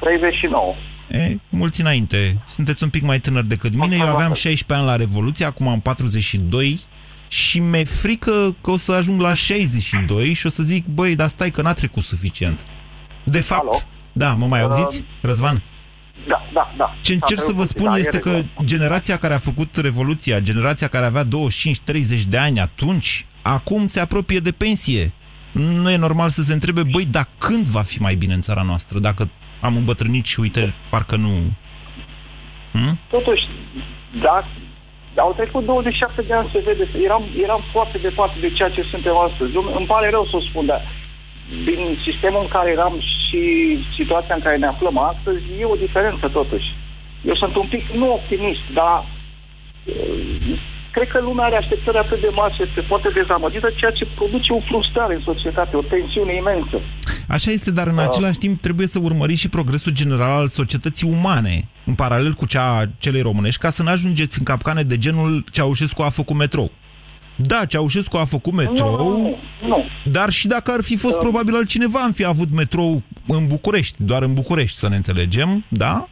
39. 0.00 0.74
E, 1.10 1.36
mulți 1.48 1.80
înainte. 1.80 2.42
Sunteți 2.46 2.82
un 2.82 2.88
pic 2.88 3.02
mai 3.02 3.18
tânăr 3.20 3.42
decât 3.42 3.74
mine. 3.74 3.96
Eu 3.96 4.06
aveam 4.06 4.32
16 4.32 4.74
ani 4.74 4.84
la 4.84 4.96
Revoluție, 4.96 5.46
acum 5.46 5.68
am 5.68 5.80
42 5.80 6.80
și 7.28 7.58
mi-e 7.58 7.84
frică 7.84 8.56
că 8.60 8.70
o 8.70 8.76
să 8.76 8.92
ajung 8.92 9.20
la 9.20 9.34
62 9.34 10.32
și 10.32 10.46
o 10.46 10.48
să 10.48 10.62
zic, 10.62 10.86
băi, 10.86 11.14
dar 11.14 11.28
stai 11.28 11.50
că 11.50 11.62
n-a 11.62 11.72
trecut 11.72 12.02
suficient. 12.02 12.64
De 13.24 13.40
fapt, 13.40 13.60
Alo? 13.62 13.70
da, 14.12 14.32
mă 14.34 14.46
mai 14.46 14.60
auziți? 14.62 14.98
Uh, 15.00 15.06
Răzvan? 15.22 15.62
Da, 16.28 16.48
da, 16.52 16.74
da. 16.76 16.94
Ce 17.00 17.12
încerc 17.12 17.38
Da, 17.40 17.44
să 17.46 17.52
vă 17.52 17.62
preocup, 17.64 17.76
spun 17.76 17.90
da, 17.90 17.96
este 17.96 18.16
e 18.16 18.20
că 18.20 18.30
regulă. 18.30 18.64
generația 18.64 19.16
care 19.16 19.34
a 19.34 19.38
făcut 19.38 19.76
Revoluția, 19.76 20.40
generația 20.40 20.86
care 20.88 21.04
avea 21.06 21.24
25-30 21.24 21.28
de 22.28 22.36
ani 22.38 22.60
atunci, 22.60 23.24
acum 23.42 23.86
se 23.86 24.00
apropie 24.00 24.38
de 24.38 24.52
pensie. 24.52 25.12
nu 25.52 25.90
e 25.90 25.96
normal 25.96 26.28
să 26.30 26.42
se 26.42 26.52
întrebe, 26.52 26.82
băi, 26.82 27.04
dar 27.04 27.28
când 27.38 27.66
va 27.68 27.82
fi 27.82 28.00
mai 28.00 28.14
bine 28.14 28.34
în 28.34 28.40
țara 28.40 28.62
noastră? 28.62 28.98
Dacă 28.98 29.24
am 29.60 29.76
îmbătrânit 29.76 30.24
și 30.26 30.40
uite, 30.40 30.74
parcă 30.90 31.16
nu... 31.16 31.28
Hmm? 32.72 32.98
Totuși, 33.10 33.42
da, 34.22 34.44
au 35.16 35.32
trecut 35.36 35.64
27 35.64 36.22
de 36.22 36.32
ani, 36.34 36.50
se 36.52 36.60
vede, 36.64 36.84
eram, 37.04 37.22
eram 37.42 37.62
foarte 37.72 37.98
departe 37.98 38.36
de 38.40 38.50
ceea 38.52 38.70
ce 38.70 38.82
suntem 38.90 39.16
astăzi. 39.16 39.52
Îmi 39.78 39.86
pare 39.86 40.10
rău 40.10 40.24
să 40.30 40.36
o 40.36 40.40
spun, 40.48 40.66
dar 40.66 40.80
din 41.64 41.98
sistemul 42.06 42.42
în 42.42 42.48
care 42.56 42.70
eram 42.70 42.94
și 43.00 43.42
situația 43.98 44.34
în 44.34 44.40
care 44.46 44.56
ne 44.56 44.66
aflăm 44.66 44.98
astăzi, 44.98 45.42
e 45.60 45.64
o 45.64 45.82
diferență 45.86 46.28
totuși. 46.28 46.68
Eu 47.24 47.34
sunt 47.34 47.56
un 47.56 47.66
pic, 47.68 47.84
nu 48.00 48.12
optimist, 48.12 48.64
dar 48.74 49.06
cred 50.92 51.08
că 51.08 51.20
lumea 51.20 51.44
are 51.44 51.56
așteptări 51.56 51.98
atât 51.98 52.20
de 52.20 52.30
mari 52.32 52.54
și 52.54 52.62
este 52.62 52.80
foarte 52.80 53.08
dezamăgită, 53.14 53.68
ceea 53.76 53.90
ce 53.90 54.06
produce 54.14 54.52
o 54.52 54.60
frustrare 54.60 55.14
în 55.14 55.22
societate, 55.24 55.76
o 55.76 55.82
tensiune 55.82 56.34
imensă. 56.34 56.80
Așa 57.28 57.50
este, 57.50 57.70
dar 57.70 57.86
în 57.86 57.98
uh. 57.98 58.04
același 58.08 58.38
timp 58.38 58.60
trebuie 58.60 58.86
să 58.86 58.98
urmăriți 59.02 59.40
și 59.40 59.48
progresul 59.48 59.92
general 59.92 60.30
al 60.30 60.48
societății 60.48 61.10
umane, 61.10 61.64
în 61.84 61.94
paralel 61.94 62.32
cu 62.32 62.46
cea 62.46 62.90
celei 62.98 63.22
românești, 63.22 63.60
ca 63.60 63.70
să 63.70 63.82
nu 63.82 63.90
ajungeți 63.90 64.38
în 64.38 64.44
capcane 64.44 64.82
de 64.82 64.98
genul 64.98 65.44
Ceaușescu 65.52 66.02
a 66.02 66.08
făcut 66.08 66.36
metrou. 66.36 66.70
Da, 67.36 67.64
Ceaușescu 67.64 68.16
a 68.16 68.24
făcut 68.24 68.54
metrou, 68.54 68.96
nu, 68.96 69.18
nu, 69.18 69.36
nu. 69.68 69.84
dar 70.10 70.30
și 70.30 70.46
dacă 70.46 70.70
ar 70.70 70.82
fi 70.82 70.96
fost 70.96 71.14
uh. 71.14 71.20
probabil 71.20 71.54
altcineva, 71.54 72.00
am 72.00 72.12
fi 72.12 72.24
avut 72.24 72.52
metrou 72.52 73.02
în 73.26 73.46
București, 73.46 73.96
doar 74.02 74.22
în 74.22 74.34
București, 74.34 74.78
să 74.78 74.88
ne 74.88 74.96
înțelegem, 74.96 75.64
da? 75.68 76.08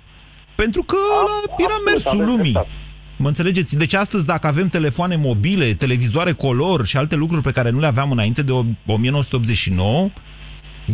Pentru 0.54 0.82
că 0.82 0.96
a, 1.26 1.54
era 1.58 1.76
mersul 1.84 2.24
lumii. 2.24 2.48
Exact. 2.48 2.68
Mă 3.18 3.28
înțelegeți? 3.28 3.76
Deci 3.76 3.94
astăzi, 3.94 4.26
dacă 4.26 4.46
avem 4.46 4.66
telefoane 4.66 5.16
mobile, 5.16 5.74
televizoare 5.74 6.32
color 6.32 6.86
și 6.86 6.96
alte 6.96 7.16
lucruri 7.16 7.42
pe 7.42 7.50
care 7.50 7.70
nu 7.70 7.78
le 7.78 7.86
aveam 7.86 8.10
înainte 8.10 8.42
de 8.42 8.52
1989, 8.86 10.10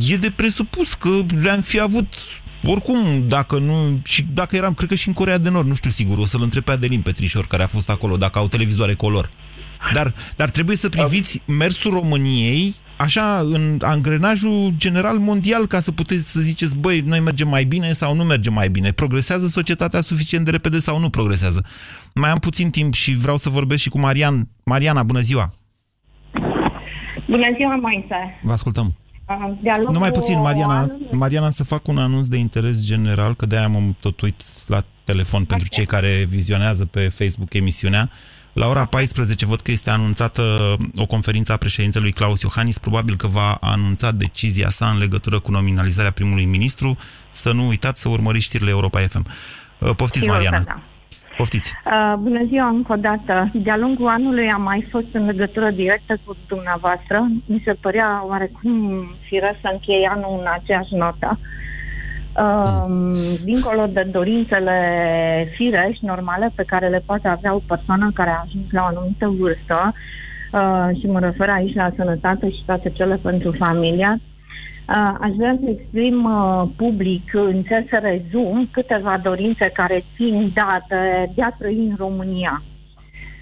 e 0.09 0.17
de 0.17 0.31
presupus 0.31 0.95
că 0.95 1.11
le-am 1.41 1.61
fi 1.61 1.81
avut 1.81 2.15
oricum, 2.65 3.29
dacă 3.29 3.59
nu... 3.59 4.01
Și 4.05 4.27
dacă 4.33 4.57
eram, 4.57 4.75
cred 4.75 4.89
că 4.89 4.95
și 4.95 5.09
în 5.09 5.15
Corea 5.15 5.39
de 5.39 5.49
Nord, 5.49 5.69
nu 5.69 5.75
știu 5.75 5.91
sigur, 5.91 6.19
o 6.19 6.25
să-l 6.25 6.43
întreb 6.43 6.63
pe 6.63 6.71
Adelin 6.71 7.01
Petrișor, 7.01 7.47
care 7.47 7.63
a 7.63 7.67
fost 7.67 7.91
acolo, 7.91 8.17
dacă 8.17 8.39
au 8.39 8.49
televizoare 8.49 8.95
color. 8.95 9.31
Dar, 9.93 10.15
dar 10.37 10.51
trebuie 10.51 10.77
să 10.77 10.89
priviți 10.89 11.43
mersul 11.47 11.93
României 11.93 12.75
așa 12.97 13.39
în 13.39 13.79
angrenajul 13.81 14.73
general 14.77 15.19
mondial 15.19 15.67
ca 15.67 15.81
să 15.81 15.93
puteți 15.93 16.33
să 16.33 16.41
ziceți, 16.41 16.77
băi, 16.77 17.01
noi 17.01 17.21
mergem 17.21 17.49
mai 17.49 17.65
bine 17.65 17.93
sau 17.93 18.15
nu 18.15 18.23
mergem 18.23 18.53
mai 18.53 18.69
bine. 18.69 18.93
Progresează 18.93 19.47
societatea 19.47 20.01
suficient 20.01 20.45
de 20.45 20.51
repede 20.51 20.79
sau 20.79 20.99
nu 20.99 21.11
progresează? 21.11 21.65
Mai 22.15 22.31
am 22.31 22.39
puțin 22.39 22.71
timp 22.71 22.95
și 22.95 23.17
vreau 23.17 23.37
să 23.37 23.49
vorbesc 23.49 23.83
și 23.83 23.89
cu 23.89 23.99
Marian. 23.99 24.49
Mariana, 24.65 25.03
bună 25.03 25.21
ziua! 25.21 25.51
Bună 27.29 27.47
ziua, 27.57 27.77
Moise! 27.77 28.39
Vă 28.43 28.53
ascultăm! 28.53 28.95
Uh, 29.29 29.89
nu 29.91 29.99
mai 29.99 30.11
puțin, 30.11 30.41
Mariana, 30.41 30.97
Mariana, 31.13 31.51
să 31.51 31.65
fac 31.65 31.89
un 31.89 31.99
anunț 31.99 32.27
de 32.27 32.37
interes 32.37 32.87
general, 32.87 33.35
că 33.35 33.47
de-aia 33.47 33.69
m-am 33.69 33.97
tot 34.01 34.21
uit 34.21 34.43
la 34.67 34.83
telefon 35.05 35.43
okay. 35.43 35.47
pentru 35.47 35.69
cei 35.69 35.85
care 35.85 36.25
vizionează 36.29 36.85
pe 36.85 37.01
Facebook 37.09 37.55
emisiunea. 37.55 38.11
La 38.55 38.67
ora 38.69 38.85
14 38.85 39.47
văd 39.47 39.61
că 39.61 39.71
este 39.71 39.91
anunțată 39.91 40.43
o 40.97 41.07
conferință 41.07 41.53
a 41.53 41.57
președintelui 41.57 42.13
Claus 42.13 42.41
Iohannis, 42.43 42.79
probabil 42.79 43.17
că 43.17 43.27
va 43.27 43.57
anunța 43.61 44.13
decizia 44.13 44.69
sa 44.69 44.87
în 44.87 44.99
legătură 44.99 45.39
cu 45.41 45.51
nominalizarea 45.51 46.11
primului 46.11 46.45
ministru. 46.45 46.97
Să 47.31 47.53
nu 47.53 47.67
uitați 47.67 48.01
să 48.01 48.09
urmăriți 48.09 48.45
știrile 48.45 48.71
Europa 48.71 49.01
FM. 49.01 49.27
Uh, 49.79 49.91
poftiți, 49.97 50.27
Mariana. 50.27 50.59
Da. 50.59 50.81
Poftiți. 51.37 51.73
Uh, 51.85 52.15
bună 52.19 52.45
ziua 52.49 52.69
încă 52.69 52.93
o 52.93 52.97
dată. 52.97 53.51
De-a 53.53 53.77
lungul 53.77 54.09
anului 54.09 54.49
am 54.51 54.63
mai 54.63 54.87
fost 54.91 55.07
în 55.13 55.25
legătură 55.25 55.71
directă 55.71 56.21
cu 56.25 56.37
dumneavoastră. 56.47 57.27
Mi 57.47 57.63
se 57.65 57.73
părea 57.73 58.25
oarecum 58.27 59.05
firesc 59.29 59.59
să 59.61 59.69
închei 59.73 60.07
anul 60.11 60.39
în 60.41 60.47
aceeași 60.59 60.95
notă. 60.95 61.39
Uh, 61.41 61.64
dincolo 63.45 63.87
de 63.87 64.09
dorințele 64.13 64.79
firești, 65.57 66.05
normale, 66.05 66.53
pe 66.55 66.63
care 66.67 66.89
le 66.89 67.03
poate 67.07 67.29
avea 67.29 67.55
o 67.55 67.61
persoană 67.67 68.11
care 68.15 68.31
a 68.31 68.45
ajuns 68.45 68.71
la 68.71 68.83
o 68.83 68.85
anumită 68.85 69.29
vârstă, 69.39 69.95
uh, 70.53 70.99
și 71.01 71.07
mă 71.07 71.19
refer 71.19 71.49
aici 71.49 71.75
la 71.75 71.93
sănătate 71.97 72.51
și 72.51 72.63
toate 72.67 72.91
cele 72.91 73.17
pentru 73.17 73.55
familia, 73.59 74.21
Uh, 74.89 75.15
aș 75.21 75.31
vrea 75.37 75.59
să 75.61 75.71
exprim 75.71 76.25
uh, 76.25 76.69
public 76.77 77.35
în 77.35 77.63
ce 77.63 77.87
să 77.91 77.99
rezum 78.03 78.69
câteva 78.71 79.19
dorințe 79.23 79.71
care 79.75 80.05
țin 80.17 80.53
date 80.55 81.33
de 81.35 81.43
a 81.43 81.51
trăi 81.51 81.87
în 81.89 81.95
România. 81.99 82.63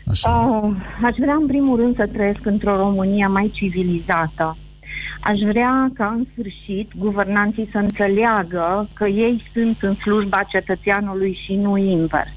Așa. 0.06 0.30
Uh, 0.30 0.70
aș 1.02 1.16
vrea 1.18 1.34
în 1.34 1.46
primul 1.46 1.76
rând 1.76 1.96
să 1.96 2.06
trăiesc 2.12 2.46
într-o 2.46 2.76
România 2.76 3.28
mai 3.28 3.50
civilizată. 3.54 4.56
Aș 5.24 5.38
vrea 5.38 5.90
ca 5.94 6.06
în 6.06 6.26
sfârșit 6.32 6.90
guvernanții 6.96 7.68
să 7.72 7.78
înțeleagă 7.78 8.88
că 8.92 9.06
ei 9.06 9.42
sunt 9.52 9.76
în 9.80 9.94
slujba 9.94 10.42
cetățeanului 10.42 11.38
și 11.44 11.54
nu 11.54 11.76
invers. 11.76 12.30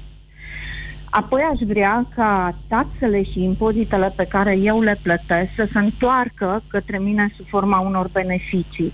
Apoi 1.10 1.40
aș 1.52 1.60
vrea 1.66 2.08
ca 2.14 2.58
taxele 2.68 3.22
și 3.22 3.42
impozitele 3.42 4.12
pe 4.16 4.24
care 4.24 4.58
eu 4.62 4.80
le 4.80 5.00
plătesc 5.02 5.50
să 5.56 5.68
se 5.72 5.78
întoarcă 5.78 6.62
către 6.68 6.98
mine 6.98 7.32
sub 7.36 7.46
forma 7.48 7.78
unor 7.78 8.08
beneficii. 8.12 8.92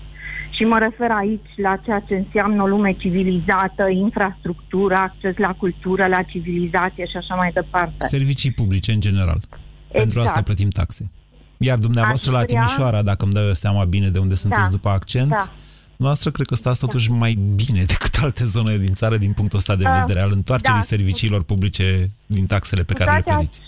Și 0.49 0.63
mă 0.63 0.77
refer 0.79 1.11
aici 1.11 1.49
la 1.55 1.75
ceea 1.75 1.99
ce 1.99 2.15
înseamnă 2.15 2.63
o 2.63 2.67
lume 2.67 2.91
civilizată, 2.93 3.89
infrastructură, 3.89 4.95
acces 4.95 5.37
la 5.37 5.53
cultură, 5.53 6.07
la 6.07 6.21
civilizație 6.21 7.05
și 7.05 7.17
așa 7.17 7.35
mai 7.35 7.51
departe. 7.53 7.95
Servicii 7.97 8.51
publice 8.51 8.91
în 8.91 8.99
general. 8.99 9.39
Exact. 9.41 9.97
Pentru 9.97 10.19
asta 10.19 10.41
plătim 10.41 10.69
taxe. 10.69 11.11
Iar 11.57 11.77
dumneavoastră 11.77 12.31
vrea... 12.31 12.41
la 12.41 12.45
Timișoara, 12.45 13.01
dacă 13.01 13.25
îmi 13.25 13.33
dau 13.33 13.45
eu 13.45 13.53
seama 13.53 13.85
bine 13.85 14.09
de 14.09 14.19
unde 14.19 14.35
sunteți 14.35 14.63
da. 14.63 14.69
după 14.69 14.89
accent, 14.89 15.29
da 15.29 15.51
noastră 15.97 16.29
cred 16.31 16.47
că 16.47 16.55
stați 16.55 16.79
totuși 16.79 17.11
mai 17.11 17.33
bine 17.55 17.83
decât 17.93 18.13
alte 18.21 18.43
zone 18.43 18.77
din 18.77 18.93
țară 18.93 19.17
din 19.17 19.33
punctul 19.33 19.57
ăsta 19.57 19.75
de 19.75 19.85
vedere 19.99 20.21
al 20.21 20.31
întoarcerii 20.33 20.85
da. 20.85 20.91
serviciilor 20.93 21.43
publice 21.43 21.85
din 22.25 22.45
taxele 22.45 22.83
pe 22.83 22.93
care 22.93 23.11
le 23.11 23.21
plătiți. 23.25 23.61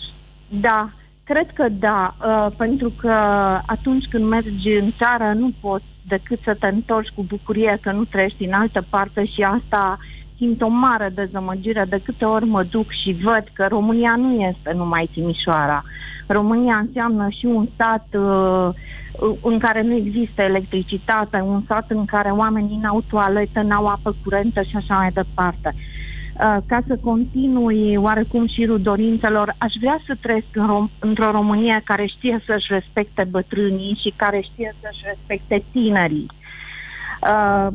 Da, 0.49 0.93
cred 1.23 1.47
că 1.53 1.65
da, 1.69 2.15
uh, 2.17 2.55
pentru 2.57 2.89
că 2.89 3.15
atunci 3.65 4.05
când 4.09 4.25
mergi 4.25 4.69
în 4.81 4.93
țară 4.97 5.33
nu 5.33 5.53
poți 5.61 5.85
decât 6.07 6.39
să 6.43 6.55
te 6.59 6.67
întorci 6.67 7.15
cu 7.15 7.23
bucurie 7.23 7.79
că 7.81 7.91
nu 7.91 8.03
trăiești 8.03 8.43
în 8.43 8.53
altă 8.53 8.85
parte 8.89 9.25
și 9.25 9.41
asta 9.41 9.97
simt 10.37 10.61
o 10.61 10.67
mare 10.67 11.11
dezamăgire 11.15 11.85
de 11.89 12.01
câte 12.03 12.25
ori 12.25 12.45
mă 12.45 12.63
duc 12.63 12.87
și 13.03 13.17
văd 13.23 13.43
că 13.53 13.65
România 13.69 14.15
nu 14.15 14.41
este 14.41 14.71
numai 14.75 15.09
Timișoara. 15.13 15.83
România 16.27 16.77
înseamnă 16.77 17.27
și 17.29 17.45
un 17.45 17.67
stat 17.73 18.07
uh, 18.13 18.69
în 19.41 19.59
care 19.59 19.81
nu 19.81 19.93
există 19.93 20.41
electricitate, 20.41 21.37
un 21.37 21.63
sat 21.67 21.85
în 21.87 22.05
care 22.05 22.29
oamenii 22.29 22.79
n-au 22.81 23.01
toaletă, 23.09 23.61
n-au 23.61 23.87
apă 23.87 24.15
curentă 24.23 24.61
și 24.61 24.75
așa 24.75 24.95
mai 24.95 25.11
departe. 25.11 25.75
Uh, 25.75 26.57
ca 26.65 26.83
să 26.87 26.97
continui 27.03 27.95
oarecum 27.95 28.47
șirul 28.47 28.81
dorințelor, 28.81 29.55
aș 29.57 29.73
vrea 29.79 30.01
să 30.05 30.17
trăiesc 30.21 30.47
în 30.53 30.67
Rom- 30.67 30.99
într-o 30.99 31.31
Românie 31.31 31.81
care 31.83 32.05
știe 32.05 32.43
să-și 32.45 32.67
respecte 32.69 33.27
bătrânii 33.29 33.99
și 34.03 34.13
care 34.15 34.41
știe 34.41 34.75
să-și 34.81 35.03
respecte 35.05 35.63
tinerii. 35.71 36.27
Uh, 37.21 37.67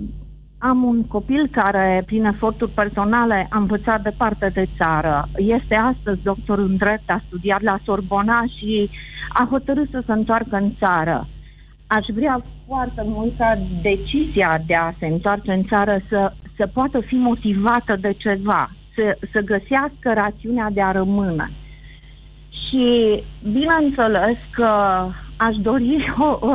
am 0.63 0.83
un 0.83 1.07
copil 1.07 1.49
care, 1.51 2.03
prin 2.07 2.25
eforturi 2.25 2.71
personale, 2.71 3.47
a 3.51 3.59
învățat 3.59 4.03
departe 4.03 4.51
de 4.55 4.69
țară. 4.77 5.29
Este 5.37 5.75
astăzi 5.75 6.23
doctor 6.23 6.59
în 6.59 6.77
drept, 6.77 7.11
a 7.11 7.23
studiat 7.27 7.63
la 7.63 7.79
Sorbona 7.85 8.45
și 8.59 8.91
a 9.29 9.47
hotărât 9.51 9.91
să 9.91 10.03
se 10.07 10.13
întoarcă 10.13 10.57
în 10.57 10.73
țară. 10.79 11.29
Aș 11.87 12.07
vrea 12.15 12.45
foarte 12.67 13.03
mult 13.05 13.37
ca 13.37 13.59
decizia 13.83 14.63
de 14.67 14.75
a 14.75 14.93
se 14.99 15.07
întoarce 15.07 15.53
în 15.53 15.65
țară 15.65 16.01
să, 16.09 16.33
să 16.57 16.67
poată 16.67 17.01
fi 17.01 17.15
motivată 17.15 17.97
de 18.01 18.13
ceva, 18.13 18.71
să, 18.95 19.19
să 19.33 19.41
găsească 19.41 20.13
rațiunea 20.15 20.71
de 20.73 20.83
a 20.83 20.93
rămâne. 20.93 21.51
Și 22.51 23.23
bineînțeles 23.53 24.37
că 24.51 24.71
aș 25.47 25.57
dori, 25.57 26.13
o, 26.29 26.39
o, 26.41 26.53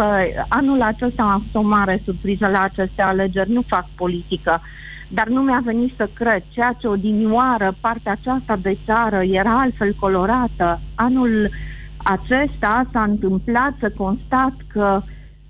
anul 0.47 0.81
acesta 0.81 1.23
am 1.23 1.29
avut 1.29 1.55
o 1.55 1.61
mare 1.61 2.01
surpriză 2.05 2.47
la 2.47 2.61
aceste 2.61 3.01
alegeri, 3.01 3.51
nu 3.51 3.61
fac 3.67 3.85
politică, 3.95 4.61
dar 5.07 5.27
nu 5.27 5.41
mi-a 5.41 5.61
venit 5.63 5.93
să 5.97 6.09
cred. 6.13 6.43
Ceea 6.49 6.75
ce 6.77 6.87
odinioară 6.87 7.75
partea 7.81 8.11
aceasta 8.11 8.55
de 8.61 8.77
țară 8.85 9.23
era 9.23 9.59
altfel 9.59 9.95
colorată, 9.99 10.79
anul 10.95 11.49
acesta 11.97 12.85
s-a 12.91 13.03
întâmplat 13.03 13.73
să 13.79 13.91
constat 13.97 14.53
că 14.67 15.01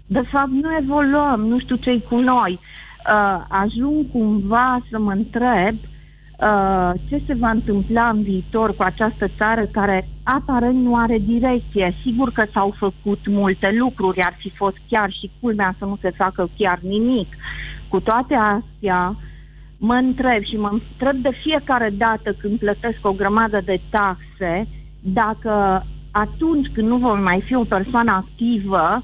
de 0.06 0.24
fapt 0.32 0.52
nu 0.52 0.76
evoluăm, 0.82 1.40
nu 1.40 1.60
știu 1.60 1.76
ce 1.76 2.02
cu 2.10 2.16
noi. 2.16 2.60
Uh, 2.60 3.46
ajung 3.48 4.12
cumva 4.12 4.80
să 4.90 5.00
mă 5.00 5.12
întreb 5.12 5.76
uh, 5.76 5.95
ce 7.10 7.22
se 7.28 7.34
va 7.34 7.50
întâmpla 7.50 8.10
în 8.10 8.22
viitor 8.24 8.76
cu 8.76 8.84
această 8.84 9.28
țară 9.38 9.66
care 9.66 10.08
aparent 10.24 10.84
nu 10.84 10.96
are 10.96 11.18
direcție. 11.18 11.96
Sigur 12.04 12.32
că 12.32 12.46
s-au 12.54 12.76
făcut 12.78 13.28
multe 13.28 13.76
lucruri, 13.78 14.22
ar 14.22 14.36
fi 14.38 14.50
fost 14.50 14.78
chiar 14.90 15.12
și 15.12 15.32
culmea 15.40 15.76
să 15.78 15.86
nu 15.86 15.98
se 16.02 16.10
facă 16.10 16.50
chiar 16.58 16.80
nimic. 16.82 17.28
Cu 17.90 18.00
toate 18.00 18.34
astea, 18.34 19.16
mă 19.78 19.94
întreb 19.94 20.44
și 20.44 20.56
mă 20.56 20.70
întreb 20.72 21.22
de 21.22 21.32
fiecare 21.44 21.90
dată 21.98 22.34
când 22.34 22.60
plătesc 22.60 22.98
o 23.02 23.12
grămadă 23.12 23.62
de 23.66 23.82
taxe, 23.90 24.68
dacă 25.02 25.86
atunci 26.12 26.68
când 26.74 26.88
nu 26.88 26.98
vom 26.98 27.22
mai 27.22 27.42
fi 27.46 27.56
o 27.56 27.64
persoană 27.64 28.12
activă, 28.12 29.04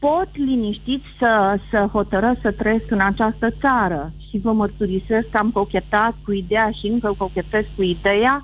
pot 0.00 0.28
liniștit 0.32 1.02
să, 1.18 1.58
să 1.70 1.88
hotără 1.92 2.36
să 2.42 2.50
trăiesc 2.50 2.90
în 2.90 3.00
această 3.00 3.50
țară 3.60 4.12
și 4.30 4.38
vă 4.38 4.52
mărturisesc 4.52 5.28
că 5.30 5.38
am 5.38 5.50
cochetat 5.50 6.14
cu 6.24 6.32
ideea 6.32 6.70
și 6.70 6.86
încă 6.86 7.14
cochetez 7.18 7.64
cu 7.76 7.82
ideea 7.82 8.42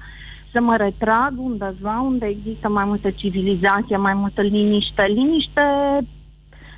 să 0.52 0.60
mă 0.60 0.76
retrag 0.76 1.32
undeva 1.36 2.00
unde 2.00 2.26
există 2.26 2.68
mai 2.68 2.84
multă 2.84 3.10
civilizație, 3.10 3.96
mai 3.96 4.14
multă 4.14 4.42
liniște. 4.42 5.02
Liniște 5.02 5.62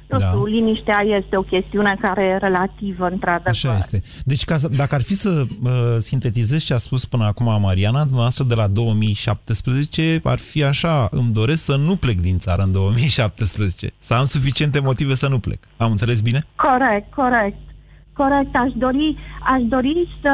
nu 0.08 0.18
da. 0.18 0.26
știu, 0.26 0.44
liniștea 0.44 1.00
este 1.18 1.36
o 1.36 1.42
chestiune 1.42 1.96
care 2.00 2.22
e 2.22 2.36
relativă, 2.36 3.06
într-adevăr. 3.06 3.48
Așa 3.48 3.76
este. 3.76 4.02
Deci, 4.24 4.44
ca, 4.44 4.56
dacă 4.76 4.94
ar 4.94 5.02
fi 5.02 5.14
să 5.14 5.44
uh, 5.62 5.70
sintetizez 5.98 6.64
ce 6.64 6.74
a 6.74 6.76
spus 6.76 7.04
până 7.04 7.24
acum 7.24 7.60
Mariana, 7.60 8.02
dumneavoastră 8.02 8.44
de 8.44 8.54
la 8.54 8.66
2017, 8.66 10.20
ar 10.24 10.38
fi 10.38 10.64
așa, 10.64 11.08
îmi 11.10 11.32
doresc 11.32 11.64
să 11.64 11.76
nu 11.76 11.96
plec 11.96 12.20
din 12.20 12.38
țară 12.38 12.62
în 12.62 12.72
2017. 12.72 13.92
Să 13.98 14.14
am 14.14 14.24
suficiente 14.24 14.80
motive 14.80 15.14
să 15.14 15.28
nu 15.28 15.38
plec. 15.38 15.58
Am 15.76 15.90
înțeles 15.90 16.20
bine? 16.20 16.46
Corect, 16.56 17.12
corect. 17.14 17.56
Corect, 18.12 18.56
aș 18.56 18.72
dori, 18.74 19.16
aș 19.54 19.62
dori 19.62 20.08
să, 20.22 20.32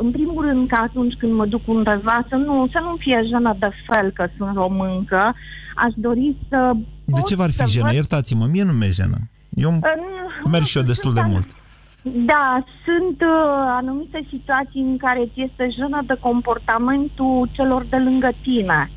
în 0.00 0.10
primul 0.10 0.44
rând, 0.46 0.68
că 0.68 0.80
atunci 0.80 1.14
când 1.18 1.32
mă 1.32 1.46
duc 1.46 1.60
undeva, 1.64 2.26
să 2.28 2.34
nu, 2.34 2.68
să 2.72 2.78
nu 2.82 2.96
fie 2.98 3.22
jenă 3.28 3.56
de 3.58 3.70
fel 3.86 4.10
că 4.10 4.26
sunt 4.36 4.54
româncă. 4.54 5.34
Aș 5.74 5.92
dori 5.96 6.36
să 6.48 6.72
de 7.16 7.20
ce 7.20 7.36
v-ar 7.36 7.50
fi 7.50 7.70
jenă? 7.70 7.86
Văd... 7.86 7.94
Iertați-mă, 7.94 8.46
mie 8.46 8.62
nu 8.62 8.72
mi-e 8.72 8.90
jenă. 8.90 9.18
Eu 9.54 9.70
uh, 9.70 10.50
merg 10.50 10.64
și 10.64 10.76
eu 10.78 10.82
destul 10.82 11.14
de 11.14 11.20
mult. 11.32 11.48
Da, 12.02 12.64
sunt 12.84 13.20
uh, 13.20 13.64
anumite 13.80 14.26
situații 14.28 14.80
în 14.80 14.96
care 14.96 15.30
ți 15.32 15.42
este 15.48 15.68
jenă 15.78 16.00
de 16.06 16.16
comportamentul 16.20 17.48
celor 17.52 17.86
de 17.90 17.96
lângă 17.96 18.30
tine. 18.42 18.90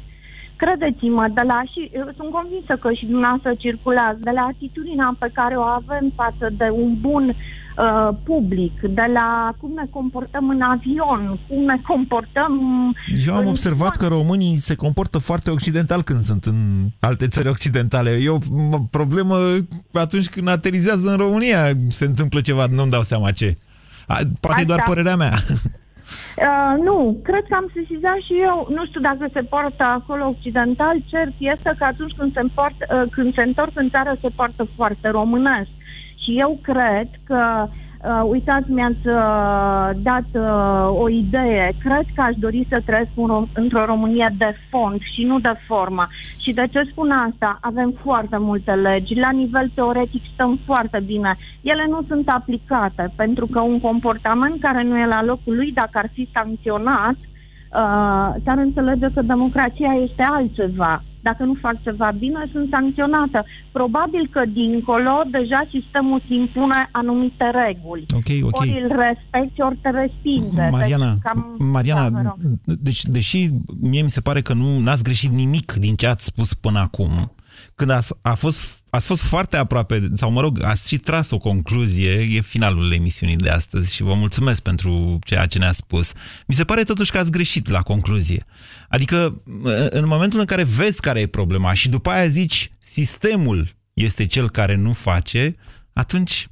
Credeți-mă, 0.56 1.28
de 1.34 1.42
la 1.42 1.62
și 1.72 1.92
uh, 1.94 2.14
sunt 2.18 2.32
convinsă 2.32 2.74
că 2.76 2.94
și 2.94 3.06
dumneavoastră 3.06 3.54
circulați, 3.54 4.22
de 4.22 4.32
la 4.34 4.42
atitudinea 4.42 5.16
pe 5.20 5.30
care 5.34 5.56
o 5.56 5.62
avem 5.62 6.12
față 6.16 6.50
de 6.58 6.70
un 6.84 7.00
bun 7.00 7.36
uh, 7.78 8.16
public, 8.24 8.80
de 8.82 9.06
la 9.14 9.54
cum 9.60 9.72
ne 9.76 9.86
comportăm 9.90 10.50
în 10.50 10.62
avion, 10.62 11.40
cum 11.48 11.64
ne 11.64 11.82
comportăm... 11.88 12.54
Eu 13.28 13.36
am 13.36 13.48
observat 13.48 13.96
că 13.96 14.08
românii 14.08 14.58
se 14.58 14.76
comportă 14.76 15.18
foarte 15.18 15.52
occidental 15.52 16.04
când 16.04 16.20
sunt 16.20 16.46
în 16.46 16.56
alte 17.00 17.28
țări 17.28 17.48
occidentale. 17.48 18.10
E 18.10 18.30
o 18.30 18.40
problemă 18.92 19.36
atunci 19.94 20.30
când 20.30 20.48
aterizează 20.48 21.10
în 21.10 21.18
România, 21.18 21.72
se 21.88 22.06
întâmplă 22.06 22.42
ceva, 22.42 22.66
nu-mi 22.70 22.92
dau 22.92 23.02
seama 23.02 23.32
ce. 23.32 23.56
Poate 24.40 24.62
Asta. 24.62 24.64
doar 24.64 24.84
părerea 24.86 25.16
mea. 25.16 25.34
Uh, 26.48 26.74
nu, 26.88 27.20
cred 27.24 27.44
că 27.50 27.56
am 27.56 27.72
sesizat 27.74 28.20
și 28.28 28.34
eu, 28.50 28.68
nu 28.70 28.86
știu 28.86 29.02
dacă 29.02 29.26
se 29.34 29.42
poartă 29.42 29.84
acolo 29.84 30.24
occidental, 30.28 30.96
cert 31.12 31.34
este 31.38 31.76
că 31.78 31.84
atunci 31.84 32.14
când 32.18 32.34
se, 32.34 32.42
poartă, 32.54 32.84
uh, 32.90 33.12
când 33.12 33.34
se 33.34 33.42
întorc 33.42 33.72
în 33.74 33.90
țară 33.90 34.18
se 34.22 34.30
poartă 34.36 34.68
foarte 34.76 35.08
românesc. 35.10 35.70
Și 36.24 36.40
eu 36.40 36.60
cred 36.62 37.08
că 37.24 37.68
Uh, 38.04 38.22
uitați, 38.30 38.72
mi-ați 38.72 39.08
uh, 39.08 39.90
dat 40.04 40.26
uh, 40.34 41.02
o 41.02 41.10
idee. 41.10 41.72
Cred 41.84 42.06
că 42.16 42.22
aș 42.22 42.36
dori 42.36 42.68
să 42.70 42.82
trăiesc 42.86 43.10
un, 43.16 43.46
într-o 43.54 43.86
Românie 43.86 44.36
de 44.38 44.56
fond 44.70 45.00
și 45.14 45.24
nu 45.24 45.40
de 45.40 45.54
formă. 45.68 46.08
Și 46.40 46.54
de 46.54 46.68
ce 46.72 46.82
spun 46.92 47.12
asta? 47.12 47.58
Avem 47.62 47.94
foarte 48.04 48.38
multe 48.38 48.72
legi. 48.72 49.16
La 49.16 49.32
nivel 49.32 49.72
teoretic 49.76 50.22
stăm 50.34 50.60
foarte 50.66 51.00
bine. 51.06 51.38
Ele 51.62 51.86
nu 51.90 52.02
sunt 52.08 52.30
aplicate, 52.30 53.14
pentru 53.16 53.48
că 53.48 53.60
un 53.60 53.80
comportament 53.80 54.62
care 54.62 54.84
nu 54.84 54.98
e 54.98 55.06
la 55.06 55.24
locul 55.24 55.56
lui, 55.56 55.72
dacă 55.72 55.98
ar 55.98 56.10
fi 56.14 56.30
sancționat, 56.34 57.16
uh, 57.16 58.30
s-ar 58.44 58.58
înțelege 58.58 59.08
că 59.14 59.22
democrația 59.22 59.92
este 60.04 60.24
altceva 60.26 61.04
dacă 61.22 61.44
nu 61.44 61.56
fac 61.62 61.82
ceva 61.84 62.12
bine, 62.18 62.50
sunt 62.52 62.70
sancționată. 62.70 63.46
Probabil 63.72 64.28
că 64.32 64.42
dincolo 64.54 65.16
deja 65.32 65.62
sistemul 65.72 66.22
îți 66.24 66.34
impune 66.34 66.90
anumite 66.92 67.46
reguli. 67.64 68.06
Okay, 68.16 68.40
okay. 68.44 68.70
Ori 68.70 68.82
îl 68.82 68.88
respecti, 68.88 69.62
ori 69.62 69.80
te 69.82 69.90
respinge. 69.90 70.70
Mariana, 70.70 71.12
deci, 71.12 71.22
cam... 71.22 71.56
Mariana 71.72 72.10
da, 72.10 72.36
deci, 72.64 73.06
deși 73.06 73.50
mie 73.82 74.02
mi 74.02 74.10
se 74.10 74.22
pare 74.22 74.42
că 74.42 74.54
nu 74.54 74.90
ați 74.90 75.04
greșit 75.04 75.32
nimic 75.32 75.74
din 75.74 75.96
ce 75.96 76.08
ați 76.08 76.26
spus 76.26 76.54
până 76.54 76.80
acum, 76.80 77.32
când 77.76 77.90
a, 77.90 78.00
a 78.22 78.34
fost, 78.34 78.81
ați 78.92 79.06
fost 79.06 79.22
foarte 79.22 79.58
aproape, 79.58 80.10
sau 80.14 80.32
mă 80.32 80.42
rog, 80.42 80.64
ați 80.64 80.88
și 80.88 80.98
tras 80.98 81.30
o 81.30 81.38
concluzie, 81.38 82.12
e 82.12 82.42
finalul 82.42 82.92
emisiunii 82.92 83.36
de 83.36 83.50
astăzi 83.50 83.94
și 83.94 84.04
vă 84.04 84.14
mulțumesc 84.14 84.62
pentru 84.62 85.20
ceea 85.26 85.46
ce 85.46 85.58
ne-a 85.58 85.72
spus. 85.72 86.12
Mi 86.48 86.56
se 86.56 86.64
pare 86.64 86.84
totuși 86.84 87.12
că 87.12 87.18
ați 87.18 87.32
greșit 87.32 87.70
la 87.70 87.82
concluzie. 87.82 88.44
Adică, 88.90 89.44
în 89.90 90.08
momentul 90.08 90.40
în 90.40 90.46
care 90.46 90.64
vezi 90.64 91.00
care 91.00 91.20
e 91.20 91.28
problema 91.28 91.74
și 91.74 91.90
după 91.90 92.10
aia 92.10 92.28
zici 92.28 92.72
sistemul 92.80 93.68
este 93.94 94.26
cel 94.26 94.50
care 94.50 94.76
nu 94.76 94.94
face, 94.94 95.56
atunci 95.94 96.48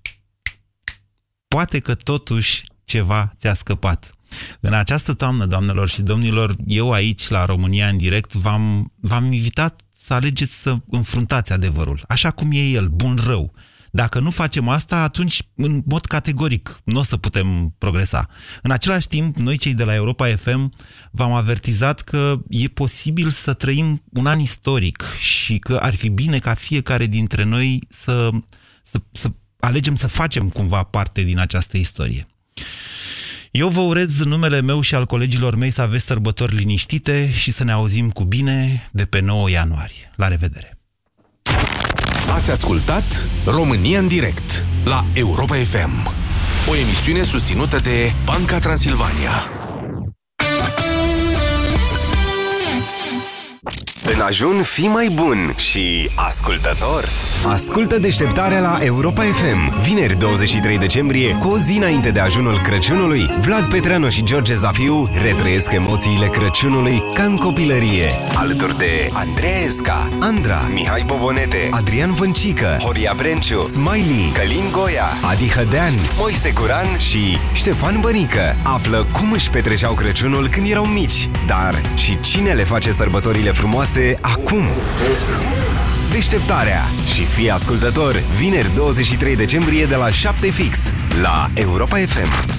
poate 1.47 1.79
că 1.79 1.95
totuși 1.95 2.63
ceva 2.83 3.33
ți-a 3.37 3.53
scăpat. 3.53 4.13
În 4.59 4.73
această 4.73 5.13
toamnă, 5.13 5.45
doamnelor 5.45 5.89
și 5.89 6.01
domnilor, 6.01 6.55
eu 6.65 6.91
aici, 6.91 7.27
la 7.27 7.45
România 7.45 7.87
în 7.87 7.97
direct, 7.97 8.33
v-am, 8.33 8.93
v-am 8.99 9.31
invitat 9.31 9.81
să 10.01 10.13
alegeți 10.13 10.61
să 10.61 10.75
înfruntați 10.89 11.53
adevărul, 11.53 12.03
așa 12.07 12.31
cum 12.31 12.51
e 12.51 12.59
el, 12.59 12.87
bun-rău. 12.87 13.53
Dacă 13.91 14.19
nu 14.19 14.29
facem 14.29 14.67
asta, 14.67 14.95
atunci, 14.95 15.41
în 15.55 15.81
mod 15.85 16.05
categoric, 16.05 16.79
nu 16.83 16.99
o 16.99 17.03
să 17.03 17.17
putem 17.17 17.75
progresa. 17.77 18.29
În 18.61 18.71
același 18.71 19.07
timp, 19.07 19.35
noi 19.35 19.57
cei 19.57 19.73
de 19.73 19.83
la 19.83 19.95
Europa 19.95 20.35
FM 20.35 20.73
v-am 21.11 21.33
avertizat 21.33 22.01
că 22.01 22.39
e 22.49 22.67
posibil 22.67 23.29
să 23.29 23.53
trăim 23.53 24.03
un 24.13 24.25
an 24.25 24.39
istoric 24.39 25.05
și 25.17 25.57
că 25.57 25.75
ar 25.75 25.95
fi 25.95 26.09
bine 26.09 26.39
ca 26.39 26.53
fiecare 26.53 27.05
dintre 27.05 27.43
noi 27.43 27.83
să, 27.89 28.29
să, 28.83 29.01
să 29.11 29.31
alegem 29.59 29.95
să 29.95 30.07
facem 30.07 30.49
cumva 30.49 30.83
parte 30.83 31.21
din 31.21 31.39
această 31.39 31.77
istorie. 31.77 32.27
Eu 33.51 33.67
vă 33.67 33.79
urez 33.79 34.19
în 34.19 34.27
numele 34.27 34.61
meu 34.61 34.81
și 34.81 34.95
al 34.95 35.05
colegilor 35.05 35.55
mei 35.55 35.71
să 35.71 35.81
aveți 35.81 36.05
sărbători 36.05 36.55
liniștite 36.55 37.31
și 37.31 37.51
să 37.51 37.63
ne 37.63 37.71
auzim 37.71 38.09
cu 38.09 38.23
bine 38.23 38.89
de 38.91 39.05
pe 39.05 39.19
9 39.19 39.49
ianuarie. 39.49 40.11
La 40.15 40.27
revedere! 40.27 40.77
Ați 42.35 42.51
ascultat 42.51 43.27
România 43.45 43.99
în 43.99 44.07
direct 44.07 44.65
la 44.83 45.05
Europa 45.13 45.55
FM, 45.55 46.07
o 46.69 46.75
emisiune 46.75 47.23
susținută 47.23 47.77
de 47.77 48.13
Banca 48.25 48.59
Transilvania. 48.59 49.58
În 54.13 54.21
ajun, 54.21 54.61
fi 54.61 54.87
mai 54.87 55.09
bun 55.13 55.53
și 55.57 56.09
ascultător. 56.15 57.03
Ascultă 57.47 57.99
deșteptarea 57.99 58.59
la 58.59 58.79
Europa 58.83 59.23
FM. 59.23 59.81
Vineri 59.81 60.19
23 60.19 60.77
decembrie, 60.77 61.35
cu 61.35 61.47
o 61.47 61.57
zi 61.57 61.77
înainte 61.77 62.11
de 62.11 62.19
ajunul 62.19 62.59
Crăciunului, 62.63 63.29
Vlad 63.39 63.65
Petreanu 63.65 64.09
și 64.09 64.23
George 64.23 64.55
Zafiu 64.55 65.09
retrăiesc 65.23 65.71
emoțiile 65.71 66.27
Crăciunului 66.27 67.03
ca 67.13 67.23
în 67.23 67.35
copilărie. 67.35 68.11
Alături 68.35 68.77
de 68.77 69.09
Andreea 69.13 69.59
Esca, 69.65 70.09
Andra, 70.19 70.69
Mihai 70.73 71.03
Bobonete, 71.05 71.67
Adrian 71.71 72.11
Vâncică, 72.11 72.77
Horia 72.79 73.13
Brenciu, 73.17 73.61
Smiley, 73.61 74.31
Călin 74.33 74.71
Goia, 74.71 75.07
Adi 75.29 75.49
Hădean, 75.49 75.93
Moise 76.17 76.51
Guran 76.51 76.97
și 76.97 77.37
Ștefan 77.53 77.99
Bănică. 77.99 78.55
Află 78.63 79.05
cum 79.11 79.31
își 79.31 79.49
petreceau 79.49 79.93
Crăciunul 79.93 80.47
când 80.47 80.69
erau 80.69 80.85
mici, 80.85 81.29
dar 81.47 81.81
și 81.95 82.19
cine 82.19 82.51
le 82.51 82.63
face 82.63 82.91
sărbătorile 82.91 83.51
frumoase 83.51 83.98
produse 83.99 84.17
acum. 84.21 84.63
Deșteptarea 86.11 86.83
și 87.13 87.25
fii 87.25 87.49
ascultător 87.49 88.15
vineri 88.37 88.75
23 88.75 89.35
decembrie 89.35 89.85
de 89.85 89.95
la 89.95 90.09
7 90.09 90.51
fix 90.51 90.79
la 91.21 91.49
Europa 91.53 91.95
FM. 91.95 92.57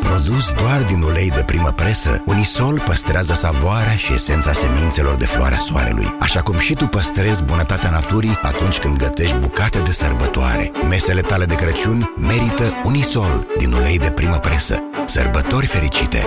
Produs 0.00 0.52
doar 0.52 0.82
din 0.82 1.02
ulei 1.02 1.30
de 1.30 1.42
primă 1.42 1.72
presă, 1.76 2.22
Unisol 2.26 2.82
păstrează 2.84 3.34
savoarea 3.34 3.96
și 3.96 4.12
esența 4.12 4.52
semințelor 4.52 5.14
de 5.14 5.24
floarea 5.24 5.58
soarelui, 5.58 6.16
așa 6.20 6.42
cum 6.42 6.58
și 6.58 6.74
tu 6.74 6.86
păstrezi 6.86 7.44
bunătatea 7.44 7.90
naturii 7.90 8.38
atunci 8.42 8.78
când 8.78 8.96
gătești 8.96 9.36
bucate 9.36 9.78
de 9.78 9.92
sărbătoare. 9.92 10.70
Mesele 10.88 11.20
tale 11.20 11.44
de 11.44 11.54
Crăciun 11.54 12.14
merită 12.16 12.80
Unisol 12.84 13.46
din 13.58 13.72
ulei 13.72 13.98
de 13.98 14.10
primă 14.10 14.36
presă. 14.36 14.82
Sărbători 15.06 15.66
fericite! 15.66 16.26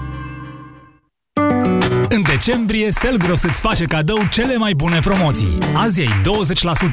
Decembrie, 2.45 2.91
Selgros 2.91 3.43
îți 3.43 3.59
face 3.59 3.85
cadou 3.85 4.19
cele 4.31 4.57
mai 4.57 4.73
bune 4.73 4.99
promoții. 4.99 5.57
Azi 5.73 5.99
ai 6.01 6.21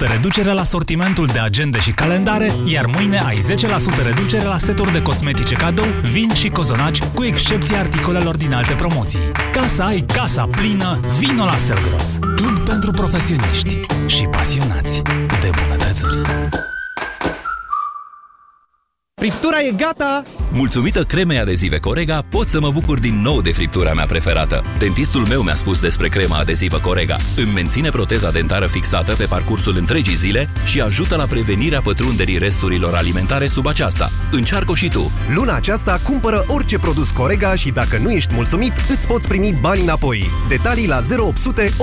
20% 0.06 0.10
reducere 0.12 0.52
la 0.52 0.64
sortimentul 0.64 1.26
de 1.26 1.38
agende 1.38 1.78
și 1.78 1.90
calendare, 1.90 2.52
iar 2.64 2.86
mâine 2.86 3.20
ai 3.26 3.36
10% 3.36 4.02
reducere 4.02 4.44
la 4.44 4.58
seturi 4.58 4.92
de 4.92 5.02
cosmetice 5.02 5.54
cadou, 5.54 5.84
vin 6.12 6.34
și 6.34 6.48
cozonaci, 6.48 7.02
cu 7.02 7.24
excepția 7.24 7.78
articolelor 7.78 8.36
din 8.36 8.52
alte 8.54 8.72
promoții. 8.72 9.30
Ca 9.52 9.66
să 9.66 9.82
ai 9.82 10.04
casa 10.12 10.46
plină, 10.46 11.00
vino 11.18 11.44
la 11.44 11.56
Selgros, 11.56 12.18
club 12.36 12.58
pentru 12.58 12.90
profesioniști 12.90 13.80
și 14.06 14.24
pasionați 14.24 15.02
de 15.40 15.50
bunătățuri. 15.62 16.77
Friptura 19.18 19.56
e 19.68 19.72
gata! 19.76 20.22
Mulțumită 20.52 21.02
cremei 21.02 21.38
adezive 21.38 21.78
Corega, 21.78 22.24
pot 22.30 22.48
să 22.48 22.60
mă 22.60 22.70
bucur 22.70 22.98
din 22.98 23.20
nou 23.22 23.40
de 23.40 23.52
friptura 23.52 23.94
mea 23.94 24.06
preferată. 24.06 24.64
Dentistul 24.78 25.26
meu 25.26 25.42
mi-a 25.42 25.54
spus 25.54 25.80
despre 25.80 26.08
crema 26.08 26.36
adezivă 26.38 26.78
Corega. 26.78 27.16
Îmi 27.36 27.52
menține 27.54 27.88
proteza 27.88 28.30
dentară 28.30 28.66
fixată 28.66 29.14
pe 29.14 29.24
parcursul 29.24 29.76
întregii 29.76 30.14
zile 30.14 30.48
și 30.64 30.80
ajută 30.80 31.16
la 31.16 31.24
prevenirea 31.24 31.80
pătrunderii 31.80 32.38
resturilor 32.38 32.94
alimentare 32.94 33.46
sub 33.46 33.66
aceasta. 33.66 34.10
Încearcă 34.32 34.74
și 34.74 34.88
tu! 34.88 35.10
Luna 35.34 35.54
aceasta 35.54 36.00
cumpără 36.02 36.44
orice 36.46 36.78
produs 36.78 37.10
Corega 37.10 37.54
și 37.54 37.70
dacă 37.70 37.98
nu 38.02 38.10
ești 38.10 38.34
mulțumit, 38.34 38.72
îți 38.88 39.06
poți 39.06 39.28
primi 39.28 39.58
bani 39.60 39.82
înapoi. 39.82 40.30
Detalii 40.48 40.86
la 40.86 40.96
0800 40.96 41.16
800 41.18 41.82